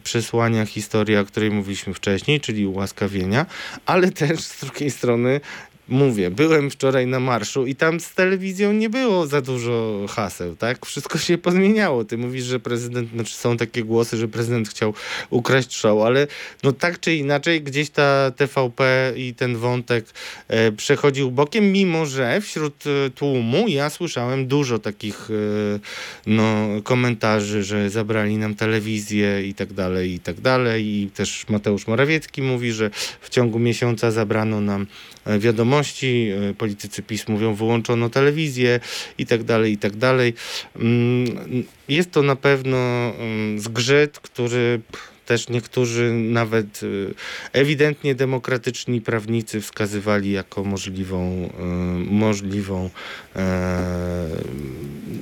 przesłania 0.03 0.65
historii, 0.65 1.18
o 1.18 1.26
której 1.26 1.51
mówiliśmy 1.51 1.93
wcześniej, 1.93 2.41
czyli 2.41 2.68
ułaskawienia, 2.68 3.45
ale 3.86 4.11
też 4.11 4.39
z 4.39 4.59
drugiej 4.59 4.91
strony 4.91 5.41
Mówię, 5.89 6.31
byłem 6.31 6.69
wczoraj 6.69 7.07
na 7.07 7.19
marszu 7.19 7.65
i 7.65 7.75
tam 7.75 7.99
z 7.99 8.13
telewizją 8.13 8.73
nie 8.73 8.89
było 8.89 9.27
za 9.27 9.41
dużo 9.41 10.05
haseł, 10.09 10.55
tak? 10.55 10.85
Wszystko 10.85 11.17
się 11.17 11.38
pozmieniało. 11.38 12.05
Ty 12.05 12.17
mówisz, 12.17 12.43
że 12.43 12.59
prezydent, 12.59 13.11
znaczy 13.11 13.33
są 13.33 13.57
takie 13.57 13.83
głosy, 13.83 14.17
że 14.17 14.27
prezydent 14.27 14.69
chciał 14.69 14.93
ukraść 15.29 15.75
show, 15.75 16.01
ale 16.01 16.27
no 16.63 16.71
tak 16.71 16.99
czy 16.99 17.15
inaczej 17.15 17.61
gdzieś 17.61 17.89
ta 17.89 18.31
TVP 18.31 19.13
i 19.15 19.33
ten 19.33 19.57
wątek 19.57 20.05
e, 20.47 20.71
przechodził 20.71 21.31
bokiem, 21.31 21.71
mimo 21.71 22.05
że 22.05 22.41
wśród 22.41 22.83
e, 22.88 23.09
tłumu 23.09 23.67
ja 23.67 23.89
słyszałem 23.89 24.47
dużo 24.47 24.79
takich 24.79 25.29
e, 25.29 25.79
no, 26.25 26.67
komentarzy, 26.83 27.63
że 27.63 27.89
zabrali 27.89 28.38
nam 28.38 28.55
telewizję 28.55 29.47
i 29.47 29.53
tak 29.53 29.73
dalej, 29.73 30.13
i 30.13 30.19
tak 30.19 30.41
dalej. 30.41 30.85
I 30.85 31.09
też 31.09 31.45
Mateusz 31.49 31.88
Morawiecki 31.88 32.41
mówi, 32.41 32.71
że 32.71 32.89
w 33.21 33.29
ciągu 33.29 33.59
miesiąca 33.59 34.11
zabrano 34.11 34.61
nam 34.61 34.88
e, 35.25 35.39
wiadomości, 35.78 36.30
e, 36.49 36.53
politycy 36.53 37.03
PiS 37.03 37.28
mówią, 37.28 37.53
wyłączono 37.53 38.09
telewizję 38.09 38.80
i 39.17 39.25
tak 39.25 39.43
dalej, 39.43 39.73
i 39.73 39.78
tak 39.78 39.95
dalej. 39.95 40.34
Mm, 40.75 41.63
Jest 41.89 42.11
to 42.11 42.23
na 42.23 42.36
pewno 42.36 42.78
mm, 42.78 43.59
zgrzyt, 43.59 44.19
który 44.19 44.82
też 45.25 45.49
niektórzy 45.49 46.13
nawet 46.13 46.84
y, 46.84 47.13
ewidentnie 47.53 48.15
demokratyczni 48.15 49.01
prawnicy 49.01 49.61
wskazywali 49.61 50.32
jako 50.32 50.63
możliwą, 50.63 51.45
y, 51.45 52.11
możliwą 52.11 52.89
e, 53.36 54.28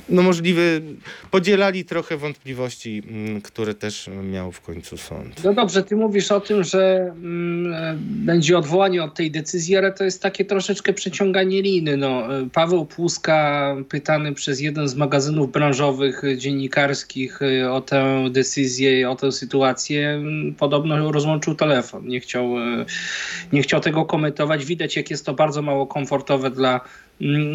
no 0.08 0.22
możliwy, 0.22 0.82
podzielali 1.30 1.84
trochę 1.84 2.16
wątpliwości, 2.16 3.02
mm, 3.08 3.40
które 3.40 3.74
też 3.74 4.10
miał 4.22 4.52
w 4.52 4.60
końcu 4.60 4.96
sąd. 4.96 5.44
No 5.44 5.54
dobrze, 5.54 5.82
ty 5.82 5.96
mówisz 5.96 6.32
o 6.32 6.40
tym, 6.40 6.64
że 6.64 7.12
mm, 7.16 7.74
e, 7.74 7.96
będzie 8.00 8.58
odwołanie 8.58 9.04
od 9.04 9.14
tej 9.14 9.30
decyzji, 9.30 9.76
ale 9.76 9.92
to 9.92 10.04
jest 10.04 10.22
takie 10.22 10.44
troszeczkę 10.44 10.92
przeciąganie 10.92 11.62
liny. 11.62 11.96
No, 11.96 12.38
e, 12.38 12.48
Paweł 12.52 12.86
Płuska, 12.86 13.76
pytany 13.88 14.34
przez 14.34 14.60
jeden 14.60 14.88
z 14.88 14.94
magazynów 14.94 15.52
branżowych, 15.52 16.24
e, 16.24 16.36
dziennikarskich 16.36 17.40
o 17.70 17.80
tę 17.80 18.28
decyzję, 18.30 19.10
o 19.10 19.16
tę 19.16 19.32
sytuację, 19.32 20.08
mm, 20.08 20.54
podobno 20.54 21.12
rozłączył 21.12 21.54
telefon. 21.54 22.08
Nie 22.08 22.20
chciał, 22.20 22.50
nie 23.52 23.62
chciał 23.62 23.80
tego 23.80 24.04
komentować. 24.04 24.64
Widać, 24.64 24.96
jak 24.96 25.10
jest 25.10 25.26
to 25.26 25.34
bardzo 25.34 25.62
mało 25.62 25.86
komfortowe 25.86 26.50
dla 26.50 26.80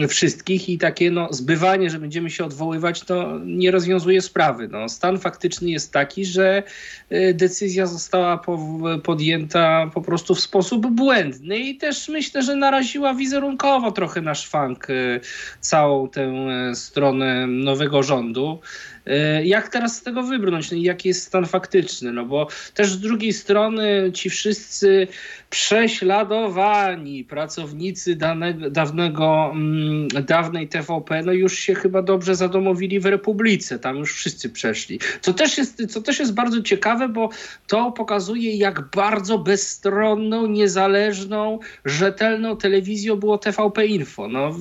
wszystkich 0.09 0.70
i 0.70 0.78
takie 0.78 1.12
no, 1.12 1.28
zbywanie, 1.32 1.89
że 1.89 1.99
będziemy 1.99 2.30
się 2.30 2.45
odwoływać, 2.45 3.01
to 3.01 3.39
nie 3.45 3.72
rozwiązuje 3.72 4.22
sprawy. 4.22 4.68
No, 4.68 4.89
stan 4.89 5.20
faktyczny 5.20 5.70
jest 5.70 5.93
taki, 5.93 6.26
że 6.26 6.64
y, 7.12 7.34
decyzja 7.34 7.86
została 7.86 8.38
po, 8.38 8.59
podjęta 9.03 9.91
po 9.93 10.01
prostu 10.01 10.36
w 10.36 10.39
sposób 10.39 10.88
błędny 10.88 11.59
i 11.59 11.78
też 11.78 12.09
myślę, 12.09 12.43
że 12.43 12.55
naraziła 12.55 13.14
wizerunkowo 13.14 13.91
trochę 13.91 14.22
na 14.22 14.36
szwank 14.36 14.89
y, 14.89 15.20
całą 15.59 16.09
tę 16.09 16.34
y, 16.72 16.76
stronę 16.76 17.47
nowego 17.47 18.03
rządu. 18.03 18.59
Y, 19.08 19.45
Jak 19.45 19.70
teraz 19.70 19.95
z 19.97 20.04
tego 20.04 20.24
wybrnąć? 20.24 20.72
No 20.72 20.78
i 20.78 20.82
jaki 20.82 21.08
jest 21.08 21.24
stan 21.24 21.45
faktyczny? 21.45 22.14
No 22.14 22.26
bo 22.26 22.47
też 22.74 22.89
z 22.91 22.99
drugiej 22.99 23.34
strony 23.34 24.12
ci 24.14 24.30
wszyscy 24.30 25.08
prześladowani 25.49 27.24
pracownicy 27.24 28.16
danego, 28.16 28.70
dawnego, 28.70 29.52
mm, 29.54 30.08
dawnej 30.08 30.68
TVP, 30.68 31.24
no 31.24 31.32
już 31.32 31.60
się 31.60 31.76
chyba 31.76 32.02
dobrze 32.02 32.36
zadomowili 32.36 32.99
w 32.99 33.06
Republice. 33.06 33.80
Tam 33.80 33.97
już 33.97 34.14
wszyscy 34.14 34.49
przeszli. 34.49 34.99
Co 35.22 35.34
też 35.34 35.58
jest, 35.58 35.91
co 35.93 36.02
też 36.02 36.20
jest 36.20 36.34
bardzo 36.34 36.62
ciekawe, 36.62 37.10
bo 37.10 37.30
to 37.68 37.91
pokazuje, 37.91 38.56
jak 38.56 38.89
bardzo 38.95 39.38
bezstronną, 39.38 40.47
niezależną, 40.47 41.60
rzetelną 41.86 42.58
telewizją 42.58 43.16
było 43.16 43.38
TVP 43.38 43.86
Info. 43.86 44.28
No, 44.28 44.56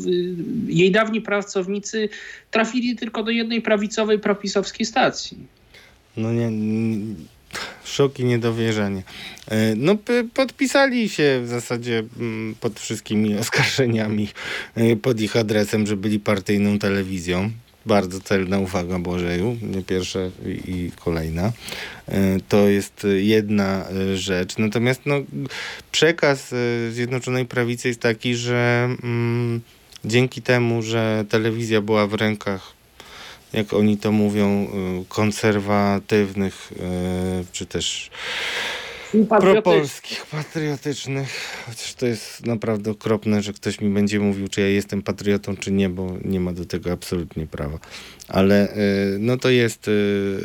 jej 0.67 0.91
dawni 0.91 1.21
pracownicy 1.21 2.09
trafili 2.51 2.97
tylko 2.97 3.23
do 3.23 3.31
jednej 3.31 3.63
prawicowej, 3.63 4.19
propisowskiej 4.19 4.87
stacji. 4.87 5.39
No 6.17 6.33
nie, 6.33 6.47
n- 6.47 7.15
szok 7.85 8.19
i 8.21 8.25
niedowierzanie. 8.25 9.03
E, 9.49 9.75
No 9.77 9.97
podpisali 10.35 11.09
się 11.09 11.41
w 11.45 11.49
zasadzie 11.49 12.03
mm, 12.21 12.55
pod 12.61 12.81
wszystkimi 12.81 13.37
oskarżeniami 13.37 14.29
e, 14.75 14.97
pod 14.97 15.21
ich 15.21 15.37
adresem, 15.37 15.87
że 15.87 15.97
byli 15.97 16.21
partyjną 16.21 16.79
telewizją. 16.79 17.51
Bardzo 17.87 18.21
celna 18.21 18.59
uwaga 18.59 18.99
Błażeju, 18.99 19.57
nie 19.63 19.83
pierwsza 19.83 20.19
i 20.47 20.91
kolejna. 21.05 21.53
E, 22.09 22.39
To 22.49 22.69
jest 22.69 23.07
jedna 23.17 23.85
rzecz. 24.15 24.59
Natomiast 24.59 25.01
no, 25.07 25.15
przekaz 25.93 26.55
Zjednoczonej 26.91 27.47
Prawicy 27.47 27.89
jest 27.89 28.01
taki, 28.01 28.35
że 28.35 28.89
mm, 29.03 29.61
dzięki 30.05 30.43
temu, 30.43 30.83
że 30.83 31.25
telewizja 31.29 31.81
była 31.81 32.07
w 32.07 32.15
rękach 32.15 32.81
jak 33.53 33.73
oni 33.73 33.99
to 33.99 34.13
mówią, 34.13 34.69
y, 35.03 35.05
konserwatywnych, 35.09 36.73
y, 36.73 37.45
czy 37.53 37.67
też 37.67 38.11
propolskich, 39.41 40.27
patriotycznych. 40.27 41.29
Chociaż 41.67 41.95
to 41.95 42.07
jest 42.07 42.47
naprawdę 42.47 42.91
okropne, 42.91 43.43
że 43.43 43.53
ktoś 43.53 43.81
mi 43.81 43.91
będzie 43.91 44.21
mówił, 44.21 44.49
czy 44.49 44.61
ja 44.61 44.69
jestem 44.69 45.03
patriotą, 45.03 45.57
czy 45.57 45.73
nie, 45.73 45.89
bo 45.89 46.17
nie 46.25 46.41
ma 46.41 46.53
do 46.53 46.65
tego 46.65 46.93
absolutnie 46.93 47.47
prawa. 47.47 47.79
Ale 48.29 48.77
y, 48.77 49.19
no 49.19 49.37
to 49.37 49.51
jest 49.51 49.89
y, 49.89 50.39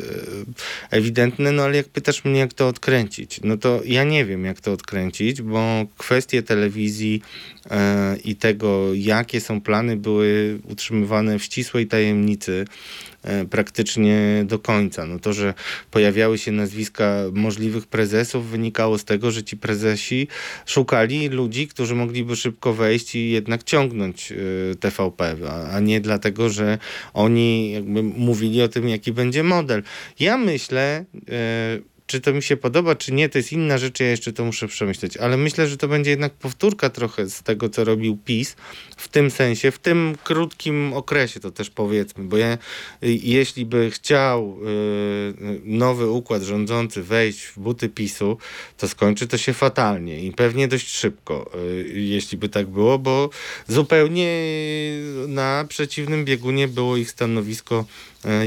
ewidentne, 0.90 1.52
no 1.52 1.62
ale 1.62 1.76
jak 1.76 1.88
pytasz 1.88 2.24
mnie, 2.24 2.40
jak 2.40 2.54
to 2.54 2.68
odkręcić, 2.68 3.40
no 3.44 3.56
to 3.56 3.80
ja 3.84 4.04
nie 4.04 4.24
wiem, 4.24 4.44
jak 4.44 4.60
to 4.60 4.72
odkręcić, 4.72 5.42
bo 5.42 5.86
kwestie 5.98 6.42
telewizji 6.42 7.22
e, 7.70 8.16
i 8.24 8.36
tego, 8.36 8.94
jakie 8.94 9.40
są 9.40 9.60
plany, 9.60 9.96
były 9.96 10.58
utrzymywane 10.68 11.38
w 11.38 11.44
ścisłej 11.44 11.86
tajemnicy 11.86 12.64
e, 12.64 13.15
praktycznie 13.50 14.44
do 14.44 14.58
końca. 14.58 15.06
No 15.06 15.18
to, 15.18 15.32
że 15.32 15.54
pojawiały 15.90 16.38
się 16.38 16.52
nazwiska 16.52 17.22
możliwych 17.32 17.86
prezesów, 17.86 18.50
wynikało 18.50 18.98
z 18.98 19.04
tego, 19.04 19.30
że 19.30 19.42
ci 19.42 19.56
prezesi 19.56 20.28
szukali 20.66 21.28
ludzi, 21.28 21.68
którzy 21.68 21.94
mogliby 21.94 22.36
szybko 22.36 22.74
wejść 22.74 23.14
i 23.14 23.30
jednak 23.30 23.62
ciągnąć 23.62 24.32
e, 24.32 24.36
TVP, 24.74 25.36
a, 25.48 25.70
a 25.70 25.80
nie 25.80 26.00
dlatego, 26.00 26.48
że 26.48 26.78
oni 27.14 27.72
jakby 27.72 28.02
mówili 28.02 28.62
o 28.62 28.68
tym, 28.68 28.88
jaki 28.88 29.12
będzie 29.12 29.42
model. 29.42 29.82
Ja 30.20 30.38
myślę, 30.38 31.04
e, 31.28 31.95
czy 32.06 32.20
to 32.20 32.32
mi 32.32 32.42
się 32.42 32.56
podoba, 32.56 32.94
czy 32.94 33.12
nie, 33.12 33.28
to 33.28 33.38
jest 33.38 33.52
inna 33.52 33.78
rzecz, 33.78 34.00
ja 34.00 34.06
jeszcze 34.06 34.32
to 34.32 34.44
muszę 34.44 34.68
przemyśleć, 34.68 35.16
ale 35.16 35.36
myślę, 35.36 35.68
że 35.68 35.76
to 35.76 35.88
będzie 35.88 36.10
jednak 36.10 36.32
powtórka 36.32 36.90
trochę 36.90 37.30
z 37.30 37.42
tego, 37.42 37.68
co 37.68 37.84
robił 37.84 38.18
PiS 38.24 38.56
w 38.96 39.08
tym 39.08 39.30
sensie, 39.30 39.70
w 39.70 39.78
tym 39.78 40.16
krótkim 40.24 40.92
okresie, 40.92 41.40
to 41.40 41.50
też 41.50 41.70
powiedzmy, 41.70 42.24
bo 42.24 42.36
ja, 42.36 42.52
y, 42.52 42.58
jeśli 43.22 43.66
by 43.66 43.90
chciał 43.90 44.58
y, 44.62 45.60
nowy 45.64 46.10
układ 46.10 46.42
rządzący 46.42 47.02
wejść 47.02 47.46
w 47.46 47.58
buty 47.58 47.88
PiSu, 47.88 48.38
to 48.76 48.88
skończy 48.88 49.26
to 49.26 49.38
się 49.38 49.52
fatalnie 49.52 50.20
i 50.20 50.32
pewnie 50.32 50.68
dość 50.68 50.88
szybko, 50.88 51.50
y, 51.54 51.92
jeśli 51.94 52.38
by 52.38 52.48
tak 52.48 52.66
było, 52.66 52.98
bo 52.98 53.30
zupełnie 53.68 54.42
na 55.28 55.64
przeciwnym 55.68 56.24
biegunie 56.24 56.68
było 56.68 56.96
ich 56.96 57.10
stanowisko 57.10 57.84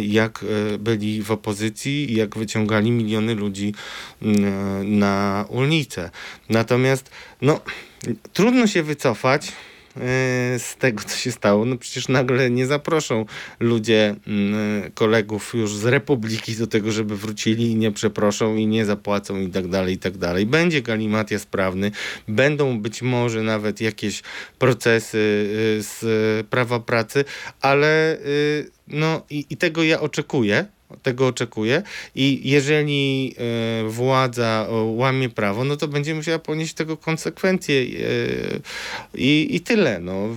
jak 0.01 0.43
e, 0.43 0.77
byli 0.77 1.23
w 1.23 1.31
opozycji 1.31 2.11
i 2.11 2.15
jak 2.15 2.37
wyciągali 2.37 2.91
miliony 2.91 3.35
ludzi 3.35 3.73
mm, 4.21 4.99
na 4.99 5.45
ulicę. 5.49 6.09
Natomiast 6.49 7.11
no, 7.41 7.59
trudno 8.33 8.67
się 8.67 8.83
wycofać 8.83 9.47
e, 9.47 9.51
z 10.57 10.75
tego, 10.79 11.03
co 11.03 11.17
się 11.17 11.31
stało. 11.31 11.65
No 11.65 11.77
przecież 11.77 12.07
nagle 12.07 12.49
nie 12.49 12.67
zaproszą 12.67 13.25
ludzie, 13.59 14.15
mm, 14.27 14.91
kolegów 14.93 15.53
już 15.53 15.75
z 15.75 15.85
Republiki 15.85 16.55
do 16.55 16.67
tego, 16.67 16.91
żeby 16.91 17.17
wrócili 17.17 17.71
i 17.71 17.75
nie 17.75 17.91
przeproszą 17.91 18.55
i 18.55 18.67
nie 18.67 18.85
zapłacą 18.85 19.39
i 19.39 19.49
tak 19.49 19.67
dalej, 19.67 19.95
i 19.95 19.97
tak 19.97 20.17
dalej. 20.17 20.45
Będzie 20.45 20.81
galimatia 20.81 21.39
sprawny, 21.39 21.91
będą 22.27 22.79
być 22.79 23.01
może 23.01 23.43
nawet 23.43 23.81
jakieś 23.81 24.21
procesy 24.59 25.17
y, 25.17 25.83
z 25.83 26.47
prawa 26.47 26.79
pracy, 26.79 27.25
ale 27.61 28.17
no 28.87 29.25
i, 29.29 29.45
i 29.49 29.57
tego 29.57 29.83
ja 29.83 29.99
oczekuję. 29.99 30.65
Tego 31.03 31.27
oczekuję 31.27 31.83
i 32.15 32.49
jeżeli 32.49 33.35
e, 33.37 33.89
władza 33.89 34.65
o, 34.69 34.83
łamie 34.83 35.29
prawo, 35.29 35.63
no 35.63 35.75
to 35.77 35.87
będzie 35.87 36.15
musiała 36.15 36.39
ponieść 36.39 36.73
tego 36.73 36.97
konsekwencje 36.97 37.81
e, 37.81 37.85
i, 39.13 39.55
i 39.55 39.61
tyle. 39.61 39.99
No. 39.99 40.27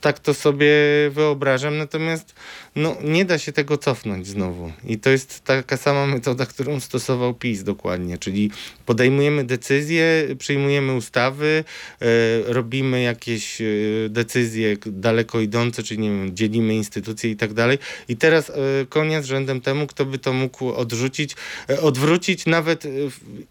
Tak 0.00 0.18
to 0.18 0.34
sobie 0.34 0.72
wyobrażam, 1.10 1.78
natomiast 1.78 2.34
no, 2.76 2.96
nie 3.04 3.24
da 3.24 3.38
się 3.38 3.52
tego 3.52 3.78
cofnąć 3.78 4.26
znowu. 4.26 4.72
I 4.84 4.98
to 4.98 5.10
jest 5.10 5.44
taka 5.44 5.76
sama 5.76 6.06
metoda, 6.06 6.46
którą 6.46 6.80
stosował 6.80 7.34
PiS 7.34 7.62
dokładnie, 7.62 8.18
czyli 8.18 8.50
podejmujemy 8.86 9.44
decyzje, 9.44 10.26
przyjmujemy 10.38 10.94
ustawy, 10.94 11.64
e, 12.00 12.06
robimy 12.52 13.02
jakieś 13.02 13.60
e, 13.60 13.64
decyzje 14.08 14.76
daleko 14.86 15.40
idące, 15.40 15.82
czyli 15.82 16.00
nie 16.00 16.08
wiem, 16.08 16.36
dzielimy 16.36 16.74
instytucje 16.74 17.30
i 17.30 17.36
tak 17.36 17.54
dalej. 17.54 17.78
I 18.08 18.16
teraz 18.16 18.50
e, 18.50 18.54
konia 18.88 19.22
z 19.22 19.24
rzędem 19.24 19.60
temu, 19.60 19.86
kto 19.86 20.04
by 20.06 20.18
to 20.18 20.32
mógł 20.32 20.68
odrzucić, 20.68 21.36
odwrócić, 21.82 22.46
nawet 22.46 22.84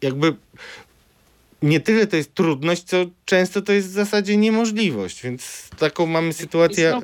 jakby 0.02 0.36
nie 1.62 1.80
tyle 1.80 2.08
to 2.08 2.18
jest 2.18 2.36
trudność, 2.36 2.84
co 2.84 3.06
często 3.26 3.62
to 3.62 3.74
jest 3.74 3.88
w 3.88 3.92
zasadzie 3.92 4.38
niemożliwość, 4.38 5.24
więc 5.24 5.70
taką 5.80 6.06
mamy 6.06 6.34
sytuację. 6.34 7.00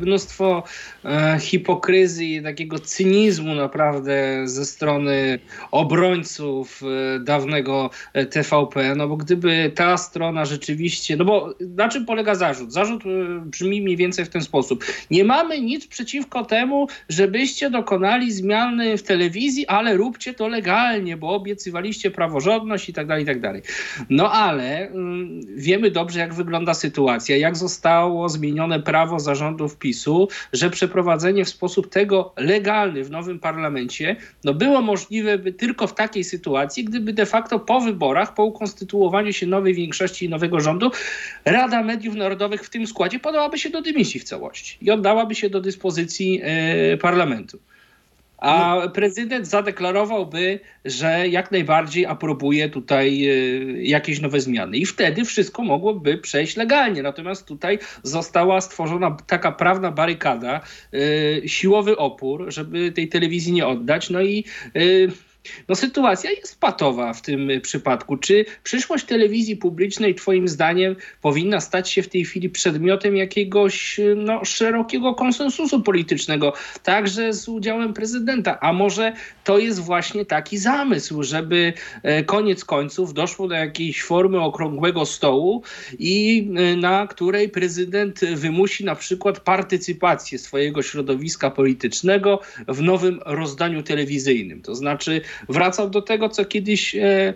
Mnóstwo 0.00 0.62
e, 1.04 1.38
hipokryzji, 1.40 2.42
takiego 2.42 2.78
cynizmu 2.78 3.54
naprawdę 3.54 4.42
ze 4.44 4.64
strony 4.64 5.38
obrońców 5.70 6.82
e, 6.82 7.20
dawnego 7.20 7.90
e, 8.12 8.26
TVP, 8.26 8.94
no 8.96 9.08
bo 9.08 9.16
gdyby 9.16 9.72
ta 9.74 9.96
strona 9.96 10.44
rzeczywiście, 10.44 11.16
no 11.16 11.24
bo 11.24 11.54
na 11.60 11.88
czym 11.88 12.06
polega 12.06 12.34
zarzut? 12.34 12.72
Zarzut 12.72 13.02
brzmi 13.44 13.82
mniej 13.82 13.96
więcej 13.96 14.24
w 14.24 14.28
ten 14.28 14.42
sposób. 14.42 14.84
Nie 15.10 15.24
mamy 15.24 15.60
nic 15.60 15.86
przeciwko 15.86 16.44
temu, 16.44 16.88
żebyście 17.08 17.70
dokonali 17.70 18.32
zmiany 18.32 18.98
w 18.98 19.02
telewizji, 19.02 19.66
ale 19.66 19.96
róbcie 19.96 20.34
to 20.34 20.48
legalnie, 20.48 21.16
bo 21.16 21.34
obiecywaliście 21.34 22.10
praworządność 22.10 22.88
i 22.88 22.92
tak 22.92 23.06
dalej, 23.06 23.22
i 23.22 23.26
tak 23.26 23.40
dalej. 23.40 23.62
No 24.10 24.32
ale 24.32 24.88
mm, 24.88 25.40
wiemy 25.56 25.90
dobrze, 25.90 26.20
jak 26.20 26.34
wygląda 26.34 26.74
sytuacja, 26.74 27.36
jak 27.36 27.56
zostało 27.56 28.28
zmienione 28.28 28.80
prawo 28.80 29.20
zarządu 29.20 29.63
rządów 29.64 29.78
PiSu, 29.78 30.28
że 30.52 30.70
przeprowadzenie 30.70 31.44
w 31.44 31.48
sposób 31.48 31.88
tego 31.88 32.32
legalny 32.36 33.04
w 33.04 33.10
nowym 33.10 33.38
parlamencie 33.38 34.16
no 34.44 34.54
było 34.54 34.82
możliwe 34.82 35.38
tylko 35.38 35.86
w 35.86 35.94
takiej 35.94 36.24
sytuacji, 36.24 36.84
gdyby 36.84 37.12
de 37.12 37.26
facto 37.26 37.58
po 37.58 37.80
wyborach, 37.80 38.34
po 38.34 38.44
ukonstytuowaniu 38.44 39.32
się 39.32 39.46
nowej 39.46 39.74
większości 39.74 40.26
i 40.26 40.28
nowego 40.28 40.60
rządu, 40.60 40.90
Rada 41.44 41.82
Mediów 41.82 42.14
Narodowych 42.14 42.64
w 42.64 42.70
tym 42.70 42.86
składzie 42.86 43.18
podałaby 43.18 43.58
się 43.58 43.70
do 43.70 43.82
dymisji 43.82 44.20
w 44.20 44.24
całości 44.24 44.78
i 44.82 44.90
oddałaby 44.90 45.34
się 45.34 45.50
do 45.50 45.60
dyspozycji 45.60 46.40
e, 46.42 46.96
parlamentu. 46.96 47.58
A 48.44 48.88
prezydent 48.88 49.46
zadeklarowałby, 49.46 50.60
że 50.84 51.28
jak 51.28 51.50
najbardziej 51.50 52.06
aprobuje 52.06 52.68
tutaj 52.68 53.26
e, 53.26 53.32
jakieś 53.82 54.20
nowe 54.20 54.40
zmiany. 54.40 54.76
I 54.76 54.86
wtedy 54.86 55.24
wszystko 55.24 55.62
mogłoby 55.64 56.18
przejść 56.18 56.56
legalnie. 56.56 57.02
Natomiast 57.02 57.46
tutaj 57.46 57.78
została 58.02 58.60
stworzona 58.60 59.16
taka 59.26 59.52
prawna 59.52 59.90
barykada, 59.90 60.60
e, 60.92 61.48
siłowy 61.48 61.96
opór, 61.96 62.44
żeby 62.48 62.92
tej 62.92 63.08
telewizji 63.08 63.52
nie 63.52 63.66
oddać. 63.66 64.10
No 64.10 64.22
i 64.22 64.44
e, 64.74 64.80
no 65.68 65.74
sytuacja 65.74 66.30
jest 66.30 66.60
patowa 66.60 67.12
w 67.12 67.22
tym 67.22 67.48
przypadku. 67.62 68.16
Czy 68.16 68.44
przyszłość 68.62 69.04
telewizji 69.04 69.56
publicznej, 69.56 70.14
Twoim 70.14 70.48
zdaniem, 70.48 70.96
powinna 71.22 71.60
stać 71.60 71.90
się 71.90 72.02
w 72.02 72.08
tej 72.08 72.24
chwili 72.24 72.50
przedmiotem 72.50 73.16
jakiegoś 73.16 74.00
no, 74.16 74.44
szerokiego 74.44 75.14
konsensusu 75.14 75.82
politycznego, 75.82 76.52
także 76.82 77.32
z 77.32 77.48
udziałem 77.48 77.92
prezydenta? 77.92 78.60
A 78.60 78.72
może 78.72 79.12
to 79.44 79.58
jest 79.58 79.80
właśnie 79.80 80.24
taki 80.24 80.58
zamysł, 80.58 81.22
żeby 81.22 81.72
e, 82.02 82.24
koniec 82.24 82.64
końców 82.64 83.14
doszło 83.14 83.48
do 83.48 83.54
jakiejś 83.54 84.02
formy 84.02 84.40
okrągłego 84.40 85.06
stołu 85.06 85.62
i 85.98 86.48
na 86.76 87.06
której 87.06 87.48
prezydent 87.48 88.20
wymusi 88.20 88.84
na 88.84 88.94
przykład 88.94 89.40
partycypację 89.40 90.38
swojego 90.38 90.82
środowiska 90.82 91.50
politycznego 91.50 92.40
w 92.68 92.82
nowym 92.82 93.20
rozdaniu 93.26 93.82
telewizyjnym. 93.82 94.62
To 94.62 94.74
znaczy 94.74 95.20
wracał 95.48 95.90
do 95.90 96.02
tego, 96.02 96.28
co 96.28 96.44
kiedyś 96.44 96.94
e, 96.94 97.34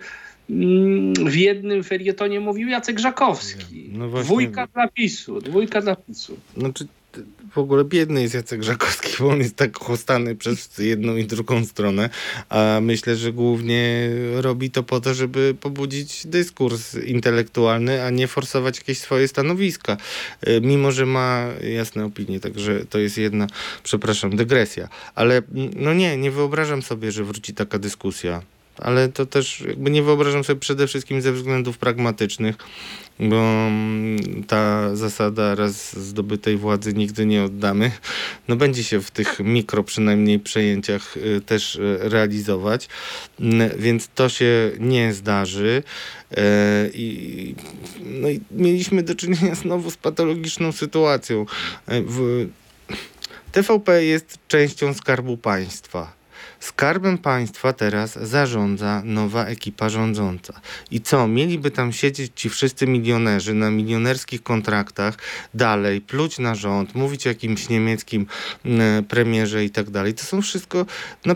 mm, 0.50 1.14
w 1.14 1.36
jednym 1.36 1.84
felietonie 1.84 2.40
mówił 2.40 2.68
Jacek 2.68 2.98
Żakowski. 2.98 3.90
No 3.92 4.08
właśnie. 4.08 4.24
Dwójka 4.24 4.66
dla 4.66 4.88
PiSu, 4.88 5.40
dwójka 5.40 5.80
dla 5.80 5.96
PiSu. 5.96 6.36
Znaczy, 6.56 6.86
w 7.52 7.58
ogóle 7.58 7.84
biedny 7.84 8.22
jest 8.22 8.34
Jacek 8.34 8.62
Żakowski, 8.62 9.16
bo 9.18 9.28
on 9.28 9.38
jest 9.38 9.56
tak 9.56 9.78
chłostany 9.78 10.36
przez 10.36 10.78
jedną 10.78 11.16
i 11.16 11.24
drugą 11.24 11.64
stronę, 11.64 12.10
a 12.48 12.78
myślę, 12.82 13.16
że 13.16 13.32
głównie 13.32 14.10
robi 14.34 14.70
to 14.70 14.82
po 14.82 15.00
to, 15.00 15.14
żeby 15.14 15.54
pobudzić 15.60 16.26
dyskurs 16.26 16.94
intelektualny, 16.94 18.04
a 18.04 18.10
nie 18.10 18.26
forsować 18.26 18.76
jakieś 18.78 18.98
swoje 18.98 19.28
stanowiska. 19.28 19.96
Y, 20.48 20.60
Mimo, 20.60 20.92
że 20.92 21.06
ma 21.06 21.46
jasne 21.76 22.04
opinie, 22.04 22.40
także 22.40 22.84
to 22.90 22.98
jest 22.98 23.18
jedna, 23.18 23.46
przepraszam, 23.82 24.36
dygresja. 24.36 24.88
Ale 25.14 25.36
mm, 25.36 25.70
no 25.76 25.94
nie, 25.94 26.16
nie 26.16 26.30
wyobrażam 26.30 26.82
sobie, 26.82 27.12
że 27.12 27.24
wróci 27.24 27.54
taka 27.54 27.78
dyskusja. 27.78 28.42
Ale 28.78 29.08
to 29.08 29.26
też 29.26 29.60
jakby 29.60 29.90
nie 29.90 30.02
wyobrażam 30.02 30.44
sobie 30.44 30.60
przede 30.60 30.86
wszystkim 30.86 31.22
ze 31.22 31.32
względów 31.32 31.78
pragmatycznych, 31.78 32.56
bo 33.20 33.36
mm, 33.36 34.44
ta 34.44 34.96
zasada 34.96 35.54
raz 35.54 35.98
zdobytej 35.98 36.56
władzy 36.56 36.94
nigdy 36.94 37.26
nie 37.26 37.42
oddamy, 37.42 37.90
no 38.48 38.56
będzie 38.56 38.84
się 38.84 39.00
w 39.00 39.10
tych 39.10 39.40
mikro 39.40 39.84
przynajmniej 39.84 40.40
przejęciach 40.40 41.16
y, 41.16 41.40
też 41.46 41.76
y, 41.76 41.98
realizować, 42.00 42.88
więc 43.78 44.08
to 44.14 44.28
się 44.28 44.70
nie 44.78 45.12
zdarzy. 45.12 45.82
E, 46.36 46.88
I, 46.94 47.54
no 48.00 48.28
i 48.28 48.40
mieliśmy 48.50 49.02
do 49.02 49.14
czynienia 49.14 49.54
znowu 49.54 49.90
z 49.90 49.96
patologiczną 49.96 50.72
sytuacją. 50.72 51.46
E, 51.88 52.02
TVP 53.52 54.04
jest 54.04 54.38
częścią 54.48 54.94
Skarbu 54.94 55.36
Państwa. 55.36 56.17
Skarbem 56.60 57.18
państwa 57.18 57.72
teraz 57.72 58.18
zarządza 58.22 59.02
nowa 59.04 59.44
ekipa 59.44 59.88
rządząca. 59.88 60.60
I 60.90 61.00
co? 61.00 61.28
Mieliby 61.28 61.70
tam 61.70 61.92
siedzieć 61.92 62.32
ci 62.34 62.48
wszyscy 62.48 62.86
milionerzy 62.86 63.54
na 63.54 63.70
milionerskich 63.70 64.42
kontraktach, 64.42 65.14
dalej 65.54 66.00
pluć 66.00 66.38
na 66.38 66.54
rząd, 66.54 66.94
mówić 66.94 67.26
o 67.26 67.28
jakimś 67.28 67.68
niemieckim 67.68 68.26
mm, 68.64 69.04
premierze 69.04 69.64
i 69.64 69.70
tak 69.70 69.90
dalej. 69.90 70.14
To 70.14 70.24
są 70.24 70.42
wszystko, 70.42 70.86
no, 71.26 71.34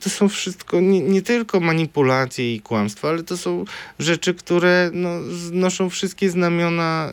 to 0.00 0.10
są 0.10 0.28
wszystko 0.28 0.80
nie, 0.80 1.00
nie 1.00 1.22
tylko 1.22 1.60
manipulacje 1.60 2.54
i 2.54 2.60
kłamstwa, 2.60 3.08
ale 3.08 3.22
to 3.22 3.36
są 3.36 3.64
rzeczy, 3.98 4.34
które 4.34 4.90
no, 4.92 5.22
znoszą 5.22 5.90
wszystkie 5.90 6.30
znamiona 6.30 7.12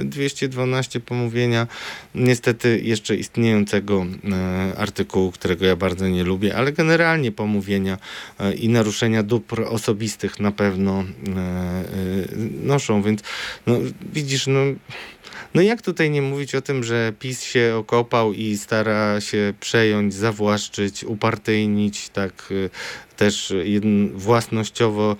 y, 0.00 0.04
212 0.04 1.00
pomówienia, 1.00 1.66
niestety 2.14 2.80
jeszcze 2.84 3.16
istniejącego 3.16 4.06
y, 4.74 4.78
artykułu, 4.78 5.32
którego 5.32 5.66
ja 5.66 5.76
bardzo 5.76 6.08
nie 6.08 6.24
lubię, 6.24 6.56
ale 6.56 6.71
generalnie 6.72 7.32
pomówienia 7.32 7.98
e, 8.40 8.54
i 8.54 8.68
naruszenia 8.68 9.22
dóbr 9.22 9.62
osobistych 9.68 10.40
na 10.40 10.52
pewno 10.52 11.00
e, 11.00 11.04
e, 11.04 11.84
noszą, 12.62 13.02
więc 13.02 13.20
no, 13.66 13.76
widzisz, 14.12 14.46
no, 14.46 14.60
no 15.54 15.62
jak 15.62 15.82
tutaj 15.82 16.10
nie 16.10 16.22
mówić 16.22 16.54
o 16.54 16.62
tym, 16.62 16.84
że 16.84 17.12
PiS 17.18 17.42
się 17.42 17.74
okopał 17.78 18.32
i 18.32 18.56
stara 18.56 19.20
się 19.20 19.54
przejąć, 19.60 20.14
zawłaszczyć, 20.14 21.04
upartyjnić 21.04 22.08
tak 22.08 22.52
też 23.16 23.54
własnościowo 24.14 25.16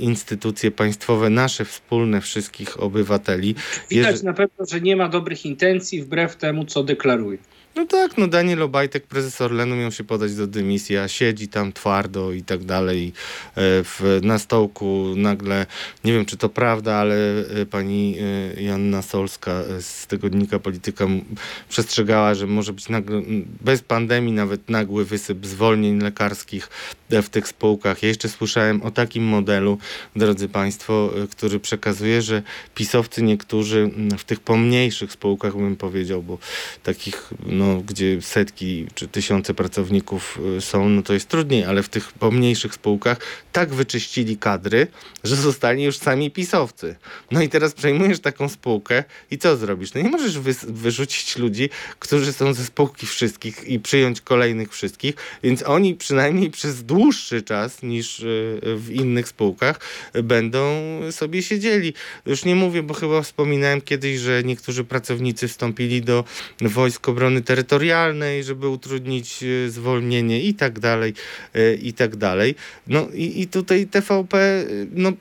instytucje 0.00 0.70
państwowe, 0.70 1.30
nasze 1.30 1.64
wspólne 1.64 2.20
wszystkich 2.20 2.80
obywateli. 2.80 3.54
Widać 3.90 4.14
Jeże- 4.14 4.24
na 4.24 4.32
pewno, 4.32 4.66
że 4.70 4.80
nie 4.80 4.96
ma 4.96 5.08
dobrych 5.08 5.46
intencji 5.46 6.02
wbrew 6.02 6.36
temu, 6.36 6.64
co 6.64 6.82
deklaruje. 6.82 7.38
No 7.76 7.86
tak, 7.86 8.18
no 8.18 8.26
Daniel 8.28 8.62
Obajtek, 8.62 9.06
prezes 9.06 9.40
Orlenu 9.40 9.76
miał 9.76 9.92
się 9.92 10.04
podać 10.04 10.34
do 10.34 10.46
dymisji, 10.46 10.96
a 10.96 11.08
siedzi 11.08 11.48
tam 11.48 11.72
twardo 11.72 12.32
i 12.32 12.42
tak 12.42 12.64
dalej. 12.64 13.12
E, 13.56 13.84
W, 13.84 14.20
na 14.22 14.38
stołku 14.38 15.04
nagle, 15.16 15.66
nie 16.04 16.12
wiem 16.12 16.24
czy 16.24 16.36
to 16.36 16.48
prawda, 16.48 16.94
ale 16.94 17.14
e, 17.40 17.66
pani 17.66 18.16
e, 18.56 18.62
Joanna 18.62 19.02
Solska 19.02 19.62
z 19.80 20.06
tygodnika 20.06 20.58
Polityka 20.58 21.06
przestrzegała, 21.68 22.34
że 22.34 22.46
może 22.46 22.72
być 22.72 22.88
nagle, 22.88 23.22
bez 23.60 23.82
pandemii 23.82 24.32
nawet 24.32 24.70
nagły 24.70 25.04
wysyp 25.04 25.46
zwolnień 25.46 26.00
lekarskich 26.00 26.68
w 27.10 27.28
tych 27.28 27.48
spółkach. 27.48 28.02
Ja 28.02 28.08
jeszcze 28.08 28.28
słyszałem 28.28 28.82
o 28.82 28.90
takim 28.90 29.24
modelu, 29.24 29.78
drodzy 30.16 30.48
państwo, 30.48 31.10
który 31.30 31.60
przekazuje, 31.60 32.22
że 32.22 32.42
pisowcy 32.74 33.22
niektórzy 33.22 33.90
w 34.18 34.24
tych 34.24 34.40
pomniejszych 34.40 35.12
spółkach, 35.12 35.56
bym 35.56 35.76
powiedział, 35.76 36.22
bo 36.22 36.38
takich, 36.82 37.30
no, 37.46 37.63
gdzie 37.86 38.22
setki 38.22 38.86
czy 38.94 39.08
tysiące 39.08 39.54
pracowników 39.54 40.38
y, 40.58 40.60
są, 40.60 40.88
no 40.88 41.02
to 41.02 41.12
jest 41.14 41.28
trudniej, 41.28 41.64
ale 41.64 41.82
w 41.82 41.88
tych 41.88 42.12
pomniejszych 42.12 42.74
spółkach 42.74 43.18
tak 43.52 43.74
wyczyścili 43.74 44.36
kadry, 44.36 44.86
że 45.24 45.36
zostali 45.36 45.82
już 45.82 45.96
sami 45.96 46.30
pisowcy. 46.30 46.96
No 47.30 47.42
i 47.42 47.48
teraz 47.48 47.74
przejmujesz 47.74 48.20
taką 48.20 48.48
spółkę 48.48 49.04
i 49.30 49.38
co 49.38 49.56
zrobisz? 49.56 49.94
No 49.94 50.00
nie 50.00 50.08
możesz 50.08 50.38
wys- 50.38 50.72
wyrzucić 50.72 51.36
ludzi, 51.36 51.70
którzy 51.98 52.32
są 52.32 52.54
ze 52.54 52.64
spółki 52.64 53.06
wszystkich 53.06 53.64
i 53.64 53.80
przyjąć 53.80 54.20
kolejnych 54.20 54.72
wszystkich, 54.72 55.14
więc 55.42 55.62
oni 55.62 55.94
przynajmniej 55.94 56.50
przez 56.50 56.84
dłuższy 56.84 57.42
czas 57.42 57.82
niż 57.82 58.20
y, 58.20 58.60
w 58.76 58.90
innych 58.90 59.28
spółkach 59.28 59.80
będą 60.22 60.60
sobie 61.10 61.42
siedzieli. 61.42 61.94
Już 62.26 62.44
nie 62.44 62.54
mówię, 62.54 62.82
bo 62.82 62.94
chyba 62.94 63.22
wspominałem 63.22 63.80
kiedyś, 63.80 64.18
że 64.18 64.42
niektórzy 64.44 64.84
pracownicy 64.84 65.48
wstąpili 65.48 66.02
do 66.02 66.24
Wojsk 66.60 67.08
Obrony 67.08 67.42
Terytorialnej, 67.42 67.53
żeby 68.42 68.68
utrudnić 68.68 69.42
e, 69.42 69.70
zwolnienie 69.70 70.40
i 70.40 70.54
tak 70.54 70.78
dalej, 70.78 71.14
e, 71.54 71.74
i 71.74 71.92
tak 71.92 72.16
dalej. 72.16 72.54
No 72.86 73.08
i, 73.14 73.42
i 73.42 73.46
tutaj 73.46 73.86
TVP 73.86 74.38
e, 74.38 74.64
no, 74.92 75.12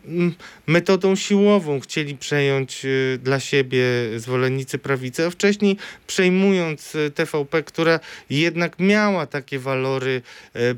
metodą 0.67 1.15
siłową 1.15 1.79
chcieli 1.79 2.17
przejąć 2.17 2.85
dla 3.19 3.39
siebie 3.39 3.83
zwolennicy 4.17 4.77
prawicy, 4.77 5.25
a 5.25 5.29
wcześniej 5.29 5.77
przejmując 6.07 6.97
TVP, 7.15 7.63
która 7.63 7.99
jednak 8.29 8.79
miała 8.79 9.25
takie 9.25 9.59
walory 9.59 10.21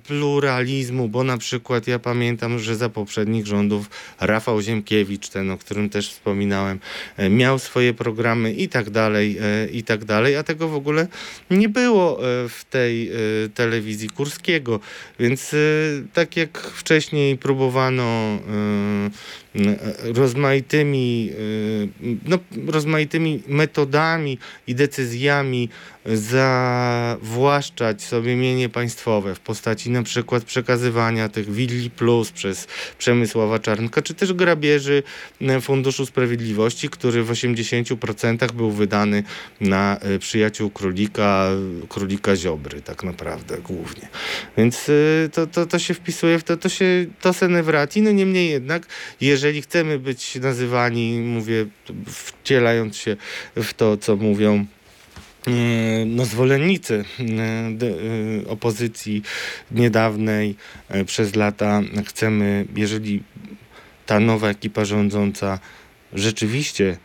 pluralizmu, 0.08 1.10
bo 1.10 1.24
na 1.24 1.38
przykład 1.38 1.88
ja 1.88 2.00
pamiętam, 2.00 2.60
że 2.60 2.76
za 2.76 2.90
poprzednich 2.90 3.46
rządów 3.46 3.90
Rafał 4.20 4.62
Ziemkiewicz, 4.62 5.30
ten 5.30 5.52
o 5.52 5.58
którym 5.58 5.90
też 5.90 6.10
wspominałem, 6.10 6.80
miał 7.30 7.60
swoje 7.60 7.94
programy 7.94 8.54
i 8.54 8.70
tak 8.70 8.90
dalej, 8.90 9.38
i 9.72 9.84
tak 9.84 10.06
dalej, 10.06 10.36
a 10.36 10.44
tego 10.44 10.68
w 10.68 10.76
ogóle 10.76 11.08
nie 11.50 11.70
było 11.70 12.20
e, 12.20 12.50
w 12.50 12.66
tej 12.70 13.10
e, 13.10 13.14
telewizji 13.54 14.10
Kurskiego, 14.10 14.80
więc 15.20 15.54
e, 15.54 15.58
tak 16.14 16.38
jak 16.38 16.58
wcześniej 16.58 17.38
próbowano 17.38 18.38
rozmaitymi, 20.04 21.32
e, 21.32 21.38
no, 22.26 22.40
rozmaitymi 22.68 23.44
metodami 23.48 24.38
i 24.68 24.76
decyzjami 24.76 25.70
zawłaszczać 26.06 28.04
sobie 28.04 28.36
mienie 28.36 28.70
państwowe 28.70 29.36
w 29.36 29.40
postaci 29.40 29.90
na 29.90 30.04
przykład 30.04 30.44
przekazywania 30.44 31.30
tych 31.30 31.52
willi 31.52 31.90
plus 31.90 32.32
przez 32.32 32.68
Przemysława 32.98 33.60
Czarnka, 33.60 34.02
czy 34.02 34.14
też 34.14 34.34
grabieży 34.34 35.04
e, 35.42 35.62
Funduszu 35.62 36.06
Sprawiedliwości, 36.06 36.90
który 36.90 37.24
w 37.24 37.32
80% 37.32 38.52
był 38.52 38.72
wydany 38.72 39.24
na 39.62 39.98
e, 39.98 40.20
przyjaciół 40.20 40.70
królika, 40.70 41.50
królika 41.90 42.36
Ziobry 42.36 42.82
tak 42.82 43.04
naprawdę 43.04 43.58
głównie. 43.58 44.08
Więc 44.58 44.92
to, 45.34 45.48
to, 45.48 45.66
to 45.66 45.80
się 45.80 45.94
wpisuje 45.94 46.40
w 46.40 46.44
to, 46.44 46.58
to 46.58 46.70
się 46.70 47.06
to 47.22 47.34
se 47.34 47.48
ne 47.48 47.64
wrati, 47.64 48.02
no 48.02 48.12
niemniej 48.12 48.50
jednak, 48.50 48.88
jeżeli 49.22 49.45
chcemy 49.62 50.00
być 50.00 50.36
nazywani, 50.36 51.20
mówię, 51.20 51.66
wcielając 52.06 52.98
się 52.98 53.18
w 53.56 53.74
to, 53.74 53.98
co 53.98 54.16
mówią 54.16 54.66
e, 55.48 55.52
no, 56.06 56.26
zwolennicy 56.26 57.06
e, 57.20 57.24
e, 58.44 58.48
opozycji 58.48 59.22
niedawnej 59.72 60.56
przez 61.06 61.36
lata 61.36 61.82
chcemy, 62.06 62.66
jeżeli 62.76 63.24
ta 64.06 64.20
nowa 64.20 64.50
ekipa 64.50 64.86
rządząca 64.86 65.60
rzeczywiście 66.14 66.98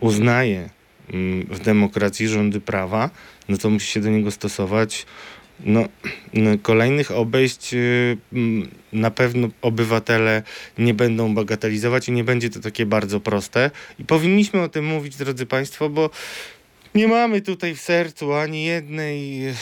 uznaje 0.00 0.70
mm, 1.12 1.46
w 1.50 1.58
demokracji 1.58 2.28
rządy 2.28 2.60
prawa, 2.60 3.10
no 3.48 3.56
to 3.56 3.70
musi 3.70 3.92
się 3.92 4.00
do 4.00 4.08
niego 4.08 4.30
stosować. 4.30 5.06
No, 5.60 5.84
kolejnych 6.62 7.10
obejść 7.10 7.74
y, 7.74 8.16
na 8.92 9.10
pewno 9.10 9.48
obywatele 9.62 10.42
nie 10.78 10.94
będą 10.94 11.34
bagatelizować 11.34 12.08
i 12.08 12.12
nie 12.12 12.24
będzie 12.24 12.50
to 12.50 12.60
takie 12.60 12.86
bardzo 12.86 13.20
proste. 13.20 13.70
I 13.98 14.04
powinniśmy 14.04 14.62
o 14.62 14.68
tym 14.68 14.84
mówić, 14.84 15.16
drodzy 15.16 15.46
Państwo, 15.46 15.88
bo 15.88 16.10
nie 16.96 17.08
mamy 17.08 17.40
tutaj 17.40 17.74
w 17.74 17.80
sercu 17.80 18.32
ani 18.32 18.64
jednej 18.64 19.48
e, 19.48 19.52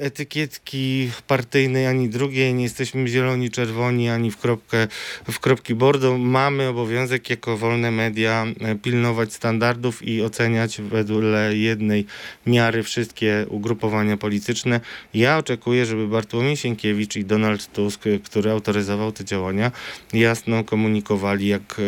etykietki 0.00 1.10
partyjnej, 1.26 1.86
ani 1.86 2.08
drugiej. 2.08 2.54
Nie 2.54 2.62
jesteśmy 2.62 3.08
zieloni, 3.08 3.50
czerwoni, 3.50 4.08
ani 4.08 4.30
w, 4.30 4.36
kropkę, 4.36 4.88
w 5.30 5.40
kropki 5.40 5.74
bordo. 5.74 6.18
Mamy 6.18 6.68
obowiązek 6.68 7.30
jako 7.30 7.56
wolne 7.56 7.90
media 7.90 8.46
e, 8.60 8.74
pilnować 8.74 9.32
standardów 9.32 10.02
i 10.02 10.22
oceniać 10.22 10.80
wedle 10.80 11.56
jednej 11.56 12.06
miary 12.46 12.82
wszystkie 12.82 13.46
ugrupowania 13.48 14.16
polityczne. 14.16 14.80
Ja 15.14 15.38
oczekuję, 15.38 15.86
żeby 15.86 16.08
Bartłomiej 16.08 16.56
Sienkiewicz 16.56 17.16
i 17.16 17.24
Donald 17.24 17.72
Tusk, 17.72 18.04
który 18.24 18.50
autoryzował 18.50 19.12
te 19.12 19.24
działania, 19.24 19.72
jasno 20.12 20.64
komunikowali, 20.64 21.48
jak 21.48 21.76
e, 21.78 21.82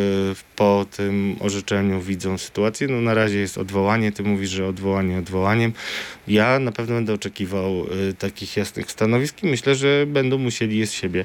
po 0.56 0.86
tym 0.96 1.36
orzeczeniu 1.40 2.00
widzą 2.00 2.38
sytuację. 2.38 2.88
No 2.88 3.00
na 3.00 3.14
razie 3.14 3.38
jest 3.38 3.58
odwołanie, 3.58 4.12
ty 4.12 4.22
mówisz, 4.22 4.50
że 4.50 4.66
odwołanie 4.66 4.91
odwołaniem. 5.18 5.72
Ja 6.28 6.58
na 6.58 6.72
pewno 6.72 6.94
będę 6.94 7.12
oczekiwał 7.12 7.84
y, 8.10 8.14
takich 8.14 8.56
jasnych 8.56 8.90
stanowisk 8.90 9.42
i 9.42 9.46
myślę, 9.46 9.74
że 9.74 10.06
będą 10.06 10.38
musieli 10.38 10.78
je 10.78 10.86
z 10.86 10.92
siebie 10.92 11.24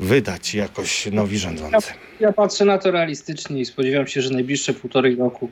wydać 0.00 0.54
jakoś 0.54 1.06
nowi 1.06 1.38
rządzący. 1.38 1.92
Ja 2.20 2.32
patrzę 2.32 2.64
na 2.64 2.78
to 2.78 2.90
realistycznie 2.90 3.60
i 3.60 3.64
spodziewam 3.64 4.06
się, 4.06 4.22
że 4.22 4.30
najbliższe 4.30 4.74
półtorej 4.74 5.16
roku 5.16 5.50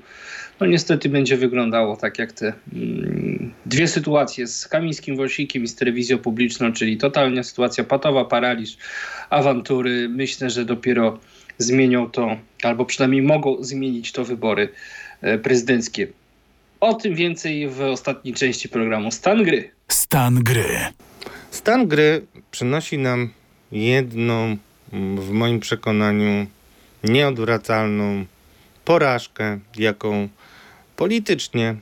no 0.60 0.66
niestety 0.66 1.08
będzie 1.08 1.36
wyglądało 1.36 1.96
tak 1.96 2.18
jak 2.18 2.32
te 2.32 2.52
mm, 2.72 3.52
dwie 3.66 3.88
sytuacje 3.88 4.46
z 4.46 4.68
Kamińskim 4.68 5.16
Wąsikiem 5.16 5.62
i 5.62 5.68
z 5.68 5.74
telewizją 5.74 6.18
publiczną, 6.18 6.72
czyli 6.72 6.96
totalna 6.96 7.42
sytuacja 7.42 7.84
patowa, 7.84 8.24
paraliż, 8.24 8.76
awantury. 9.30 10.08
Myślę, 10.08 10.50
że 10.50 10.64
dopiero 10.64 11.18
zmienią 11.58 12.10
to, 12.10 12.36
albo 12.62 12.84
przynajmniej 12.84 13.22
mogą 13.22 13.62
zmienić 13.64 14.12
to 14.12 14.24
wybory 14.24 14.68
e, 15.20 15.38
prezydenckie. 15.38 16.08
O 16.80 16.94
tym 16.94 17.14
więcej 17.14 17.68
w 17.68 17.80
ostatniej 17.80 18.34
części 18.34 18.68
programu 18.68 19.10
Stan 19.10 19.44
Gry. 19.44 19.70
Stan 19.88 20.34
gry. 20.34 20.78
Stan 21.50 21.88
gry 21.88 22.26
przynosi 22.50 22.98
nam 22.98 23.30
jedną, 23.72 24.56
mm, 24.92 25.20
w 25.20 25.30
moim 25.30 25.60
przekonaniu, 25.60 26.46
nieodwracalną 27.04 28.24
porażkę, 28.84 29.58
jaką 29.76 30.28
politycznie 30.96 31.76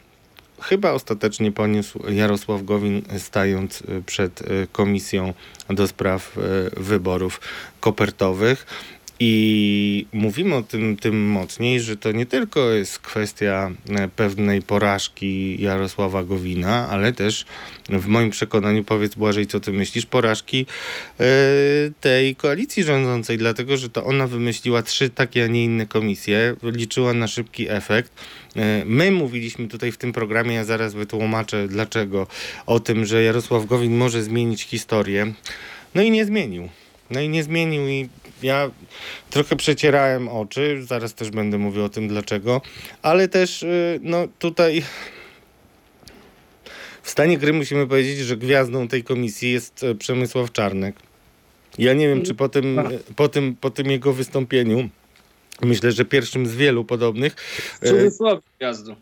chyba 0.61 0.93
ostatecznie 0.93 1.53
poniósł 1.53 2.11
Jarosław 2.11 2.65
Gowin, 2.65 3.03
stając 3.19 3.81
y, 3.81 4.03
przed 4.07 4.41
y, 4.41 4.67
komisją 4.73 5.35
do 5.69 5.89
spraw 5.89 6.39
y, 6.39 6.41
wyborów 6.77 7.41
kopertowych. 7.81 8.67
I 9.21 10.07
mówimy 10.13 10.55
o 10.55 10.63
tym 10.63 10.97
tym 10.97 11.29
mocniej, 11.29 11.81
że 11.81 11.97
to 11.97 12.13
nie 12.13 12.27
tylko 12.27 12.71
jest 12.71 12.99
kwestia 12.99 13.71
e, 13.91 14.09
pewnej 14.09 14.63
porażki 14.63 15.63
Jarosława 15.63 16.25
Gowina, 16.25 16.89
ale 16.89 17.13
też 17.13 17.45
w 17.89 18.07
moim 18.07 18.31
przekonaniu, 18.31 18.85
powiedz 18.85 19.15
Błażej, 19.15 19.47
co 19.47 19.61
ty 19.61 19.73
myślisz, 19.73 20.07
porażki 20.07 20.67
e, 21.21 21.25
tej 22.01 22.37
koalicji 22.37 22.85
rządzącej, 22.85 23.39
dlatego 23.39 23.77
że 23.77 23.91
to 23.91 24.05
ona 24.05 24.27
wymyśliła 24.27 24.83
trzy 24.83 25.11
takie, 25.11 25.45
a 25.45 25.47
nie 25.47 25.65
inne 25.65 25.87
komisje, 25.87 26.57
liczyła 26.63 27.15
na 27.15 27.27
szybki 27.27 27.71
efekt. 27.71 28.13
E, 28.57 28.83
My 28.87 29.11
mówiliśmy 29.11 29.69
tutaj 29.69 29.93
w 29.93 29.97
tym 29.97 30.13
programie, 30.13 30.55
ja 30.55 30.65
zaraz 30.65 30.95
wytłumaczę 30.95 31.69
dlaczego, 31.69 32.27
o 32.67 32.81
tym, 32.81 33.07
że 33.07 33.23
Jarosław 33.23 33.67
Gowin 33.67 33.97
może 33.97 34.23
zmienić 34.23 34.63
historię. 34.63 35.33
No 35.95 36.03
i 36.03 36.11
nie 36.11 36.25
zmienił. 36.25 36.69
No 37.11 37.21
i 37.21 37.29
nie 37.29 37.43
zmienił 37.43 37.89
i 37.89 38.09
ja 38.43 38.71
trochę 39.31 39.57
przecierałem 39.57 40.29
oczy, 40.29 40.83
zaraz 40.87 41.15
też 41.15 41.31
będę 41.31 41.59
mówił 41.59 41.85
o 41.85 41.89
tym 41.89 42.09
dlaczego, 42.09 42.61
ale 43.03 43.29
też 43.29 43.63
y, 43.63 44.01
no 44.03 44.29
tutaj 44.39 44.83
w 47.07 47.11
stanie 47.11 47.39
gry 47.39 47.53
musimy 47.53 47.87
powiedzieć, 47.87 48.19
że 48.19 48.37
gwiazdą 48.37 48.89
tej 48.89 49.05
komisji 49.05 49.53
jest 49.53 49.85
e, 49.85 49.95
Przemysław 49.95 50.53
Czarnek. 50.53 50.97
Ja 51.79 51.95
nie 51.95 52.09
wiem, 52.09 52.23
czy 52.23 52.35
po 52.35 52.49
tym, 52.49 52.79
e, 52.79 52.85
po 53.17 53.29
tym, 53.29 53.57
po 53.61 53.71
tym 53.71 53.91
jego 53.91 54.13
wystąpieniu, 54.13 54.89
myślę, 55.63 55.93
że 55.93 56.05
pierwszym 56.05 56.47
z 56.47 56.55
wielu 56.55 56.85
podobnych, 56.85 57.37
e, 57.81 57.89
cudzysłowie 57.89 58.43
gwiazdu. 58.59 58.97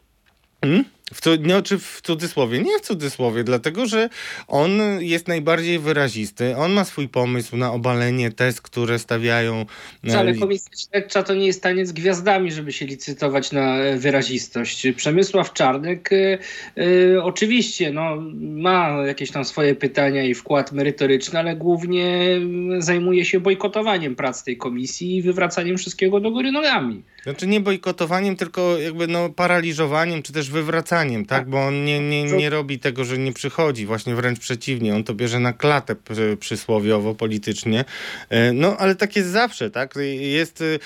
Hmm? 0.61 0.85
W, 1.12 1.20
cu- 1.20 1.34
nie, 1.34 1.62
czy 1.62 1.78
w 1.78 2.00
cudzysłowie? 2.02 2.59
Nie 2.62 2.78
w 2.78 2.80
cudzysłowie, 2.80 3.44
dlatego 3.44 3.86
że 3.86 4.09
on 4.48 4.70
jest 5.00 5.28
najbardziej 5.28 5.78
wyrazisty. 5.78 6.57
On 6.57 6.72
ma 6.72 6.84
swój 6.84 7.09
pomysł 7.09 7.57
na 7.57 7.72
obalenie 7.72 8.30
tez, 8.32 8.61
które 8.61 8.98
stawiają. 8.98 9.66
e, 10.09 10.18
Ale 10.18 10.34
komisja 10.34 10.70
śledcza 10.90 11.22
to 11.22 11.34
nie 11.34 11.46
jest 11.46 11.62
taniec 11.62 11.92
gwiazdami, 11.92 12.52
żeby 12.52 12.72
się 12.72 12.86
licytować 12.86 13.52
na 13.52 13.76
e, 13.76 13.96
wyrazistość. 13.96 14.86
Przemysław 14.96 15.52
Czarnek 15.52 16.11
e, 16.12 17.22
oczywiście 17.22 17.92
no, 17.92 18.16
ma 18.40 18.88
jakieś 19.07 19.30
tam 19.30 19.44
swoje 19.44 19.74
pytania 19.74 20.24
i 20.24 20.34
wkład 20.34 20.72
merytoryczny, 20.72 21.38
ale 21.38 21.57
głównie 21.57 22.07
mm, 22.36 22.82
zajmuje 22.82 23.24
się 23.24 23.40
bojkotowaniem 23.40 24.16
prac 24.16 24.44
tej 24.44 24.57
komisji 24.57 25.16
i 25.16 25.22
wywracaniem 25.22 25.78
wszystkiego 25.78 26.20
do 26.20 26.30
góry 26.30 26.52
nogami. 26.52 27.02
Znaczy 27.22 27.46
nie 27.46 27.61
bojkotowaniem, 27.61 28.36
tylko 28.36 28.78
jakby 28.78 29.07
no 29.07 29.30
paraliżowaniem, 29.30 30.22
czy 30.22 30.32
też 30.32 30.50
wywracaniem, 30.50 30.93
tak? 31.26 31.49
Bo 31.49 31.66
on 31.66 31.84
nie, 31.84 32.01
nie, 32.01 32.24
nie 32.24 32.51
robi 32.51 32.78
tego, 32.78 33.05
że 33.05 33.18
nie 33.18 33.32
przychodzi, 33.32 33.86
właśnie 33.86 34.14
wręcz 34.14 34.38
przeciwnie. 34.38 34.95
On 34.95 35.05
to 35.05 35.14
bierze 35.14 35.40
na 35.40 35.53
klatę 35.53 35.95
przy- 35.97 36.36
przysłowiowo, 36.40 37.14
politycznie. 37.14 37.84
E, 38.30 38.53
No, 38.53 38.76
ale 38.76 38.95
tak 38.95 39.16
jest 39.16 39.28
zawsze, 39.28 39.70
tak? 39.70 39.95
Jest 40.20 40.61
y, 40.61 40.78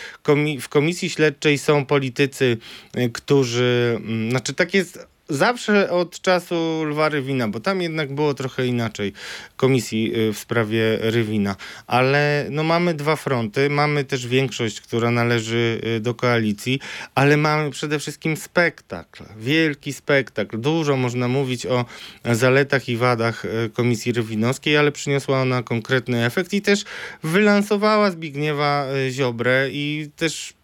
w 0.60 0.68
komisji 0.68 1.10
śledczej 1.10 1.58
są 1.58 1.86
politycy, 1.86 2.56
y, 2.96 3.10
którzy, 3.10 3.94
mm, 3.96 4.30
znaczy 4.30 4.54
tak 4.54 4.74
jest 4.74 5.06
zawsze 5.28 5.90
od 5.90 6.20
czasu 6.20 6.84
Lwa 6.84 7.08
Rywina, 7.08 7.48
bo 7.48 7.60
tam 7.60 7.82
jednak 7.82 8.14
było 8.14 8.34
trochę 8.34 8.66
inaczej 8.66 9.12
komisji 9.56 10.18
y, 10.28 10.32
w 10.32 10.38
sprawie 10.38 10.98
Rywina. 11.00 11.56
Ale 11.86 12.46
no 12.50 12.62
mamy 12.62 12.94
dwa 12.94 13.16
fronty, 13.16 13.70
mamy 13.70 14.04
też 14.04 14.26
większość, 14.26 14.80
która 14.80 15.10
należy 15.10 15.80
y, 15.96 16.00
do 16.00 16.14
koalicji, 16.14 16.80
ale 17.14 17.36
mamy 17.36 17.70
przede 17.70 17.98
wszystkim 17.98 18.36
spektakl, 18.36 19.24
wielki 19.36 19.92
spektakl. 19.92 20.60
Dużo 20.60 20.96
można 20.96 21.28
mówić 21.28 21.66
o 21.66 21.84
zaletach 22.24 22.88
i 22.88 22.96
wadach 22.96 23.44
y, 23.44 23.70
komisji 23.72 24.12
Rywinowskiej, 24.12 24.76
ale 24.76 24.92
przyniosła 24.92 25.42
ona 25.42 25.62
konkretny 25.62 26.24
efekt 26.24 26.52
i 26.52 26.62
też 26.62 26.84
wylansowała 27.22 28.10
Zbigniewa 28.10 28.86
Ziobrę 29.10 29.68
i 29.70 30.10
też 30.16 30.57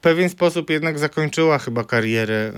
pewien 0.00 0.28
sposób 0.28 0.70
jednak 0.70 0.98
zakończyła 0.98 1.58
chyba 1.58 1.84
karierę 1.84 2.52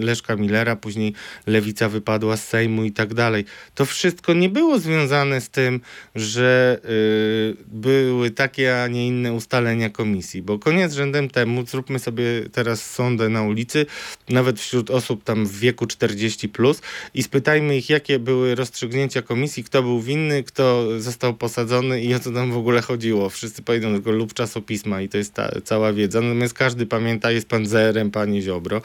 y, 0.00 0.04
Leszka 0.04 0.36
Millera, 0.36 0.76
później 0.76 1.14
Lewica 1.46 1.88
wypadła 1.88 2.36
z 2.36 2.48
Sejmu 2.48 2.84
i 2.84 2.92
tak 2.92 3.14
dalej. 3.14 3.44
To 3.74 3.84
wszystko 3.84 4.34
nie 4.34 4.48
było 4.48 4.78
związane 4.78 5.40
z 5.40 5.50
tym, 5.50 5.80
że 6.14 6.78
y, 6.84 7.56
były 7.66 8.30
takie, 8.30 8.82
a 8.82 8.88
nie 8.88 9.06
inne 9.06 9.32
ustalenia 9.32 9.90
komisji, 9.90 10.42
bo 10.42 10.58
koniec 10.58 10.92
rzędem 10.92 11.30
temu, 11.30 11.66
zróbmy 11.66 11.98
sobie 11.98 12.24
teraz 12.52 12.90
sondę 12.90 13.28
na 13.28 13.42
ulicy, 13.42 13.86
nawet 14.28 14.60
wśród 14.60 14.90
osób 14.90 15.24
tam 15.24 15.46
w 15.46 15.58
wieku 15.58 15.84
40+, 15.84 16.48
plus, 16.48 16.80
i 17.14 17.22
spytajmy 17.22 17.76
ich, 17.76 17.90
jakie 17.90 18.18
były 18.18 18.54
rozstrzygnięcia 18.54 19.22
komisji, 19.22 19.64
kto 19.64 19.82
był 19.82 20.00
winny, 20.00 20.42
kto 20.42 20.86
został 21.00 21.34
posadzony 21.34 22.02
i 22.02 22.14
o 22.14 22.20
co 22.20 22.32
tam 22.32 22.52
w 22.52 22.56
ogóle 22.56 22.82
chodziło. 22.82 23.30
Wszyscy 23.30 23.62
powiedzą 23.62 23.94
tylko 23.94 24.10
lub 24.10 24.34
czasopisma 24.34 25.00
i 25.00 25.08
to 25.08 25.18
jest 25.18 25.34
ta 25.34 25.50
cała 25.64 25.92
wiedza. 25.92 26.20
Natomiast 26.20 26.57
każdy 26.58 26.86
pamięta, 26.86 27.30
jest 27.30 27.48
pan 27.48 27.66
zerem, 27.66 28.10
panie 28.10 28.42
Ziobro 28.42 28.82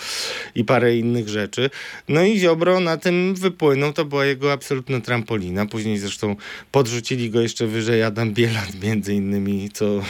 i 0.56 0.64
parę 0.64 0.98
innych 0.98 1.30
rzeczy. 1.30 1.70
No 2.08 2.24
i 2.24 2.40
Ziobro 2.40 2.80
na 2.80 2.98
tym 2.98 3.36
wypłynął, 3.36 3.94
to 3.94 4.06
była 4.06 4.26
jego 4.26 4.52
absolutna 4.52 5.02
trampolina. 5.02 5.66
Później 5.66 5.98
zresztą 5.98 6.36
podrzucili 6.72 7.30
go 7.30 7.42
jeszcze 7.42 7.68
wyżej 7.68 8.04
Adam 8.04 8.34
Bielan 8.34 8.68
między 8.84 9.14
innymi, 9.14 9.70
co, 9.74 10.04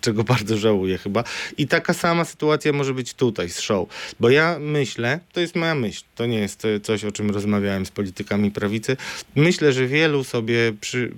czego 0.00 0.24
bardzo 0.24 0.56
żałuję 0.56 0.98
chyba. 0.98 1.24
I 1.58 1.66
taka 1.66 1.94
sama 1.94 2.24
sytuacja 2.24 2.72
może 2.72 2.94
być 2.94 3.14
tutaj 3.14 3.50
z 3.50 3.60
show. 3.60 3.88
Bo 4.20 4.30
ja 4.30 4.58
myślę, 4.60 5.20
to 5.32 5.40
jest 5.40 5.56
moja 5.56 5.74
myśl, 5.74 6.04
to 6.14 6.26
nie 6.26 6.38
jest 6.38 6.64
e, 6.64 6.80
coś, 6.80 7.04
o 7.04 7.12
czym 7.12 7.30
rozmawiałem 7.30 7.86
z 7.86 7.90
politykami 7.90 8.50
prawicy. 8.50 8.96
Myślę, 9.36 9.72
że 9.72 9.86
wielu 9.86 10.24
sobie 10.24 10.72
przy, 10.80 11.12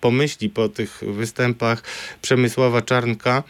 pomyśli 0.00 0.50
po 0.50 0.68
tych 0.68 1.00
występach 1.06 1.82
Przemysława 2.22 2.82
Czarnka, 2.82 3.42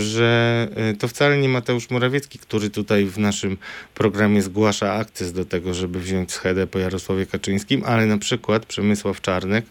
że 0.00 0.68
e, 0.74 0.94
to 0.94 1.08
wcale 1.08 1.38
nie 1.38 1.48
Mateusz 1.48 1.90
Morawiecki, 1.90 2.38
który 2.38 2.70
tutaj 2.70 3.04
w 3.04 3.18
naszym 3.18 3.56
programie 3.94 4.42
zgłasza 4.42 4.92
akces 4.92 5.32
do 5.32 5.44
tego, 5.44 5.74
żeby 5.74 6.00
wziąć 6.00 6.32
schedę 6.32 6.66
po 6.66 6.78
Jarosławie 6.78 7.26
Kaczyńskim, 7.26 7.82
ale 7.86 8.06
na 8.06 8.18
przykład 8.18 8.66
Przemysław 8.66 9.20
Czarnek 9.20 9.64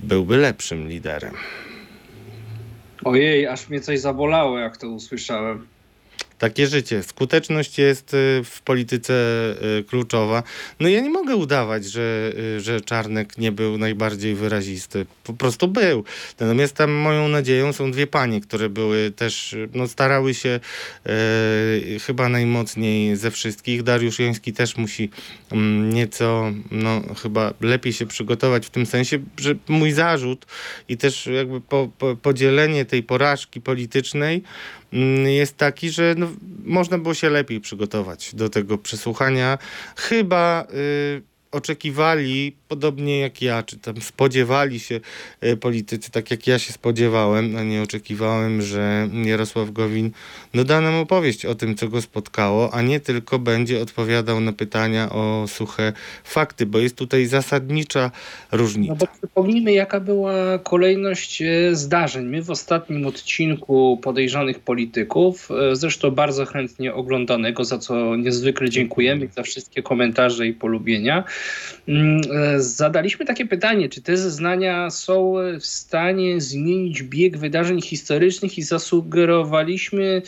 byłby 0.00 0.36
lepszym 0.36 0.88
liderem. 0.88 1.34
Ojej, 3.04 3.46
aż 3.46 3.68
mnie 3.68 3.80
coś 3.80 4.00
zabolało, 4.00 4.58
jak 4.58 4.76
to 4.76 4.88
usłyszałem. 4.88 5.66
Takie 6.38 6.66
życie. 6.66 7.02
Skuteczność 7.02 7.78
jest 7.78 8.14
y, 8.14 8.42
w 8.44 8.60
polityce 8.64 9.14
y, 9.78 9.84
kluczowa. 9.84 10.42
No 10.80 10.88
ja 10.88 11.00
nie 11.00 11.10
mogę 11.10 11.36
udawać, 11.36 11.84
że, 11.84 12.32
y, 12.56 12.60
że 12.60 12.80
Czarnek 12.80 13.38
nie 13.38 13.52
był 13.52 13.78
najbardziej 13.78 14.34
wyrazisty. 14.34 15.06
Po 15.24 15.32
prostu 15.32 15.68
był. 15.68 16.04
Natomiast 16.40 16.76
tam 16.76 16.90
moją 16.90 17.28
nadzieją 17.28 17.72
są 17.72 17.90
dwie 17.90 18.06
panie, 18.06 18.40
które 18.40 18.68
były 18.68 19.10
też, 19.10 19.56
no 19.74 19.88
starały 19.88 20.34
się 20.34 20.60
e, 21.06 21.98
chyba 21.98 22.28
najmocniej 22.28 23.16
ze 23.16 23.30
wszystkich. 23.30 23.82
Dariusz 23.82 24.18
Joński 24.18 24.52
też 24.52 24.76
musi 24.76 25.10
mm, 25.52 25.92
nieco, 25.92 26.52
no 26.70 27.02
chyba 27.22 27.54
lepiej 27.60 27.92
się 27.92 28.06
przygotować 28.06 28.66
w 28.66 28.70
tym 28.70 28.86
sensie, 28.86 29.18
że 29.40 29.54
mój 29.68 29.92
zarzut 29.92 30.46
i 30.88 30.96
też 30.96 31.26
jakby 31.26 31.60
po, 31.60 31.88
po, 31.98 32.16
podzielenie 32.16 32.84
tej 32.84 33.02
porażki 33.02 33.60
politycznej 33.60 34.42
jest 35.26 35.56
taki, 35.56 35.90
że 35.90 36.14
no, 36.18 36.28
można 36.64 36.98
było 36.98 37.14
się 37.14 37.30
lepiej 37.30 37.60
przygotować 37.60 38.34
do 38.34 38.48
tego 38.48 38.78
przesłuchania. 38.78 39.58
Chyba 39.96 40.66
y, 40.74 41.22
oczekiwali, 41.52 42.56
podobnie 42.68 43.20
jak 43.20 43.42
ja, 43.42 43.62
czy 43.62 43.78
tam 43.78 44.00
spodziewali 44.00 44.80
się 44.80 45.00
y, 45.44 45.56
politycy, 45.56 46.10
tak 46.10 46.30
jak 46.30 46.46
ja 46.46 46.58
się 46.58 46.72
spodziewałem, 46.72 47.56
a 47.56 47.62
nie 47.62 47.82
oczekiwałem, 47.82 48.62
że 48.62 49.08
Jarosław 49.24 49.70
Gowin 49.70 50.10
no, 50.54 50.64
da 50.64 50.80
nam 50.80 50.94
opowieść 50.94 51.46
o 51.46 51.54
tym, 51.54 51.76
co 51.76 51.88
go 51.88 52.02
spotkało, 52.02 52.74
a 52.74 52.82
nie 52.82 53.00
tylko 53.00 53.38
będzie 53.38 53.82
odpowiadał 53.82 54.40
na 54.40 54.52
pytania 54.52 55.10
o 55.10 55.44
suche 55.48 55.92
fakty, 56.24 56.66
bo 56.66 56.78
jest 56.78 56.96
tutaj 56.96 57.26
zasadnicza 57.26 58.10
różnica. 58.52 58.92
No 58.92 58.96
bo 58.96 59.06
przypomnijmy, 59.18 59.72
jaka 59.72 60.00
była 60.00 60.58
kolejność 60.58 61.42
e, 61.42 61.74
zdarzeń. 61.74 62.26
My 62.26 62.42
w 62.42 62.50
ostatnim 62.50 63.06
odcinku 63.06 64.00
podejrzanych 64.02 64.60
polityków, 64.60 65.48
e, 65.50 65.76
zresztą 65.76 66.10
bardzo 66.10 66.46
chętnie 66.46 66.94
oglądanego, 66.94 67.64
za 67.64 67.78
co 67.78 68.16
niezwykle 68.16 68.70
dziękujemy, 68.70 69.28
za 69.36 69.42
wszystkie 69.42 69.82
komentarze 69.82 70.46
i 70.46 70.52
polubienia, 70.52 71.24
e, 71.24 71.37
zadaliśmy 72.56 73.26
takie 73.26 73.46
pytanie, 73.46 73.88
czy 73.88 74.02
te 74.02 74.16
zeznania 74.16 74.90
są 74.90 75.34
w 75.60 75.66
stanie 75.66 76.40
zmienić 76.40 77.02
bieg 77.02 77.38
wydarzeń 77.38 77.80
historycznych 77.80 78.58
i 78.58 78.62
zasugerowaliśmy 78.62 80.22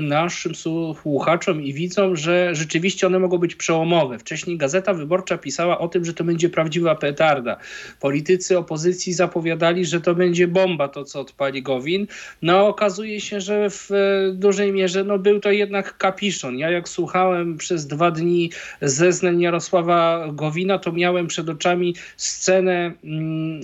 naszym 0.00 0.54
słuchaczom 0.54 1.62
i 1.62 1.72
widzom, 1.72 2.16
że 2.16 2.54
rzeczywiście 2.54 3.06
one 3.06 3.18
mogą 3.18 3.38
być 3.38 3.54
przełomowe. 3.54 4.18
Wcześniej 4.18 4.58
Gazeta 4.58 4.94
Wyborcza 4.94 5.38
pisała 5.38 5.78
o 5.78 5.88
tym, 5.88 6.04
że 6.04 6.14
to 6.14 6.24
będzie 6.24 6.48
prawdziwa 6.48 6.94
petarda. 6.94 7.56
Politycy 8.00 8.58
opozycji 8.58 9.12
zapowiadali, 9.12 9.84
że 9.84 10.00
to 10.00 10.14
będzie 10.14 10.48
bomba, 10.48 10.88
to 10.88 11.04
co 11.04 11.20
odpali 11.20 11.62
Gowin. 11.62 12.06
No 12.42 12.66
okazuje 12.66 13.20
się, 13.20 13.40
że 13.40 13.70
w 13.70 13.90
dużej 14.34 14.72
mierze 14.72 15.04
no, 15.04 15.18
był 15.18 15.40
to 15.40 15.50
jednak 15.50 15.98
kapiszon. 15.98 16.58
Ja 16.58 16.70
jak 16.70 16.88
słuchałem 16.88 17.56
przez 17.56 17.86
dwa 17.86 18.10
dni 18.10 18.50
zeznań 18.82 19.40
Jarosława 19.40 20.19
Gowina, 20.32 20.78
to 20.78 20.92
miałem 20.92 21.26
przed 21.26 21.48
oczami 21.48 21.94
scenę 22.16 22.92
mm, 23.04 23.60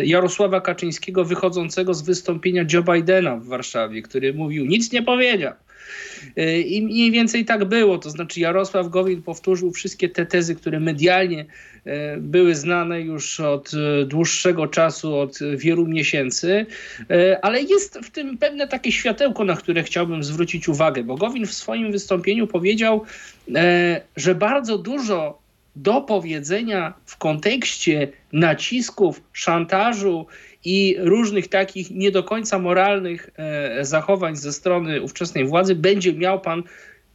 y, 0.00 0.06
Jarosława 0.06 0.60
Kaczyńskiego 0.60 1.24
wychodzącego 1.24 1.94
z 1.94 2.02
wystąpienia 2.02 2.64
Joe 2.72 2.82
Bidena 2.82 3.36
w 3.36 3.44
Warszawie, 3.46 4.02
który 4.02 4.34
mówił, 4.34 4.66
nic 4.66 4.92
nie 4.92 5.02
powiedział. 5.02 5.52
Y, 6.38 6.60
I 6.60 6.82
mniej 6.82 7.10
więcej 7.10 7.44
tak 7.44 7.64
było. 7.64 7.98
To 7.98 8.10
znaczy, 8.10 8.40
Jarosław 8.40 8.88
Gowin 8.88 9.22
powtórzył 9.22 9.72
wszystkie 9.72 10.08
te 10.08 10.26
tezy, 10.26 10.54
które 10.54 10.80
medialnie 10.80 11.40
y, 11.40 11.90
były 12.18 12.54
znane 12.54 13.00
już 13.00 13.40
od 13.40 13.70
dłuższego 14.06 14.66
czasu, 14.66 15.16
od 15.16 15.38
wielu 15.56 15.86
miesięcy, 15.86 16.66
ale 17.42 17.62
jest 17.62 17.98
w 17.98 18.10
tym 18.10 18.38
pewne 18.38 18.68
takie 18.68 18.92
światełko, 18.92 19.44
na 19.44 19.56
które 19.56 19.82
chciałbym 19.82 20.24
zwrócić 20.24 20.68
uwagę, 20.68 21.04
bo 21.04 21.16
Gowin 21.16 21.46
w 21.46 21.54
swoim 21.54 21.92
wystąpieniu 21.92 22.46
powiedział, 22.46 23.04
że 24.16 24.34
bardzo 24.34 24.78
dużo 24.78 25.38
do 25.82 26.00
powiedzenia 26.00 26.94
w 27.04 27.16
kontekście 27.16 28.08
nacisków, 28.32 29.22
szantażu 29.32 30.26
i 30.64 30.96
różnych 30.98 31.48
takich 31.48 31.90
nie 31.90 32.10
do 32.10 32.22
końca 32.22 32.58
moralnych 32.58 33.30
e, 33.36 33.84
zachowań 33.84 34.36
ze 34.36 34.52
strony 34.52 35.02
ówczesnej 35.02 35.44
władzy 35.44 35.74
będzie 35.74 36.12
miał 36.12 36.40
pan 36.40 36.62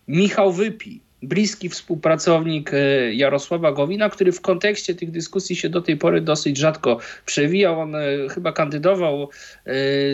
Michał 0.08 0.52
Wypi, 0.52 1.02
bliski 1.24 1.70
współpracownik 1.70 2.74
e, 2.74 3.14
Jarosława 3.14 3.72
Gowina, 3.72 4.10
który 4.10 4.32
w 4.32 4.42
kontekście 4.42 4.96
tych 4.96 5.12
dyskusji 5.12 5.56
się 5.56 5.70
do 5.70 5.82
tej 5.82 5.98
pory 5.98 6.22
dosyć 6.22 6.58
rzadko 6.58 7.00
przewijał. 7.26 7.80
On 7.80 7.96
e, 7.96 8.02
chyba 8.30 8.52
kandydował 8.52 9.30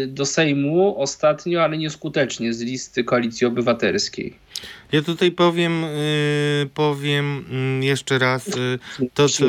do 0.07 0.25
Sejmu 0.25 1.01
ostatnio, 1.01 1.63
ale 1.63 1.77
nieskutecznie 1.77 2.53
z 2.53 2.61
listy 2.61 3.03
Koalicji 3.03 3.47
Obywatelskiej. 3.47 4.33
Ja 4.91 5.01
tutaj 5.01 5.31
powiem, 5.31 5.85
powiem 6.73 7.45
mm, 7.49 7.83
jeszcze 7.83 8.19
raz 8.19 8.49
to, 9.13 9.29
co... 9.29 9.45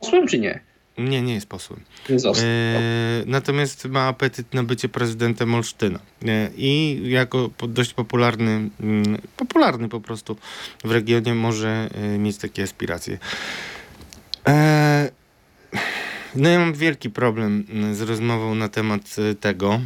Posłem 0.00 0.26
czy 0.26 0.38
nie? 0.38 0.60
Nie, 0.98 1.22
nie 1.22 1.34
jest 1.34 1.46
posłem. 1.46 1.80
E, 2.42 3.22
natomiast 3.26 3.84
ma 3.84 4.02
apetyt 4.02 4.54
na 4.54 4.62
bycie 4.62 4.88
prezydentem 4.88 5.54
Olsztyna. 5.54 5.98
E, 6.24 6.50
I 6.56 7.00
jako 7.04 7.50
dość 7.68 7.94
popularny, 7.94 8.70
mm, 8.80 9.18
popularny 9.36 9.88
po 9.88 10.00
prostu 10.00 10.36
w 10.84 10.90
regionie 10.90 11.34
może 11.34 11.90
e, 11.94 12.18
mieć 12.18 12.36
takie 12.36 12.62
aspiracje. 12.62 13.18
E, 14.48 15.10
no 16.34 16.48
ja 16.48 16.58
mam 16.58 16.74
wielki 16.74 17.10
problem 17.10 17.64
z 17.92 18.00
rozmową 18.00 18.54
na 18.54 18.68
temat 18.68 19.02
e, 19.18 19.34
tego, 19.34 19.80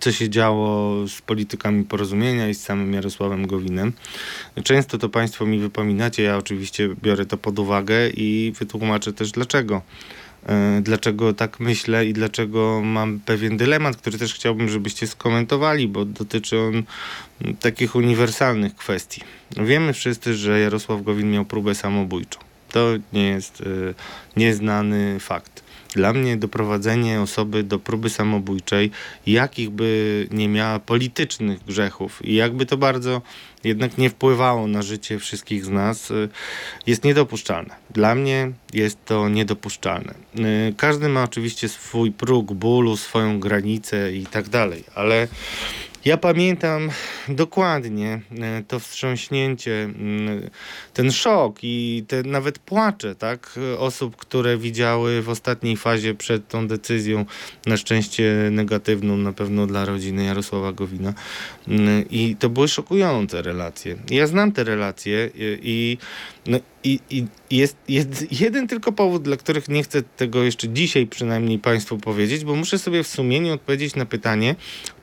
co 0.00 0.12
się 0.12 0.30
działo 0.30 0.94
z 1.08 1.20
politykami 1.20 1.84
porozumienia 1.84 2.48
i 2.48 2.54
z 2.54 2.62
samym 2.62 2.92
Jarosławem 2.92 3.46
Gowinem. 3.46 3.92
Często 4.64 4.98
to 4.98 5.08
Państwo 5.08 5.46
mi 5.46 5.58
wypominacie, 5.58 6.22
ja 6.22 6.36
oczywiście 6.36 6.88
biorę 7.02 7.26
to 7.26 7.36
pod 7.36 7.58
uwagę 7.58 8.08
i 8.08 8.52
wytłumaczę 8.58 9.12
też 9.12 9.30
dlaczego. 9.30 9.82
E, 10.46 10.80
dlaczego 10.82 11.34
tak 11.34 11.60
myślę 11.60 12.06
i 12.06 12.12
dlaczego 12.12 12.80
mam 12.84 13.20
pewien 13.20 13.56
dylemat, 13.56 13.96
który 13.96 14.18
też 14.18 14.34
chciałbym, 14.34 14.68
żebyście 14.68 15.06
skomentowali, 15.06 15.88
bo 15.88 16.04
dotyczy 16.04 16.58
on 16.60 16.82
takich 17.60 17.94
uniwersalnych 17.94 18.76
kwestii. 18.76 19.20
Wiemy 19.56 19.92
wszyscy, 19.92 20.34
że 20.34 20.60
Jarosław 20.60 21.02
Gowin 21.02 21.30
miał 21.30 21.44
próbę 21.44 21.74
samobójczą. 21.74 22.38
To 22.72 22.88
nie 23.12 23.28
jest 23.28 23.60
e, 23.60 23.94
nieznany 24.36 25.20
fakt. 25.20 25.61
Dla 25.94 26.12
mnie 26.12 26.36
doprowadzenie 26.36 27.20
osoby 27.20 27.62
do 27.62 27.78
próby 27.78 28.10
samobójczej, 28.10 28.90
jakich 29.26 29.70
by 29.70 30.26
nie 30.30 30.48
miała 30.48 30.78
politycznych 30.78 31.64
grzechów 31.64 32.24
i 32.24 32.34
jakby 32.34 32.66
to 32.66 32.76
bardzo 32.76 33.22
jednak 33.64 33.98
nie 33.98 34.10
wpływało 34.10 34.66
na 34.66 34.82
życie 34.82 35.18
wszystkich 35.18 35.64
z 35.64 35.68
nas, 35.68 36.10
y, 36.10 36.28
jest 36.86 37.04
niedopuszczalne. 37.04 37.74
Dla 37.90 38.14
mnie 38.14 38.52
jest 38.72 39.04
to 39.04 39.28
niedopuszczalne. 39.28 40.14
Y, 40.70 40.74
każdy 40.76 41.08
ma 41.08 41.22
oczywiście 41.22 41.68
swój 41.68 42.12
próg 42.12 42.52
bólu, 42.52 42.96
swoją 42.96 43.40
granicę 43.40 44.12
i 44.12 44.26
tak 44.26 44.48
dalej, 44.48 44.84
ale 44.94 45.28
ja 46.04 46.16
pamiętam 46.16 46.90
dokładnie 47.28 48.20
e, 48.40 48.62
to 48.68 48.80
wstrząśnięcie, 48.80 49.82
mm, 49.82 50.50
ten 50.94 51.12
szok 51.12 51.58
i 51.62 52.04
te 52.08 52.22
nawet 52.22 52.58
płacze, 52.58 53.14
tak, 53.14 53.58
osób, 53.78 54.16
które 54.16 54.56
widziały 54.58 55.22
w 55.22 55.28
ostatniej 55.28 55.76
fazie 55.76 56.14
przed 56.14 56.48
tą 56.48 56.68
decyzją, 56.68 57.24
na 57.66 57.76
szczęście 57.76 58.48
negatywną 58.50 59.16
na 59.16 59.32
pewno 59.32 59.66
dla 59.66 59.84
rodziny 59.84 60.24
Jarosława 60.24 60.72
Gowina. 60.72 61.14
Mm, 61.68 62.04
I 62.10 62.36
to 62.38 62.48
były 62.48 62.68
szokujące 62.68 63.42
relacje. 63.42 63.96
Ja 64.10 64.26
znam 64.26 64.52
te 64.52 64.64
relacje 64.64 65.30
i 65.62 65.98
no, 66.46 66.58
i, 66.84 67.00
i 67.10 67.26
jest, 67.50 67.76
jest 67.88 68.40
jeden 68.40 68.68
tylko 68.68 68.92
powód, 68.92 69.22
dla 69.22 69.36
których 69.36 69.68
nie 69.68 69.82
chcę 69.82 70.02
tego 70.02 70.42
jeszcze 70.42 70.68
dzisiaj 70.68 71.06
przynajmniej 71.06 71.58
Państwu 71.58 71.98
powiedzieć, 71.98 72.44
bo 72.44 72.54
muszę 72.54 72.78
sobie 72.78 73.02
w 73.02 73.06
sumieniu 73.06 73.54
odpowiedzieć 73.54 73.96
na 73.96 74.06
pytanie, 74.06 74.54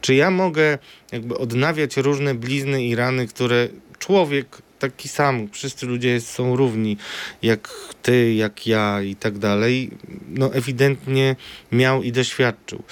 czy 0.01 0.15
ja 0.15 0.31
mogę 0.31 0.77
jakby 1.11 1.37
odnawiać 1.37 1.97
różne 1.97 2.35
blizny 2.35 2.83
i 2.83 2.95
rany, 2.95 3.27
które 3.27 3.67
człowiek 3.99 4.61
taki 4.79 5.09
sam, 5.09 5.49
wszyscy 5.51 5.85
ludzie 5.85 6.21
są 6.21 6.55
równi, 6.55 6.97
jak 7.41 7.69
ty, 8.01 8.33
jak 8.33 8.67
ja 8.67 9.01
i 9.01 9.15
tak 9.15 9.37
dalej, 9.37 9.89
no 10.29 10.53
ewidentnie 10.53 11.35
miał 11.71 12.03
i 12.03 12.11
doświadczył. 12.11 12.83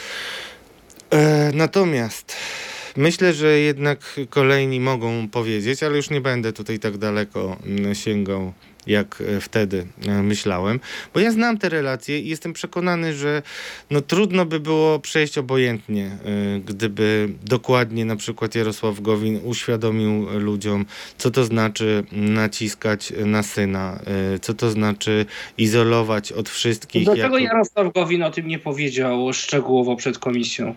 E, 1.10 1.52
natomiast 1.54 2.36
myślę, 2.98 3.34
że 3.34 3.60
jednak 3.60 4.20
kolejni 4.30 4.80
mogą 4.80 5.30
powiedzieć, 5.30 5.84
ale 5.84 5.98
już 5.98 6.10
nie 6.10 6.22
będę 6.22 6.54
tutaj 6.54 6.80
tak 6.80 6.98
daleko 6.98 7.58
mm, 7.66 7.96
sięgał 7.96 8.54
jak 8.88 9.24
e, 9.28 9.42
wtedy 9.42 9.88
e, 10.08 10.24
myślałem, 10.24 10.80
bo 11.14 11.20
ja 11.20 11.32
znam 11.32 11.58
te 11.58 11.70
relacje 11.70 12.20
i 12.20 12.28
jestem 12.28 12.54
przekonany, 12.54 13.14
że 13.14 13.42
no 13.92 14.02
trudno 14.02 14.46
by 14.46 14.60
było 14.60 15.00
przejść 15.00 15.38
obojętnie, 15.38 16.06
e, 16.06 16.60
gdyby 16.60 17.30
dokładnie 17.46 18.06
na 18.06 18.16
przykład 18.16 18.56
Jarosław 18.56 19.02
Gowin 19.02 19.40
uświadomił 19.44 20.40
ludziom, 20.40 20.86
co 21.18 21.32
to 21.32 21.46
znaczy 21.46 22.04
naciskać 22.12 23.14
na 23.26 23.44
syna, 23.44 24.00
co 24.42 24.54
to 24.54 24.72
znaczy 24.72 25.26
izolować 25.58 26.32
od 26.32 26.50
wszystkich. 26.50 27.04
Dlaczego 27.04 27.38
jako- 27.38 27.38
Jarosław 27.38 27.94
Gowin 27.94 28.24
o 28.24 28.32
tym 28.32 28.48
nie 28.48 28.60
powiedział 28.60 29.34
szczegółowo 29.34 29.96
przed 29.96 30.20
komisją? 30.20 30.76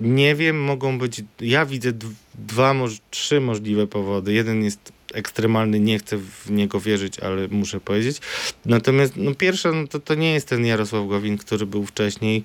Nie 0.00 0.34
wiem, 0.34 0.64
mogą 0.64 0.98
być. 0.98 1.22
Ja 1.40 1.66
widzę 1.66 1.92
dwa, 2.34 2.74
trzy 3.10 3.40
możliwe 3.40 3.86
powody. 3.86 4.32
Jeden 4.32 4.64
jest 4.64 4.92
ekstremalny, 5.16 5.80
nie 5.80 5.98
chcę 5.98 6.16
w 6.16 6.50
niego 6.50 6.80
wierzyć, 6.80 7.20
ale 7.20 7.48
muszę 7.48 7.80
powiedzieć. 7.80 8.20
Natomiast 8.64 9.12
no, 9.16 9.34
pierwsza, 9.34 9.72
no, 9.72 9.86
to, 9.86 10.00
to 10.00 10.14
nie 10.14 10.34
jest 10.34 10.48
ten 10.48 10.66
Jarosław 10.66 11.08
Gowin, 11.08 11.38
który 11.38 11.66
był 11.66 11.86
wcześniej. 11.86 12.44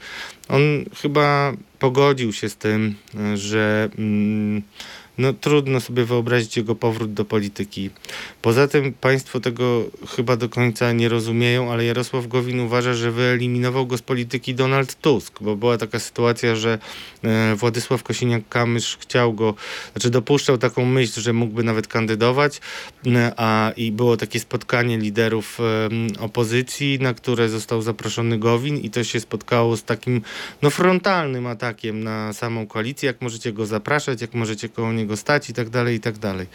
On 0.49 0.61
chyba 1.01 1.53
pogodził 1.79 2.33
się 2.33 2.49
z 2.49 2.55
tym, 2.55 2.95
że 3.35 3.89
mm, 3.97 4.61
no, 5.17 5.33
trudno 5.33 5.79
sobie 5.79 6.05
wyobrazić 6.05 6.57
jego 6.57 6.75
powrót 6.75 7.13
do 7.13 7.25
polityki. 7.25 7.89
Poza 8.41 8.67
tym 8.67 8.93
państwo 8.93 9.39
tego 9.39 9.83
chyba 10.15 10.37
do 10.37 10.49
końca 10.49 10.91
nie 10.91 11.09
rozumieją, 11.09 11.71
ale 11.71 11.85
Jarosław 11.85 12.27
Gowin 12.27 12.59
uważa, 12.59 12.93
że 12.93 13.11
wyeliminował 13.11 13.87
go 13.87 13.97
z 13.97 14.01
polityki 14.01 14.55
Donald 14.55 14.95
Tusk, 15.01 15.39
bo 15.41 15.55
była 15.55 15.77
taka 15.77 15.99
sytuacja, 15.99 16.55
że 16.55 16.79
e, 17.23 17.55
Władysław 17.55 18.03
Kosiniak-Kamysz 18.03 18.97
chciał 18.99 19.33
go, 19.33 19.53
znaczy 19.91 20.09
dopuszczał 20.09 20.57
taką 20.57 20.85
myśl, 20.85 21.21
że 21.21 21.33
mógłby 21.33 21.63
nawet 21.63 21.87
kandydować, 21.87 22.61
e, 23.07 23.33
a 23.37 23.71
i 23.77 23.91
było 23.91 24.17
takie 24.17 24.39
spotkanie 24.39 24.97
liderów 24.97 25.59
e, 25.59 25.89
opozycji, 26.19 26.99
na 27.01 27.13
które 27.13 27.49
został 27.49 27.81
zaproszony 27.81 28.37
Gowin 28.39 28.77
i 28.77 28.89
to 28.89 29.03
się 29.03 29.19
spotkało 29.19 29.77
z 29.77 29.83
takim 29.83 30.21
no 30.61 30.69
frontalnym 30.69 31.47
atakiem 31.47 32.03
na 32.03 32.33
samą 32.33 32.67
koalicję, 32.67 33.07
jak 33.07 33.21
możecie 33.21 33.53
go 33.53 33.65
zapraszać, 33.65 34.21
jak 34.21 34.33
możecie 34.33 34.69
koło 34.69 34.91
niego 35.01 35.17
stać 35.17 35.49
i 35.49 35.53
tak 35.53 35.69
dalej, 35.69 35.95
i 35.95 35.99
tak 35.99 36.17
dalej. 36.17 36.47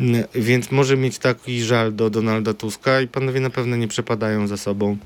N- 0.00 0.24
Więc 0.34 0.70
może 0.70 0.96
mieć 0.96 1.18
taki 1.18 1.62
żal 1.62 1.94
do 1.94 2.10
Donalda 2.10 2.54
Tuska 2.54 3.00
i 3.00 3.08
panowie 3.08 3.40
na 3.40 3.50
pewno 3.50 3.76
nie 3.76 3.88
przepadają 3.88 4.46
za 4.46 4.56
sobą. 4.56 4.96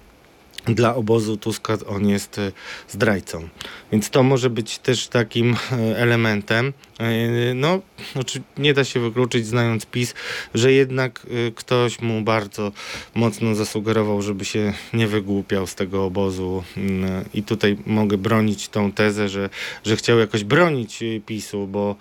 Dla 0.69 0.95
obozu 0.95 1.37
Tuska 1.37 1.79
on 1.87 2.09
jest 2.09 2.39
e, 2.39 2.53
zdrajcą. 2.89 3.49
Więc 3.93 4.11
to 4.11 4.23
może 4.23 4.51
być 4.51 4.79
też 4.79 5.09
takim 5.09 5.57
e, 5.73 5.99
elementem. 5.99 6.73
E, 7.01 7.55
No, 7.55 7.81
znaczy 8.13 8.43
nie 8.59 8.75
da 8.75 8.85
się 8.85 9.01
wykluczyć, 9.01 9.47
znając 9.47 9.87
PiS, 9.87 10.15
że 10.55 10.73
jednak 10.73 11.27
ktoś 11.55 12.01
mu 12.01 12.23
bardzo 12.23 12.73
mocno 13.15 13.55
zasugerował, 13.55 14.23
żeby 14.23 14.45
się 14.45 14.73
nie 14.93 15.07
wygłupiał 15.07 15.67
z 15.67 15.75
tego 15.75 16.05
obozu. 16.05 16.65
Mm, 16.77 17.25
I 17.35 17.43
tutaj 17.43 17.77
mogę 17.87 18.19
bronić 18.19 18.69
tą 18.69 18.93
tezę, 18.93 19.29
że, 19.29 19.51
że 19.85 19.97
chciał 19.97 20.19
jakoś 20.19 20.45
bronić 20.45 21.05
PiSu, 21.27 21.67
bo 21.67 21.97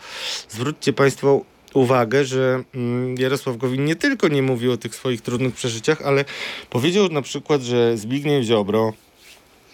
zwróćcie 0.49 0.93
Państwo 0.93 1.45
uwagę, 1.75 2.25
że 2.25 2.63
mm, 2.75 3.15
Jarosław 3.17 3.57
Gowin 3.57 3.85
nie 3.85 3.95
tylko 3.95 4.27
nie 4.27 4.41
mówił 4.41 4.71
o 4.71 4.77
tych 4.77 4.95
swoich 4.95 5.21
trudnych 5.21 5.53
przeżyciach, 5.53 6.01
ale 6.01 6.25
powiedział 6.69 7.09
na 7.09 7.21
przykład, 7.21 7.61
że 7.61 7.97
Zbigniew 7.97 8.43
Ziobro 8.43 8.93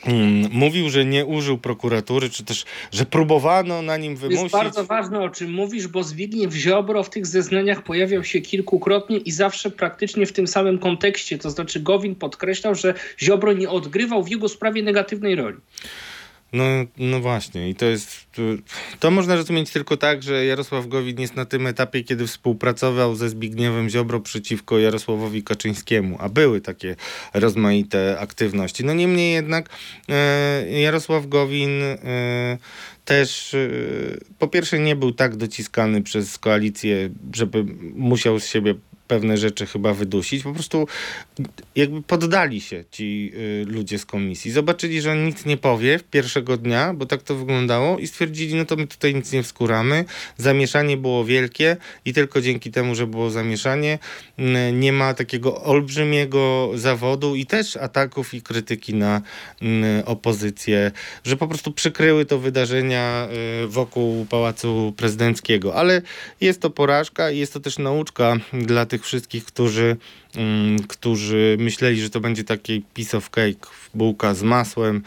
mm, 0.06 0.52
mówił, 0.52 0.90
że 0.90 1.06
nie 1.06 1.26
użył 1.26 1.58
prokuratury, 1.58 2.30
czy 2.30 2.46
też, 2.46 2.66
że 2.92 3.06
próbowano 3.06 3.82
na 3.82 3.98
nim 3.98 4.18
To 4.18 4.26
jest 4.26 4.36
wymusić. 4.36 4.52
bardzo 4.52 4.84
ważne, 4.84 5.20
o 5.20 5.30
czym 5.30 5.52
mówisz, 5.54 5.88
bo 5.88 6.04
Zbigniew 6.04 6.54
Ziobro 6.54 7.04
w 7.04 7.10
tych 7.10 7.28
zeznaniach 7.28 7.84
pojawiał 7.84 8.24
się 8.24 8.42
kilkukrotnie 8.42 9.18
i 9.18 9.32
zawsze 9.32 9.72
praktycznie 9.72 10.26
w 10.26 10.32
tym 10.32 10.48
samym 10.48 10.80
kontekście. 10.80 11.38
To 11.38 11.50
znaczy 11.50 11.80
Gowin 11.80 12.16
podkreślał, 12.16 12.76
że 12.76 12.94
Ziobro 13.20 13.54
nie 13.54 13.70
odgrywał 13.70 14.24
w 14.24 14.30
jego 14.30 14.50
sprawie 14.50 14.84
negatywnej 14.84 15.36
roli. 15.36 15.58
No, 16.54 16.64
no 16.98 17.20
właśnie, 17.20 17.70
i 17.70 17.76
to 17.76 17.86
jest. 17.86 18.26
To 19.00 19.12
można 19.12 19.36
rozumieć 19.36 19.72
tylko 19.72 19.98
tak, 19.98 20.24
że 20.24 20.46
Jarosław 20.46 20.88
Gowin 20.88 21.22
jest 21.22 21.36
na 21.36 21.46
tym 21.46 21.68
etapie, 21.68 22.04
kiedy 22.04 22.28
współpracował 22.28 23.16
ze 23.16 23.30
Zbigniewem 23.30 23.90
Ziobro 23.90 24.20
przeciwko 24.20 24.80
Jarosławowi 24.80 25.44
Kaczyńskiemu, 25.44 26.18
a 26.20 26.30
były 26.30 26.62
takie 26.62 26.96
rozmaite 27.34 28.20
aktywności. 28.20 28.86
No 28.86 28.94
niemniej 28.94 29.34
jednak 29.34 29.70
e, 30.10 30.80
Jarosław 30.82 31.28
Gowin 31.28 31.82
e, 31.84 32.58
też 33.06 33.54
e, 33.54 33.70
po 34.40 34.48
pierwsze 34.48 34.80
nie 34.80 34.96
był 34.96 35.12
tak 35.12 35.36
dociskany 35.36 36.02
przez 36.02 36.38
koalicję, 36.38 37.10
żeby 37.34 37.66
musiał 37.96 38.40
z 38.40 38.46
siebie 38.46 38.76
pewne 39.12 39.38
rzeczy 39.38 39.66
chyba 39.66 39.94
wydusić. 39.94 40.44
Po 40.44 40.54
prostu 40.54 40.88
jakby 41.76 42.02
poddali 42.02 42.62
się 42.62 42.84
ci 42.92 43.32
y, 43.36 43.66
ludzie 43.68 44.00
z 44.00 44.06
komisji. 44.06 44.52
Zobaczyli, 44.52 45.02
że 45.02 45.12
on 45.12 45.26
nic 45.26 45.46
nie 45.46 45.58
powie 45.58 46.00
pierwszego 46.12 46.58
dnia, 46.58 46.94
bo 46.94 47.06
tak 47.06 47.24
to 47.24 47.36
wyglądało 47.36 48.00
i 48.00 48.08
stwierdzili, 48.08 48.56
no 48.56 48.66
to 48.66 48.76
my 48.76 48.88
tutaj 48.88 49.16
nic 49.16 49.32
nie 49.32 49.44
wskuramy. 49.44 50.06
Zamieszanie 50.38 50.98
było 50.98 51.26
wielkie 51.26 51.78
i 52.06 52.14
tylko 52.14 52.42
dzięki 52.42 52.72
temu, 52.72 52.96
że 52.96 53.08
było 53.08 53.30
zamieszanie, 53.30 54.00
mm, 54.38 54.80
nie 54.80 54.94
ma 54.94 55.14
takiego 55.14 55.64
olbrzymiego 55.64 56.72
zawodu 56.76 57.36
i 57.36 57.46
też 57.46 57.78
ataków 57.78 58.34
i 58.34 58.42
krytyki 58.42 58.96
na 58.96 59.22
mm, 59.62 60.04
opozycję, 60.06 60.92
że 61.24 61.38
po 61.38 61.48
prostu 61.48 61.72
przykryły 61.72 62.26
to 62.26 62.40
wydarzenia 62.40 63.28
y, 63.64 63.68
wokół 63.68 64.26
Pałacu 64.26 64.94
Prezydenckiego. 64.98 65.76
Ale 65.76 66.02
jest 66.42 66.62
to 66.62 66.70
porażka 66.70 67.32
i 67.32 67.38
jest 67.38 67.54
to 67.54 67.60
też 67.60 67.78
nauczka 67.78 68.38
dla 68.54 68.86
tych 68.86 69.01
wszystkich, 69.02 69.46
którzy, 69.46 69.98
mm, 70.36 70.80
którzy 70.80 71.58
myśleli, 71.60 72.02
że 72.02 72.10
to 72.10 72.20
będzie 72.20 72.44
taki 72.44 72.82
piece 72.94 73.18
of 73.18 73.30
cake, 73.30 73.68
bułka 73.94 74.34
z 74.34 74.44
masłem 74.44 75.04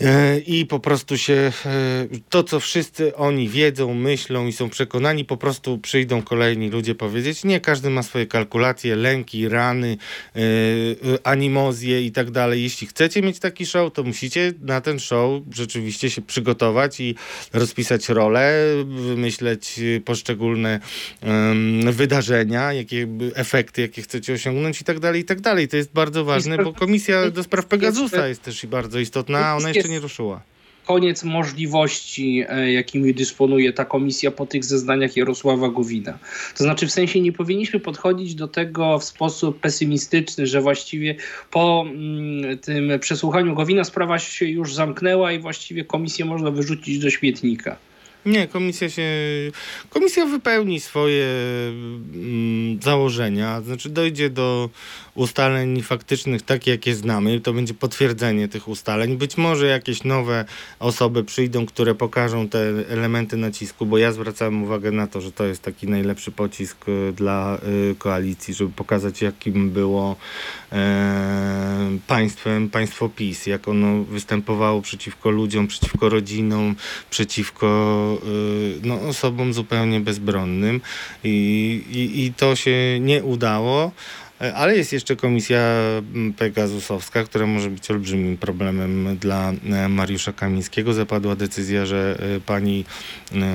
e, 0.00 0.38
i 0.38 0.66
po 0.66 0.80
prostu 0.80 1.18
się 1.18 1.52
e, 1.66 2.06
to, 2.28 2.42
co 2.42 2.60
wszyscy 2.60 3.16
oni 3.16 3.48
wiedzą, 3.48 3.94
myślą 3.94 4.46
i 4.46 4.52
są 4.52 4.70
przekonani, 4.70 5.24
po 5.24 5.36
prostu 5.36 5.78
przyjdą 5.78 6.22
kolejni 6.22 6.70
ludzie 6.70 6.94
powiedzieć, 6.94 7.44
nie, 7.44 7.60
każdy 7.60 7.90
ma 7.90 8.02
swoje 8.02 8.26
kalkulacje, 8.26 8.96
lęki, 8.96 9.48
rany, 9.48 9.96
e, 10.36 10.40
animozje 11.24 12.06
i 12.06 12.12
tak 12.12 12.30
dalej. 12.30 12.62
Jeśli 12.62 12.86
chcecie 12.86 13.22
mieć 13.22 13.38
taki 13.38 13.66
show, 13.66 13.92
to 13.92 14.02
musicie 14.02 14.52
na 14.60 14.80
ten 14.80 14.98
show 14.98 15.42
rzeczywiście 15.54 16.10
się 16.10 16.22
przygotować 16.22 17.00
i 17.00 17.14
rozpisać 17.52 18.08
rolę, 18.08 18.64
wymyśleć 18.84 19.80
poszczególne 20.04 20.80
wydarzenia, 21.92 22.72
jakie 22.72 23.06
efekty, 23.34 23.82
jakie 23.82 24.02
chcecie 24.02 24.32
osiągnąć 24.32 24.80
i 24.80 24.84
tak 24.84 25.00
dalej, 25.00 25.20
i 25.20 25.24
tak 25.24 25.40
dalej. 25.40 25.68
To 25.68 25.76
jest 25.76 25.92
bardzo 25.92 26.24
ważne, 26.24 26.58
bo 26.58 26.72
komisja 26.72 27.30
do 27.30 27.42
spraw 27.42 27.66
Pegasusa 28.10 28.28
jest 28.28 28.42
też 28.42 28.66
bardzo 28.66 28.98
istotna, 28.98 29.46
a 29.46 29.56
ona 29.56 29.68
jeszcze 29.68 29.88
nie 29.88 30.00
ruszyła. 30.00 30.40
Koniec 30.86 31.24
możliwości, 31.24 32.44
e, 32.48 32.72
jakimi 32.72 33.14
dysponuje 33.14 33.72
ta 33.72 33.84
komisja 33.84 34.30
po 34.30 34.46
tych 34.46 34.64
zeznaniach 34.64 35.16
Jarosława 35.16 35.68
Gowina. 35.68 36.18
To 36.56 36.64
znaczy, 36.64 36.86
w 36.86 36.92
sensie 36.92 37.20
nie 37.20 37.32
powinniśmy 37.32 37.80
podchodzić 37.80 38.34
do 38.34 38.48
tego 38.48 38.98
w 38.98 39.04
sposób 39.04 39.60
pesymistyczny, 39.60 40.46
że 40.46 40.60
właściwie 40.60 41.14
po 41.50 41.84
mm, 41.86 42.58
tym 42.58 42.98
przesłuchaniu 43.00 43.54
Gowina 43.54 43.84
sprawa 43.84 44.18
się 44.18 44.46
już 44.46 44.74
zamknęła 44.74 45.32
i 45.32 45.38
właściwie 45.38 45.84
komisję 45.84 46.24
można 46.24 46.50
wyrzucić 46.50 46.98
do 46.98 47.10
śmietnika. 47.10 47.76
Nie, 48.26 48.48
komisja 48.48 48.90
się. 48.90 49.02
Komisja 49.90 50.26
wypełni 50.26 50.80
swoje 50.80 51.26
mm, 52.14 52.82
założenia, 52.82 53.60
znaczy 53.60 53.90
dojdzie 53.90 54.30
do 54.30 54.70
ustaleń 55.14 55.82
faktycznych, 55.82 56.42
takie 56.42 56.70
jakie 56.70 56.94
znamy. 56.94 57.40
To 57.40 57.52
będzie 57.52 57.74
potwierdzenie 57.74 58.48
tych 58.48 58.68
ustaleń. 58.68 59.16
Być 59.16 59.36
może 59.36 59.66
jakieś 59.66 60.04
nowe 60.04 60.44
osoby 60.78 61.24
przyjdą, 61.24 61.66
które 61.66 61.94
pokażą 61.94 62.48
te 62.48 62.58
elementy 62.88 63.36
nacisku, 63.36 63.86
bo 63.86 63.98
ja 63.98 64.12
zwracałem 64.12 64.62
uwagę 64.62 64.90
na 64.90 65.06
to, 65.06 65.20
że 65.20 65.32
to 65.32 65.44
jest 65.44 65.62
taki 65.62 65.88
najlepszy 65.88 66.32
pocisk 66.32 66.88
y, 66.88 67.12
dla 67.12 67.58
y, 67.90 67.94
koalicji, 67.98 68.54
żeby 68.54 68.70
pokazać, 68.70 69.22
jakim 69.22 69.70
było 69.70 70.16
e, 70.72 71.98
państwem 72.06 72.70
państwo 72.70 73.08
PiS, 73.08 73.46
jak 73.46 73.68
ono 73.68 74.04
występowało 74.04 74.82
przeciwko 74.82 75.30
ludziom, 75.30 75.66
przeciwko 75.66 76.08
rodzinom, 76.08 76.74
przeciwko 77.10 78.18
y, 78.26 78.80
no, 78.82 79.00
osobom 79.00 79.54
zupełnie 79.54 80.00
bezbronnym 80.00 80.80
i, 81.24 81.30
i, 81.90 82.24
i 82.24 82.32
to 82.32 82.56
się 82.56 83.00
nie 83.00 83.24
udało. 83.24 83.92
E, 84.44 84.54
Ale 84.54 84.76
jest 84.76 84.92
jeszcze 84.92 85.16
komisja 85.16 85.58
mm, 85.58 86.32
Pegasusowska, 86.32 87.24
która 87.24 87.46
może 87.46 87.70
być 87.70 87.90
olbrzymim 87.90 88.36
problemem 88.36 89.16
dla 89.20 89.52
e, 89.52 89.88
Mariusza 89.88 90.32
Kamińskiego. 90.32 90.92
Zapadła 90.92 91.36
decyzja, 91.36 91.86
że 91.86 92.18
e, 92.36 92.40
pani 92.40 92.84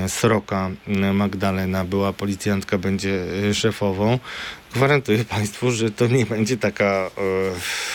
Sroka 0.07 0.69
Magdalena, 1.13 1.85
była 1.85 2.13
policjantka, 2.13 2.77
będzie 2.77 3.25
szefową. 3.53 4.19
Gwarantuję 4.74 5.26
Państwu, 5.26 5.72
że 5.72 5.91
to 5.91 6.07
nie 6.07 6.26
będzie 6.26 6.57
taka 6.57 7.11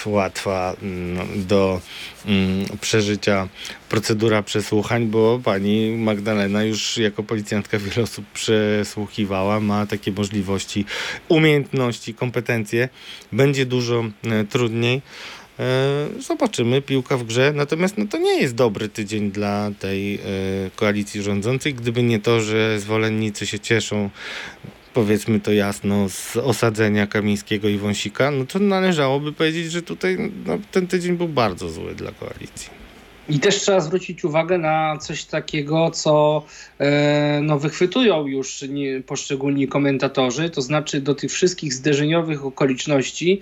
e, 0.06 0.10
łatwa 0.10 0.76
mm, 0.82 1.46
do 1.46 1.80
mm, 2.26 2.66
przeżycia 2.80 3.48
procedura 3.88 4.42
przesłuchań, 4.42 5.06
bo 5.06 5.40
pani 5.44 5.90
Magdalena 5.90 6.64
już 6.64 6.98
jako 6.98 7.22
policjantka 7.22 7.78
wiele 7.78 8.02
osób 8.02 8.24
przesłuchiwała, 8.34 9.60
ma 9.60 9.86
takie 9.86 10.12
możliwości, 10.12 10.84
umiejętności, 11.28 12.14
kompetencje. 12.14 12.88
Będzie 13.32 13.66
dużo 13.66 14.04
e, 14.24 14.44
trudniej. 14.44 15.02
E, 15.58 16.08
Zobaczymy, 16.18 16.82
piłka 16.82 17.16
w 17.16 17.24
grze. 17.24 17.52
Natomiast 17.56 17.98
no, 17.98 18.06
to 18.06 18.18
nie 18.18 18.40
jest 18.40 18.54
dobry 18.54 18.88
tydzień 18.88 19.30
dla 19.30 19.70
tej 19.78 20.18
koalicji 20.76 21.22
rządzącej, 21.22 21.74
gdyby 21.74 22.02
nie 22.02 22.20
to, 22.20 22.40
że 22.40 22.80
zwolennicy 22.80 23.46
się 23.46 23.60
cieszą 23.60 24.10
powiedzmy 24.94 25.40
to 25.40 25.52
jasno, 25.52 26.08
z 26.08 26.36
osadzenia 26.36 27.06
Kamińskiego 27.06 27.68
i 27.68 27.78
Wąsika, 27.78 28.30
no 28.30 28.44
to 28.44 28.58
należałoby 28.58 29.32
powiedzieć, 29.32 29.72
że 29.72 29.82
tutaj 29.82 30.32
no, 30.46 30.58
ten 30.72 30.86
tydzień 30.86 31.16
był 31.16 31.28
bardzo 31.28 31.70
zły 31.70 31.94
dla 31.94 32.12
koalicji. 32.12 32.84
I 33.28 33.40
też 33.40 33.56
trzeba 33.56 33.80
zwrócić 33.80 34.24
uwagę 34.24 34.58
na 34.58 34.98
coś 34.98 35.24
takiego, 35.24 35.90
co 35.90 36.42
no, 37.42 37.58
wychwytują 37.58 38.26
już 38.26 38.64
poszczególni 39.06 39.68
komentatorzy, 39.68 40.50
to 40.50 40.62
znaczy 40.62 41.00
do 41.00 41.14
tych 41.14 41.30
wszystkich 41.30 41.74
zderzeniowych 41.74 42.44
okoliczności 42.44 43.40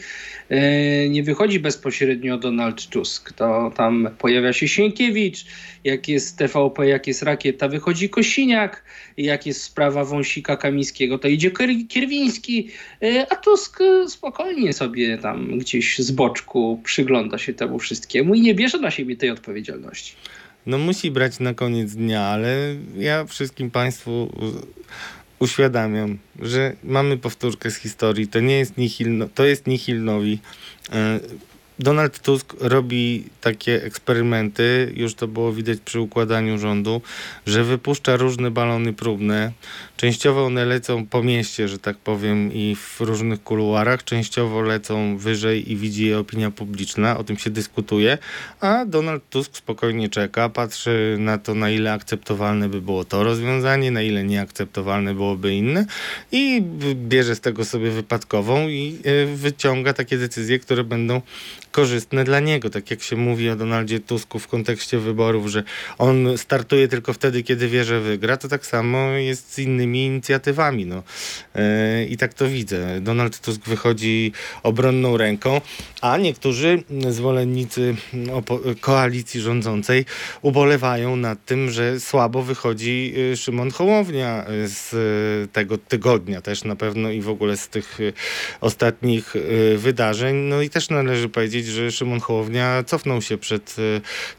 e, 0.49 1.09
nie 1.09 1.23
wychodzi 1.23 1.61
bezpośrednio 1.61 2.39
Donald 2.39 2.87
Tusk. 2.87 3.33
To 3.33 3.73
tam 3.77 4.09
pojawia 4.19 4.53
się 4.53 4.69
Sienkiewicz, 4.69 5.45
jak 5.85 6.09
jest 6.09 6.39
TVP, 6.39 6.87
jak 6.87 7.07
jest 7.07 7.23
rakieta, 7.23 7.69
wychodzi 7.69 8.09
Kosiniak, 8.09 8.85
jak 9.17 9.47
jest 9.47 9.63
sprawa 9.63 10.05
Wąsika 10.05 10.57
Kamińskiego, 10.57 11.19
to 11.19 11.29
idzie 11.29 11.51
Kier- 11.51 11.89
Kierwiński, 11.89 12.69
e, 13.03 13.27
a 13.31 13.37
Tusk 13.37 13.81
e, 13.81 14.09
spokojnie 14.09 14.73
sobie 14.73 15.19
tam 15.19 15.59
gdzieś 15.59 15.99
z 15.99 16.11
boczku 16.11 16.81
przygląda 16.85 17.39
się 17.39 17.55
temu 17.55 17.79
wszystkiemu 17.79 18.35
i 18.35 18.41
nie 18.41 18.55
bierze 18.55 18.79
na 18.79 18.91
siebie 18.91 19.17
tej 19.17 19.31
odpowiedzialności. 19.31 20.15
No 20.67 20.79
musi 20.79 21.11
brać 21.11 21.41
na 21.41 21.55
koniec 21.55 21.95
dnia, 21.95 22.23
ale 22.23 22.57
ja 22.97 23.25
wszystkim 23.25 23.71
Państwu 23.71 24.33
uświadamiam, 25.39 26.19
że 26.43 26.77
mamy 26.85 27.19
powtórkę 27.19 27.71
z 27.71 27.77
historii. 27.77 28.29
To 28.29 28.41
nie 28.41 28.59
jest 28.59 28.77
nihilno, 28.77 29.29
to 29.35 29.45
jest 29.45 29.67
nihilnowi. 29.67 30.39
E, 30.93 31.21
Donald 31.79 32.19
Tusk 32.19 32.55
robi 32.61 33.25
takie 33.41 33.85
eksperymenty, 33.85 34.93
już 34.97 35.15
to 35.15 35.29
było 35.29 35.53
widać 35.53 35.79
przy 35.85 36.01
układaniu 36.01 36.59
rządu, 36.59 37.03
że 37.47 37.65
wypuszcza 37.65 38.17
różne 38.17 38.51
balony 38.51 38.93
próbne. 38.93 39.53
Częściowo 40.03 40.45
one 40.45 40.65
lecą 40.65 41.07
po 41.07 41.23
mieście, 41.23 41.69
że 41.69 41.79
tak 41.79 41.97
powiem, 41.97 42.53
i 42.53 42.77
w 42.77 43.01
różnych 43.01 43.43
kuluarach, 43.43 44.05
częściowo 44.05 44.63
lecą 44.63 45.17
wyżej 45.17 45.73
i 45.73 45.77
widzi 45.77 46.07
je 46.07 46.19
opinia 46.19 46.51
publiczna, 46.51 47.19
o 47.19 47.25
tym 47.25 47.39
się 47.39 47.51
dyskutuje, 47.51 48.19
a 48.61 48.85
Donald 48.85 49.23
Tusk 49.31 49.57
spokojnie 49.57 50.09
czeka, 50.09 50.49
patrzy 50.49 51.17
na 51.19 51.39
to, 51.39 51.55
na 51.55 51.71
ile 51.71 51.93
akceptowalne 51.93 52.69
by 52.69 52.81
było 52.81 53.05
to 53.05 53.25
rozwiązanie, 53.25 53.91
na 53.91 54.03
ile 54.03 54.25
nieakceptowalne 54.25 55.15
byłoby 55.15 55.55
inne 55.55 55.87
i 56.33 56.63
bierze 56.95 57.37
z 57.37 57.41
tego 57.41 57.65
sobie 57.65 57.91
wypadkową 57.91 58.69
i 58.69 58.99
e, 59.05 59.27
wyciąga 59.27 59.93
takie 59.93 60.19
decyzje, 60.19 60.59
które 60.59 60.85
będą 60.85 61.21
korzystne 61.73 62.25
dla 62.25 62.41
niego. 62.41 62.71
Tak 62.71 62.91
jak 62.91 63.03
się 63.03 63.17
mówi 63.17 63.51
o 63.51 63.57
Donaldzie 63.57 64.01
Tusku 64.01 64.39
w 64.39 64.49
kontekście 64.49 64.99
wyborów, 64.99 65.47
że 65.47 65.63
on 65.99 66.39
startuje 66.39 66.89
tylko 66.89 67.13
wtedy, 67.13 67.43
kiedy 67.43 67.69
wie, 67.69 67.85
że 67.85 68.01
wygra, 68.01 68.37
to 68.37 68.49
tak 68.49 68.67
samo 68.67 69.09
jest 69.09 69.53
z 69.55 69.59
innymi 69.59 69.92
inicjatywami. 69.95 70.87
No. 70.87 71.03
E, 71.55 72.05
I 72.05 72.17
tak 72.17 72.35
to 72.35 72.49
widzę. 72.49 73.01
Donald 73.01 73.41
Tusk 73.41 73.69
wychodzi 73.69 74.33
obronną 74.63 75.17
ręką, 75.17 75.61
a 76.01 76.19
niektórzy 76.19 76.83
zwolennicy 77.09 77.95
opo- 78.13 78.81
koalicji 78.81 79.41
rządzącej 79.41 80.05
ubolewają 80.43 81.17
nad 81.17 81.45
tym, 81.45 81.71
że 81.71 82.01
słabo 82.01 82.43
wychodzi 82.43 83.15
y, 83.33 83.37
Szymon 83.37 83.71
Hołownia 83.71 84.45
y, 84.51 84.69
z 84.69 84.93
y, 84.93 85.49
tego 85.53 85.79
tygodnia 85.79 86.41
też 86.41 86.65
na 86.65 86.77
pewno 86.77 87.11
i 87.11 87.21
w 87.21 87.29
ogóle 87.29 87.57
z 87.57 87.69
tych 87.69 87.99
ostatnich 88.61 89.35
wydarzeń. 89.77 90.37
No 90.37 90.63
i 90.63 90.71
też 90.71 90.91
należy 90.91 91.29
powiedzieć, 91.29 91.67
że 91.67 91.93
Szymon 91.93 92.21
Hołownia 92.21 92.83
cofnął 92.87 93.23
się 93.23 93.39
przed 93.39 93.77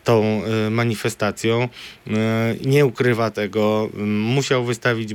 tą 0.03 0.41
manifestacją. 0.71 1.69
Nie 2.65 2.85
ukrywa 2.85 3.31
tego. 3.31 3.89
Musiał 4.07 4.65
wystawić 4.65 5.13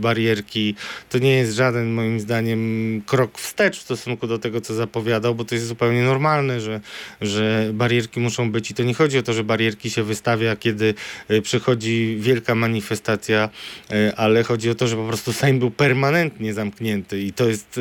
To 1.11 1.19
nie 1.19 1.37
jest 1.37 1.55
żaden 1.55 1.93
moim 1.93 2.21
zdaniem 2.21 3.03
krok 3.07 3.39
wstecz 3.39 3.79
w 3.79 3.83
stosunku 3.83 4.27
do 4.27 4.39
tego, 4.39 4.61
co 4.61 4.75
zapowiadał, 4.75 5.35
bo 5.35 5.45
to 5.45 5.55
jest 5.55 5.67
zupełnie 5.67 6.03
normalne, 6.03 6.61
że, 6.61 6.81
że 7.21 7.71
barierki 7.73 8.21
muszą 8.21 8.51
być 8.53 8.71
i 8.71 8.75
to 8.75 8.83
nie 8.83 8.95
chodzi 8.95 9.19
o 9.19 9.23
to, 9.23 9.33
że 9.33 9.45
barierki 9.45 9.91
się 9.91 10.03
wystawia, 10.03 10.57
kiedy 10.57 10.95
y, 11.31 11.43
przychodzi 11.43 12.17
wielka 12.21 12.55
manifestacja, 12.55 13.49
y, 13.93 14.17
ale 14.17 14.43
chodzi 14.43 14.71
o 14.71 14.75
to, 14.75 14.87
że 14.87 14.97
po 14.97 15.07
prostu 15.07 15.33
Sejm 15.33 15.59
był 15.59 15.71
permanentnie 15.71 16.55
zamknięty 16.55 17.21
i 17.21 17.33
to 17.33 17.49
jest 17.49 17.81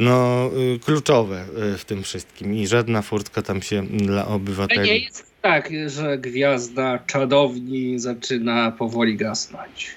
no, 0.00 0.50
y, 0.74 0.78
kluczowe 0.78 1.44
w 1.78 1.84
tym 1.84 2.02
wszystkim 2.02 2.54
i 2.54 2.66
żadna 2.66 3.02
furtka 3.02 3.42
tam 3.42 3.62
się 3.62 3.86
dla 3.86 4.22
Ale 4.22 4.30
nie 4.30 4.34
obywateli. 4.34 5.02
jest 5.02 5.26
tak, 5.42 5.70
że 5.86 6.18
gwiazda 6.18 6.98
czadowni 7.06 7.98
zaczyna 7.98 8.70
powoli 8.70 9.16
gasnąć. 9.16 9.90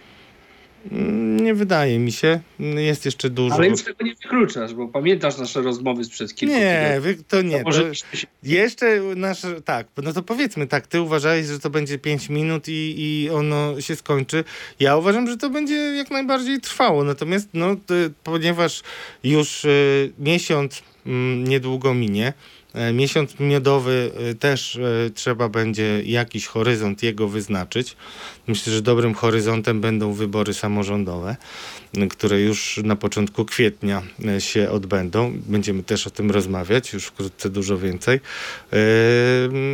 Mm, 0.91 1.39
Nie 1.39 1.53
wydaje 1.53 1.99
mi 1.99 2.11
się. 2.11 2.39
Jest 2.59 3.05
jeszcze 3.05 3.29
dużo. 3.29 3.55
Ale 3.55 3.67
już 3.67 3.83
tego 3.83 4.05
nie 4.05 4.15
wykluczasz, 4.15 4.73
bo 4.73 4.87
pamiętasz 4.87 5.37
nasze 5.37 5.61
rozmowy 5.61 6.03
sprzed 6.03 6.35
kilku 6.35 6.55
Nie, 6.55 6.97
wy, 7.01 7.17
to 7.27 7.41
nie. 7.41 7.57
To 7.57 7.63
może 7.63 7.91
To 7.91 8.17
jeszcze 8.43 9.01
nasz, 9.15 9.41
tak, 9.65 9.87
no 10.03 10.13
to 10.13 10.23
powiedzmy 10.23 10.67
tak, 10.67 10.87
ty 10.87 11.01
uważałeś, 11.01 11.45
że 11.45 11.59
to 11.59 11.69
będzie 11.69 11.97
5 11.97 12.29
minut 12.29 12.67
i, 12.67 12.95
i 12.97 13.29
ono 13.29 13.81
się 13.81 13.95
skończy. 13.95 14.43
Ja 14.79 14.97
uważam, 14.97 15.27
że 15.27 15.37
to 15.37 15.49
będzie 15.49 15.75
jak 15.75 16.11
najbardziej 16.11 16.59
trwało. 16.61 17.03
Natomiast, 17.03 17.49
no, 17.53 17.75
ponieważ 18.23 18.83
już 19.23 19.65
y, 19.65 20.11
miesiąc 20.19 20.83
mm, 21.05 21.43
niedługo 21.43 21.93
minie, 21.93 22.33
Miesiąc 22.93 23.39
miodowy 23.39 24.11
y, 24.31 24.35
też 24.35 24.75
y, 24.75 25.11
trzeba 25.15 25.49
będzie 25.49 26.03
jakiś 26.03 26.47
horyzont 26.47 27.03
jego 27.03 27.27
wyznaczyć. 27.27 27.95
Myślę, 28.47 28.73
że 28.73 28.81
dobrym 28.81 29.13
horyzontem 29.13 29.81
będą 29.81 30.13
wybory 30.13 30.53
samorządowe, 30.53 31.35
które 32.09 32.41
już 32.41 32.79
na 32.83 32.95
początku 32.95 33.45
kwietnia 33.45 34.03
się 34.39 34.69
odbędą. 34.69 35.33
Będziemy 35.47 35.83
też 35.83 36.07
o 36.07 36.09
tym 36.09 36.31
rozmawiać, 36.31 36.93
już 36.93 37.05
wkrótce 37.05 37.49
dużo 37.49 37.77
więcej. 37.77 38.19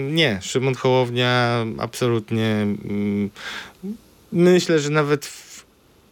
Nie, 0.10 0.40
Szymon 0.42 0.76
Hołownia 0.76 1.66
absolutnie 1.78 2.68
myślę, 4.32 4.80
że 4.80 4.90
nawet 4.90 5.45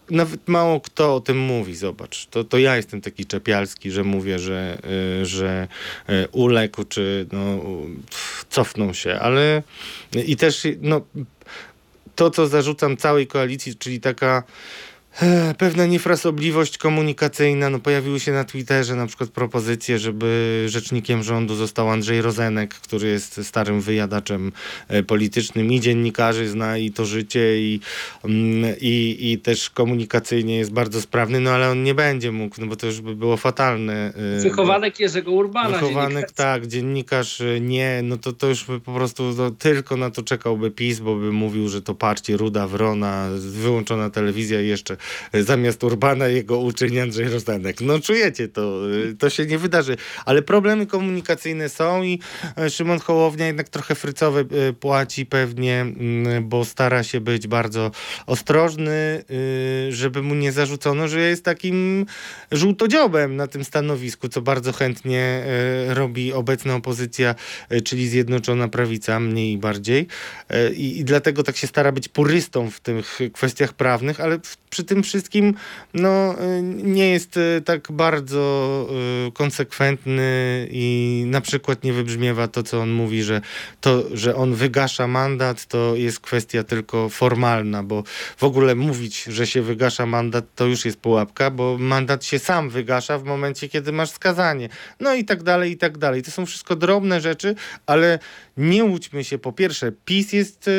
nawet 0.09 0.47
mało 0.47 0.81
kto 0.81 1.15
o 1.15 1.19
tym 1.19 1.39
mówi, 1.39 1.75
zobacz. 1.75 2.25
To, 2.25 2.43
to 2.43 2.57
ja 2.57 2.75
jestem 2.75 3.01
taki 3.01 3.25
czepialski, 3.25 3.91
że 3.91 4.03
mówię, 4.03 4.39
że, 4.39 4.77
y, 5.21 5.25
że 5.25 5.67
y, 6.09 6.27
uległ, 6.31 6.83
czy 6.83 7.27
no, 7.31 7.61
cofnął 8.49 8.93
się, 8.93 9.19
ale 9.19 9.63
i 10.25 10.37
też 10.37 10.67
no, 10.81 11.01
to, 12.15 12.29
co 12.29 12.47
zarzucam 12.47 12.97
całej 12.97 13.27
koalicji, 13.27 13.75
czyli 13.75 13.99
taka 13.99 14.43
pewna 15.57 15.85
niefrasobliwość 15.85 16.77
komunikacyjna. 16.77 17.69
No, 17.69 17.79
pojawiły 17.79 18.19
się 18.19 18.31
na 18.31 18.43
Twitterze 18.43 18.95
na 18.95 19.07
przykład 19.07 19.29
propozycje, 19.29 19.99
żeby 19.99 20.65
rzecznikiem 20.67 21.23
rządu 21.23 21.55
został 21.55 21.89
Andrzej 21.89 22.21
Rozenek, 22.21 22.73
który 22.73 23.07
jest 23.07 23.45
starym 23.47 23.81
wyjadaczem 23.81 24.51
e, 24.87 25.03
politycznym 25.03 25.71
i 25.71 25.79
dziennikarzy 25.79 26.49
zna 26.49 26.77
i 26.77 26.91
to 26.91 27.05
życie 27.05 27.59
i, 27.59 27.79
mm, 28.23 28.75
i, 28.81 29.17
i 29.31 29.37
też 29.37 29.69
komunikacyjnie 29.69 30.57
jest 30.57 30.71
bardzo 30.71 31.01
sprawny, 31.01 31.39
no 31.39 31.51
ale 31.51 31.69
on 31.69 31.83
nie 31.83 31.95
będzie 31.95 32.31
mógł, 32.31 32.55
no 32.61 32.67
bo 32.67 32.75
to 32.75 32.87
już 32.87 33.01
by 33.01 33.15
było 33.15 33.37
fatalne. 33.37 34.13
e, 34.37 34.41
Wychowanek 34.41 34.99
Jerzego 34.99 35.31
Urbana. 35.31 35.77
Wychowanek, 35.77 36.31
tak, 36.31 36.67
dziennikarz 36.67 37.41
y, 37.41 37.59
nie, 37.61 38.01
no 38.03 38.17
to, 38.17 38.33
to 38.33 38.47
już 38.47 38.65
by 38.65 38.79
po 38.79 38.93
prostu 38.93 39.33
no, 39.37 39.51
tylko 39.51 39.97
na 39.97 40.11
to 40.11 40.23
czekałby 40.23 40.71
PiS, 40.71 40.99
bo 40.99 41.15
by 41.15 41.31
mówił, 41.31 41.69
że 41.69 41.81
to 41.81 41.95
parcie 41.95 42.37
Ruda, 42.37 42.67
Wrona, 42.67 43.29
wyłączona 43.39 44.09
telewizja 44.09 44.61
i 44.61 44.67
jeszcze 44.67 44.93
e, 44.93 44.97
zamiast 45.33 45.83
Urbana 45.83 46.27
jego 46.27 46.57
uczeń 46.57 46.99
Andrzej 46.99 47.29
Rozenek. 47.29 47.81
No 47.81 47.99
czujecie 47.99 48.47
to, 48.47 48.79
e, 49.09 49.13
to 49.13 49.29
się 49.29 49.45
nie 49.45 49.57
wydarzy. 49.57 49.97
Ale 50.25 50.41
problemy 50.41 50.85
komunikacyjne 50.87 51.69
są 51.69 52.03
i 52.03 52.19
e, 52.57 52.69
Szymon 52.69 52.99
Hołownia 52.99 53.47
jednak 53.47 53.69
trochę 53.69 53.95
frycowe 53.95 54.39
e, 54.39 54.73
płaci 54.73 55.25
pewnie, 55.25 55.81
mm, 55.81 56.49
bo 56.49 56.65
stara 56.65 57.03
się 57.03 57.21
być 57.21 57.47
bardzo 57.47 57.91
ostrożny, 58.25 59.23
y, 59.89 59.91
żeby 59.91 60.21
mu 60.21 60.35
nie 60.35 60.51
zarzucono, 60.51 61.07
że 61.07 61.19
jest 61.19 61.45
takim 61.45 62.05
żółtodziobem 62.51 63.35
na 63.35 63.47
tym 63.47 63.63
stanowisku, 63.63 64.29
co 64.29 64.41
bardzo 64.41 64.73
chętnie 64.73 65.21
e, 65.21 65.93
robi 65.93 66.33
obecna 66.33 66.75
opozycja, 66.75 67.35
e, 67.69 67.81
czyli 67.81 68.07
Zjednoczona 68.07 68.67
Prawica, 68.67 69.19
mniej 69.19 69.51
i 69.51 69.57
bardziej. 69.57 70.07
I, 70.75 70.99
I 70.99 71.03
dlatego 71.03 71.43
tak 71.43 71.57
się 71.57 71.67
stara 71.67 71.91
być 71.91 72.07
purystą 72.07 72.69
w 72.69 72.79
tych 72.79 73.19
kwestiach 73.33 73.73
prawnych, 73.73 74.19
ale 74.19 74.39
w, 74.39 74.57
przy 74.73 74.83
tym 74.83 75.03
wszystkim 75.03 75.53
no, 75.93 76.39
e, 76.39 76.61
nie 76.61 77.09
jest 77.09 77.37
e, 77.37 77.61
tak 77.61 77.91
bardzo 77.91 78.87
e, 79.27 79.31
konsekwentny 79.31 80.67
i 80.71 81.23
na 81.27 81.41
przykład 81.41 81.83
nie 81.83 81.93
wybrzmiewa 81.93 82.47
to, 82.47 82.63
co 82.63 82.81
on 82.81 82.91
mówi, 82.91 83.23
że 83.23 83.41
to, 83.81 84.03
że 84.13 84.35
on 84.35 84.53
wygasza 84.55 85.07
mandat, 85.07 85.65
to 85.65 85.95
jest 85.95 86.19
kwestia 86.19 86.63
tylko 86.63 87.09
formalna, 87.09 87.83
bo 87.83 88.03
w 88.37 88.43
ogóle 88.43 88.75
mówić, 88.75 89.23
że 89.23 89.47
się 89.47 89.61
wygasza 89.61 90.05
mandat, 90.05 90.45
to 90.55 90.65
już 90.65 90.85
jest 90.85 90.97
pułapka, 90.97 91.51
bo 91.51 91.77
mandat 91.77 92.25
się 92.25 92.39
sam 92.39 92.69
wygasza 92.69 93.17
w 93.17 93.23
momencie, 93.23 93.69
kiedy 93.69 93.91
masz 93.91 94.09
skazanie. 94.09 94.69
No 94.99 95.13
i 95.13 95.25
tak 95.25 95.43
dalej, 95.43 95.71
i 95.71 95.77
tak 95.77 95.97
dalej. 95.97 96.23
To 96.23 96.31
są 96.31 96.45
wszystko 96.45 96.75
drobne 96.75 97.21
rzeczy, 97.21 97.55
ale 97.85 98.19
nie 98.57 98.83
łudźmy 98.83 99.23
się. 99.23 99.37
Po 99.37 99.51
pierwsze, 99.51 99.91
PiS 100.05 100.33
jest 100.33 100.67
y, 100.67 100.71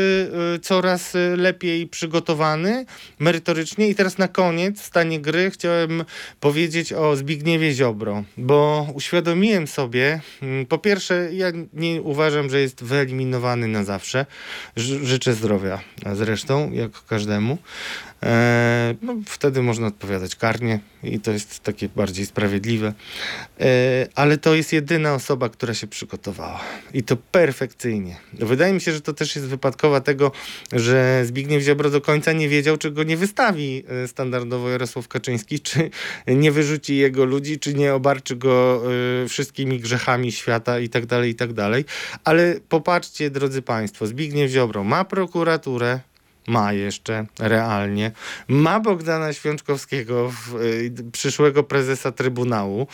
y, 0.56 0.58
coraz 0.58 1.14
y, 1.14 1.36
lepiej 1.36 1.86
przygotowany 1.86 2.86
merytorycznie 3.18 3.88
i 3.88 3.94
teraz 3.94 4.18
na 4.18 4.28
koniec 4.28 4.80
w 4.80 4.84
stanie 4.84 5.20
gry 5.20 5.50
chciałem 5.50 6.04
powiedzieć 6.40 6.92
o 6.92 7.16
Zbigniewie 7.16 7.72
Ziobro, 7.72 8.24
bo 8.36 8.88
uświadomiłem 8.94 9.66
sobie, 9.66 10.20
mm, 10.42 10.66
po 10.66 10.78
pierwsze, 10.78 11.28
ja 11.32 11.52
nie 11.72 12.02
uważam, 12.02 12.50
że 12.50 12.60
jest 12.60 12.84
wyeliminowany 12.84 13.68
na 13.68 13.84
zawsze. 13.84 14.26
Życzę 14.76 15.34
zdrowia 15.34 15.80
zresztą, 16.12 16.72
jak 16.72 17.04
każdemu. 17.04 17.58
E, 18.22 18.94
no, 19.02 19.16
wtedy 19.26 19.62
można 19.62 19.86
odpowiadać 19.86 20.36
karnie 20.36 20.80
i 21.02 21.20
to 21.20 21.30
jest 21.30 21.60
takie 21.60 21.88
bardziej 21.88 22.26
sprawiedliwe. 22.26 22.94
E, 23.60 24.06
ale 24.14 24.38
to 24.38 24.54
jest 24.54 24.72
jedyna 24.72 25.14
osoba, 25.14 25.48
która 25.48 25.74
się 25.74 25.86
przygotowała 25.86 26.60
i 26.94 27.02
to 27.02 27.16
perfekcyjnie. 27.16 28.16
Wydaje 28.32 28.72
mi 28.72 28.80
się, 28.80 28.92
że 28.92 29.00
to 29.00 29.12
też 29.12 29.36
jest 29.36 29.48
wypadkowa 29.48 30.00
tego, 30.00 30.32
że 30.72 31.22
Zbigniew 31.24 31.62
Ziobro 31.62 31.90
do 31.90 32.00
końca 32.00 32.32
nie 32.32 32.48
wiedział, 32.48 32.76
czy 32.76 32.90
go 32.90 33.02
nie 33.02 33.16
wystawi 33.16 33.84
e, 34.04 34.08
standardowo 34.08 34.70
Jarosław 34.70 35.08
Kaczyński, 35.08 35.60
czy 35.60 35.90
nie 36.26 36.52
wyrzuci 36.52 36.96
jego 36.96 37.24
ludzi, 37.24 37.58
czy 37.58 37.74
nie 37.74 37.94
obarczy 37.94 38.36
go 38.36 38.82
wszystkimi 39.28 39.80
grzechami 39.80 40.32
świata 40.32 40.78
i 40.78 40.88
tak 40.88 41.06
dalej, 41.06 41.30
i 41.30 41.34
tak 41.34 41.52
dalej. 41.52 41.84
Ale 42.24 42.56
popatrzcie, 42.68 43.30
drodzy 43.30 43.62
Państwo, 43.62 44.06
Zbigniew 44.06 44.50
Ziobro 44.50 44.84
ma 44.84 45.04
prokuraturę, 45.04 46.00
ma 46.46 46.72
jeszcze 46.72 47.26
realnie. 47.38 48.12
Ma 48.48 48.80
Bogdana 48.80 49.32
Świączkowskiego, 49.32 50.30
w, 50.30 50.54
y, 50.62 50.92
przyszłego 51.12 51.62
prezesa 51.62 52.12
Trybunału. 52.12 52.86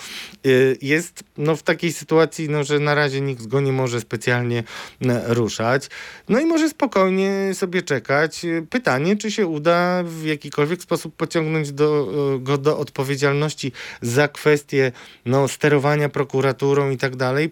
Y, 0.47 0.78
jest 0.82 1.24
no, 1.39 1.56
w 1.56 1.62
takiej 1.62 1.93
sytuacji, 1.93 2.48
no, 2.48 2.64
że 2.64 2.78
na 2.78 2.94
razie 2.94 3.20
nikt 3.20 3.47
go 3.47 3.60
nie 3.60 3.72
może 3.72 4.01
specjalnie 4.01 4.64
n, 5.01 5.20
ruszać. 5.27 5.89
No 6.28 6.40
i 6.40 6.47
może 6.47 6.68
spokojnie 6.68 7.51
sobie 7.55 7.82
czekać. 7.82 8.44
Y, 8.44 8.66
Pytanie, 8.70 9.16
czy 9.16 9.31
się 9.31 9.47
uda 9.47 10.02
w 10.05 10.24
jakikolwiek 10.24 10.82
sposób 10.82 11.16
pociągnąć 11.16 11.72
do, 11.72 12.09
go 12.39 12.59
do 12.59 12.78
odpowiedzialności 12.78 13.72
za 14.02 14.28
kwestie 14.28 14.93
no, 15.27 15.48
sterowania 15.48 16.09
prokuraturą 16.09 16.90
i 16.90 16.97
tak 16.97 17.16
dalej. 17.16 17.51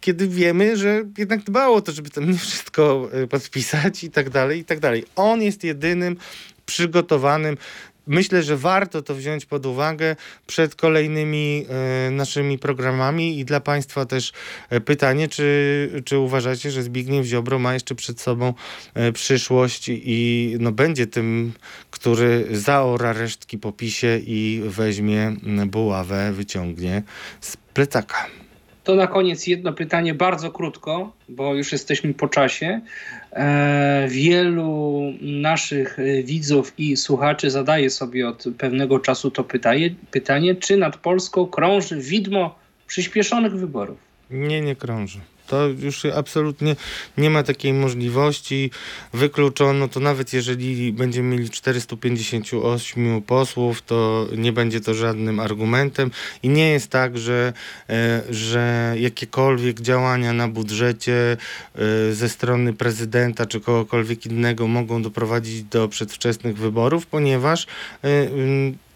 Kiedy 0.00 0.28
wiemy, 0.28 0.76
że 0.76 1.04
jednak 1.18 1.42
dbało 1.42 1.76
o 1.76 1.80
to, 1.80 1.92
żeby 1.92 2.10
tam 2.10 2.30
nie 2.30 2.38
wszystko 2.38 3.10
y, 3.22 3.26
podpisać 3.26 4.04
i 4.04 4.10
tak 4.10 4.30
dalej, 4.30 4.60
i 4.60 4.64
tak 4.64 4.80
dalej. 4.80 5.04
On 5.16 5.42
jest 5.42 5.64
jedynym 5.64 6.16
przygotowanym. 6.66 7.56
Myślę, 8.06 8.42
że 8.42 8.56
warto 8.56 9.02
to 9.02 9.14
wziąć 9.14 9.46
pod 9.46 9.66
uwagę 9.66 10.16
przed 10.46 10.74
kolejnymi 10.74 11.66
e, 11.68 12.10
naszymi 12.10 12.58
programami 12.58 13.38
i 13.38 13.44
dla 13.44 13.60
Państwa 13.60 14.06
też 14.06 14.32
e, 14.70 14.80
pytanie, 14.80 15.28
czy, 15.28 16.02
czy 16.04 16.18
uważacie, 16.18 16.70
że 16.70 16.82
Zbigniew 16.82 17.26
Ziobro 17.26 17.58
ma 17.58 17.74
jeszcze 17.74 17.94
przed 17.94 18.20
sobą 18.20 18.54
przyszłość 19.14 19.86
i 19.88 20.56
no, 20.60 20.72
będzie 20.72 21.06
tym, 21.06 21.52
który 21.90 22.46
zaora 22.50 23.12
resztki 23.12 23.58
po 23.58 23.72
PiSie 23.72 24.20
i 24.26 24.62
weźmie 24.66 25.36
buławę, 25.66 26.32
wyciągnie 26.32 27.02
z 27.40 27.56
plecaka. 27.56 28.26
To 28.88 28.94
na 28.94 29.06
koniec 29.06 29.46
jedno 29.46 29.72
pytanie, 29.72 30.14
bardzo 30.14 30.50
krótko, 30.50 31.12
bo 31.28 31.54
już 31.54 31.72
jesteśmy 31.72 32.14
po 32.14 32.28
czasie. 32.28 32.80
E, 33.32 34.06
wielu 34.08 35.02
naszych 35.20 35.98
e, 35.98 36.22
widzów 36.22 36.72
i 36.78 36.96
słuchaczy 36.96 37.50
zadaje 37.50 37.90
sobie 37.90 38.28
od 38.28 38.44
pewnego 38.58 38.98
czasu 38.98 39.30
to 39.30 39.44
pytanie, 39.44 39.94
pytanie 40.10 40.54
czy 40.54 40.76
nad 40.76 40.96
Polską 40.96 41.46
krąży 41.46 42.00
widmo 42.00 42.58
przyspieszonych 42.86 43.52
wyborów? 43.52 43.98
Nie, 44.30 44.60
nie 44.60 44.76
krąży. 44.76 45.20
To 45.48 45.66
już 45.66 46.04
absolutnie 46.04 46.76
nie 47.18 47.30
ma 47.30 47.42
takiej 47.42 47.72
możliwości. 47.72 48.70
Wykluczono 49.12 49.88
to 49.88 50.00
nawet 50.00 50.32
jeżeli 50.32 50.92
będziemy 50.92 51.36
mieli 51.36 51.50
458 51.50 53.22
posłów, 53.22 53.82
to 53.82 54.26
nie 54.36 54.52
będzie 54.52 54.80
to 54.80 54.94
żadnym 54.94 55.40
argumentem. 55.40 56.10
I 56.42 56.48
nie 56.48 56.70
jest 56.70 56.90
tak, 56.90 57.18
że, 57.18 57.52
e, 57.88 58.22
że 58.30 58.94
jakiekolwiek 58.98 59.80
działania 59.80 60.32
na 60.32 60.48
budżecie 60.48 61.36
e, 61.74 62.14
ze 62.14 62.28
strony 62.28 62.72
prezydenta 62.72 63.46
czy 63.46 63.60
kogokolwiek 63.60 64.26
innego 64.26 64.66
mogą 64.66 65.02
doprowadzić 65.02 65.62
do 65.62 65.88
przedwczesnych 65.88 66.56
wyborów, 66.56 67.06
ponieważ 67.06 67.66
e, 68.04 68.08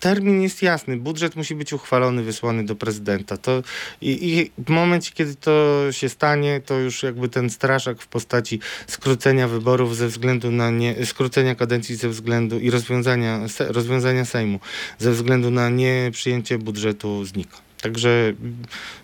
termin 0.03 0.43
jest 0.43 0.63
jasny. 0.63 0.97
Budżet 0.97 1.37
musi 1.37 1.55
być 1.55 1.73
uchwalony, 1.73 2.23
wysłany 2.23 2.65
do 2.65 2.77
prezydenta. 2.77 3.37
To 3.37 3.63
i, 4.01 4.11
I 4.31 4.51
w 4.65 4.71
momencie, 4.71 5.13
kiedy 5.15 5.35
to 5.35 5.87
się 5.91 6.09
stanie, 6.09 6.61
to 6.67 6.79
już 6.79 7.03
jakby 7.03 7.29
ten 7.29 7.51
straszak 7.51 8.03
w 8.03 8.07
postaci 8.07 8.61
skrócenia 8.87 9.49
wyborów 9.49 9.97
ze 9.97 10.09
względu 10.09 10.51
na 10.51 10.71
nie, 10.71 11.07
skrócenia 11.07 11.55
kadencji 11.55 11.97
ze 11.97 12.09
względu 12.09 12.59
i 12.59 12.71
rozwiązania, 12.71 13.49
se, 13.49 13.73
rozwiązania 13.73 14.25
Sejmu 14.25 14.61
ze 14.99 15.13
względu 15.13 15.51
na 15.51 15.69
nieprzyjęcie 15.69 16.59
budżetu 16.59 17.25
znika. 17.25 17.57
Także 17.81 18.33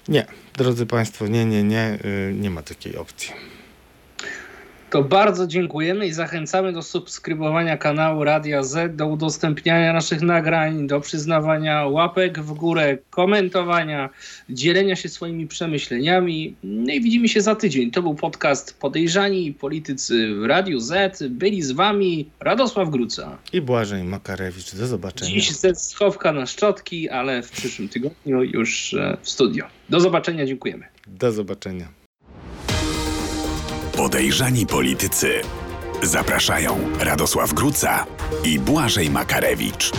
nie, 0.08 0.26
drodzy 0.56 0.86
Państwo, 0.86 1.26
nie, 1.26 1.44
nie, 1.44 1.62
nie, 1.62 1.98
y, 2.04 2.34
nie 2.34 2.50
ma 2.50 2.62
takiej 2.62 2.96
opcji. 2.96 3.57
To 4.90 5.02
bardzo 5.04 5.46
dziękujemy 5.46 6.06
i 6.06 6.12
zachęcamy 6.12 6.72
do 6.72 6.82
subskrybowania 6.82 7.76
kanału 7.76 8.24
Radia 8.24 8.62
Z, 8.62 8.96
do 8.96 9.06
udostępniania 9.06 9.92
naszych 9.92 10.22
nagrań, 10.22 10.86
do 10.86 11.00
przyznawania 11.00 11.86
łapek 11.86 12.40
w 12.40 12.52
górę, 12.52 12.98
komentowania, 13.10 14.08
dzielenia 14.50 14.96
się 14.96 15.08
swoimi 15.08 15.46
przemyśleniami. 15.46 16.54
No 16.62 16.92
i 16.92 17.00
widzimy 17.00 17.28
się 17.28 17.40
za 17.40 17.54
tydzień. 17.54 17.90
To 17.90 18.02
był 18.02 18.14
podcast 18.14 18.80
Podejrzani 18.80 19.52
Politycy 19.52 20.34
w 20.34 20.44
Radiu 20.44 20.80
Z. 20.80 21.22
Byli 21.30 21.62
z 21.62 21.72
wami 21.72 22.30
Radosław 22.40 22.90
Gruca. 22.90 23.38
I 23.52 23.60
Błażej 23.60 24.04
Makarewicz. 24.04 24.74
Do 24.74 24.86
zobaczenia. 24.86 25.30
Dziś 25.30 25.50
ze 25.50 25.74
schowka 25.74 26.32
na 26.32 26.46
szczotki, 26.46 27.08
ale 27.08 27.42
w 27.42 27.50
przyszłym 27.50 27.88
tygodniu 27.88 28.42
już 28.42 28.94
e, 28.94 29.16
w 29.22 29.30
studio. 29.30 29.64
Do 29.88 30.00
zobaczenia, 30.00 30.46
dziękujemy. 30.46 30.84
Do 31.06 31.32
zobaczenia. 31.32 31.97
Podejrzani 33.98 34.66
politycy. 34.66 35.40
Zapraszają 36.02 36.78
Radosław 37.00 37.54
Gruca 37.54 38.06
i 38.44 38.58
Błażej 38.58 39.10
Makarewicz. 39.10 39.92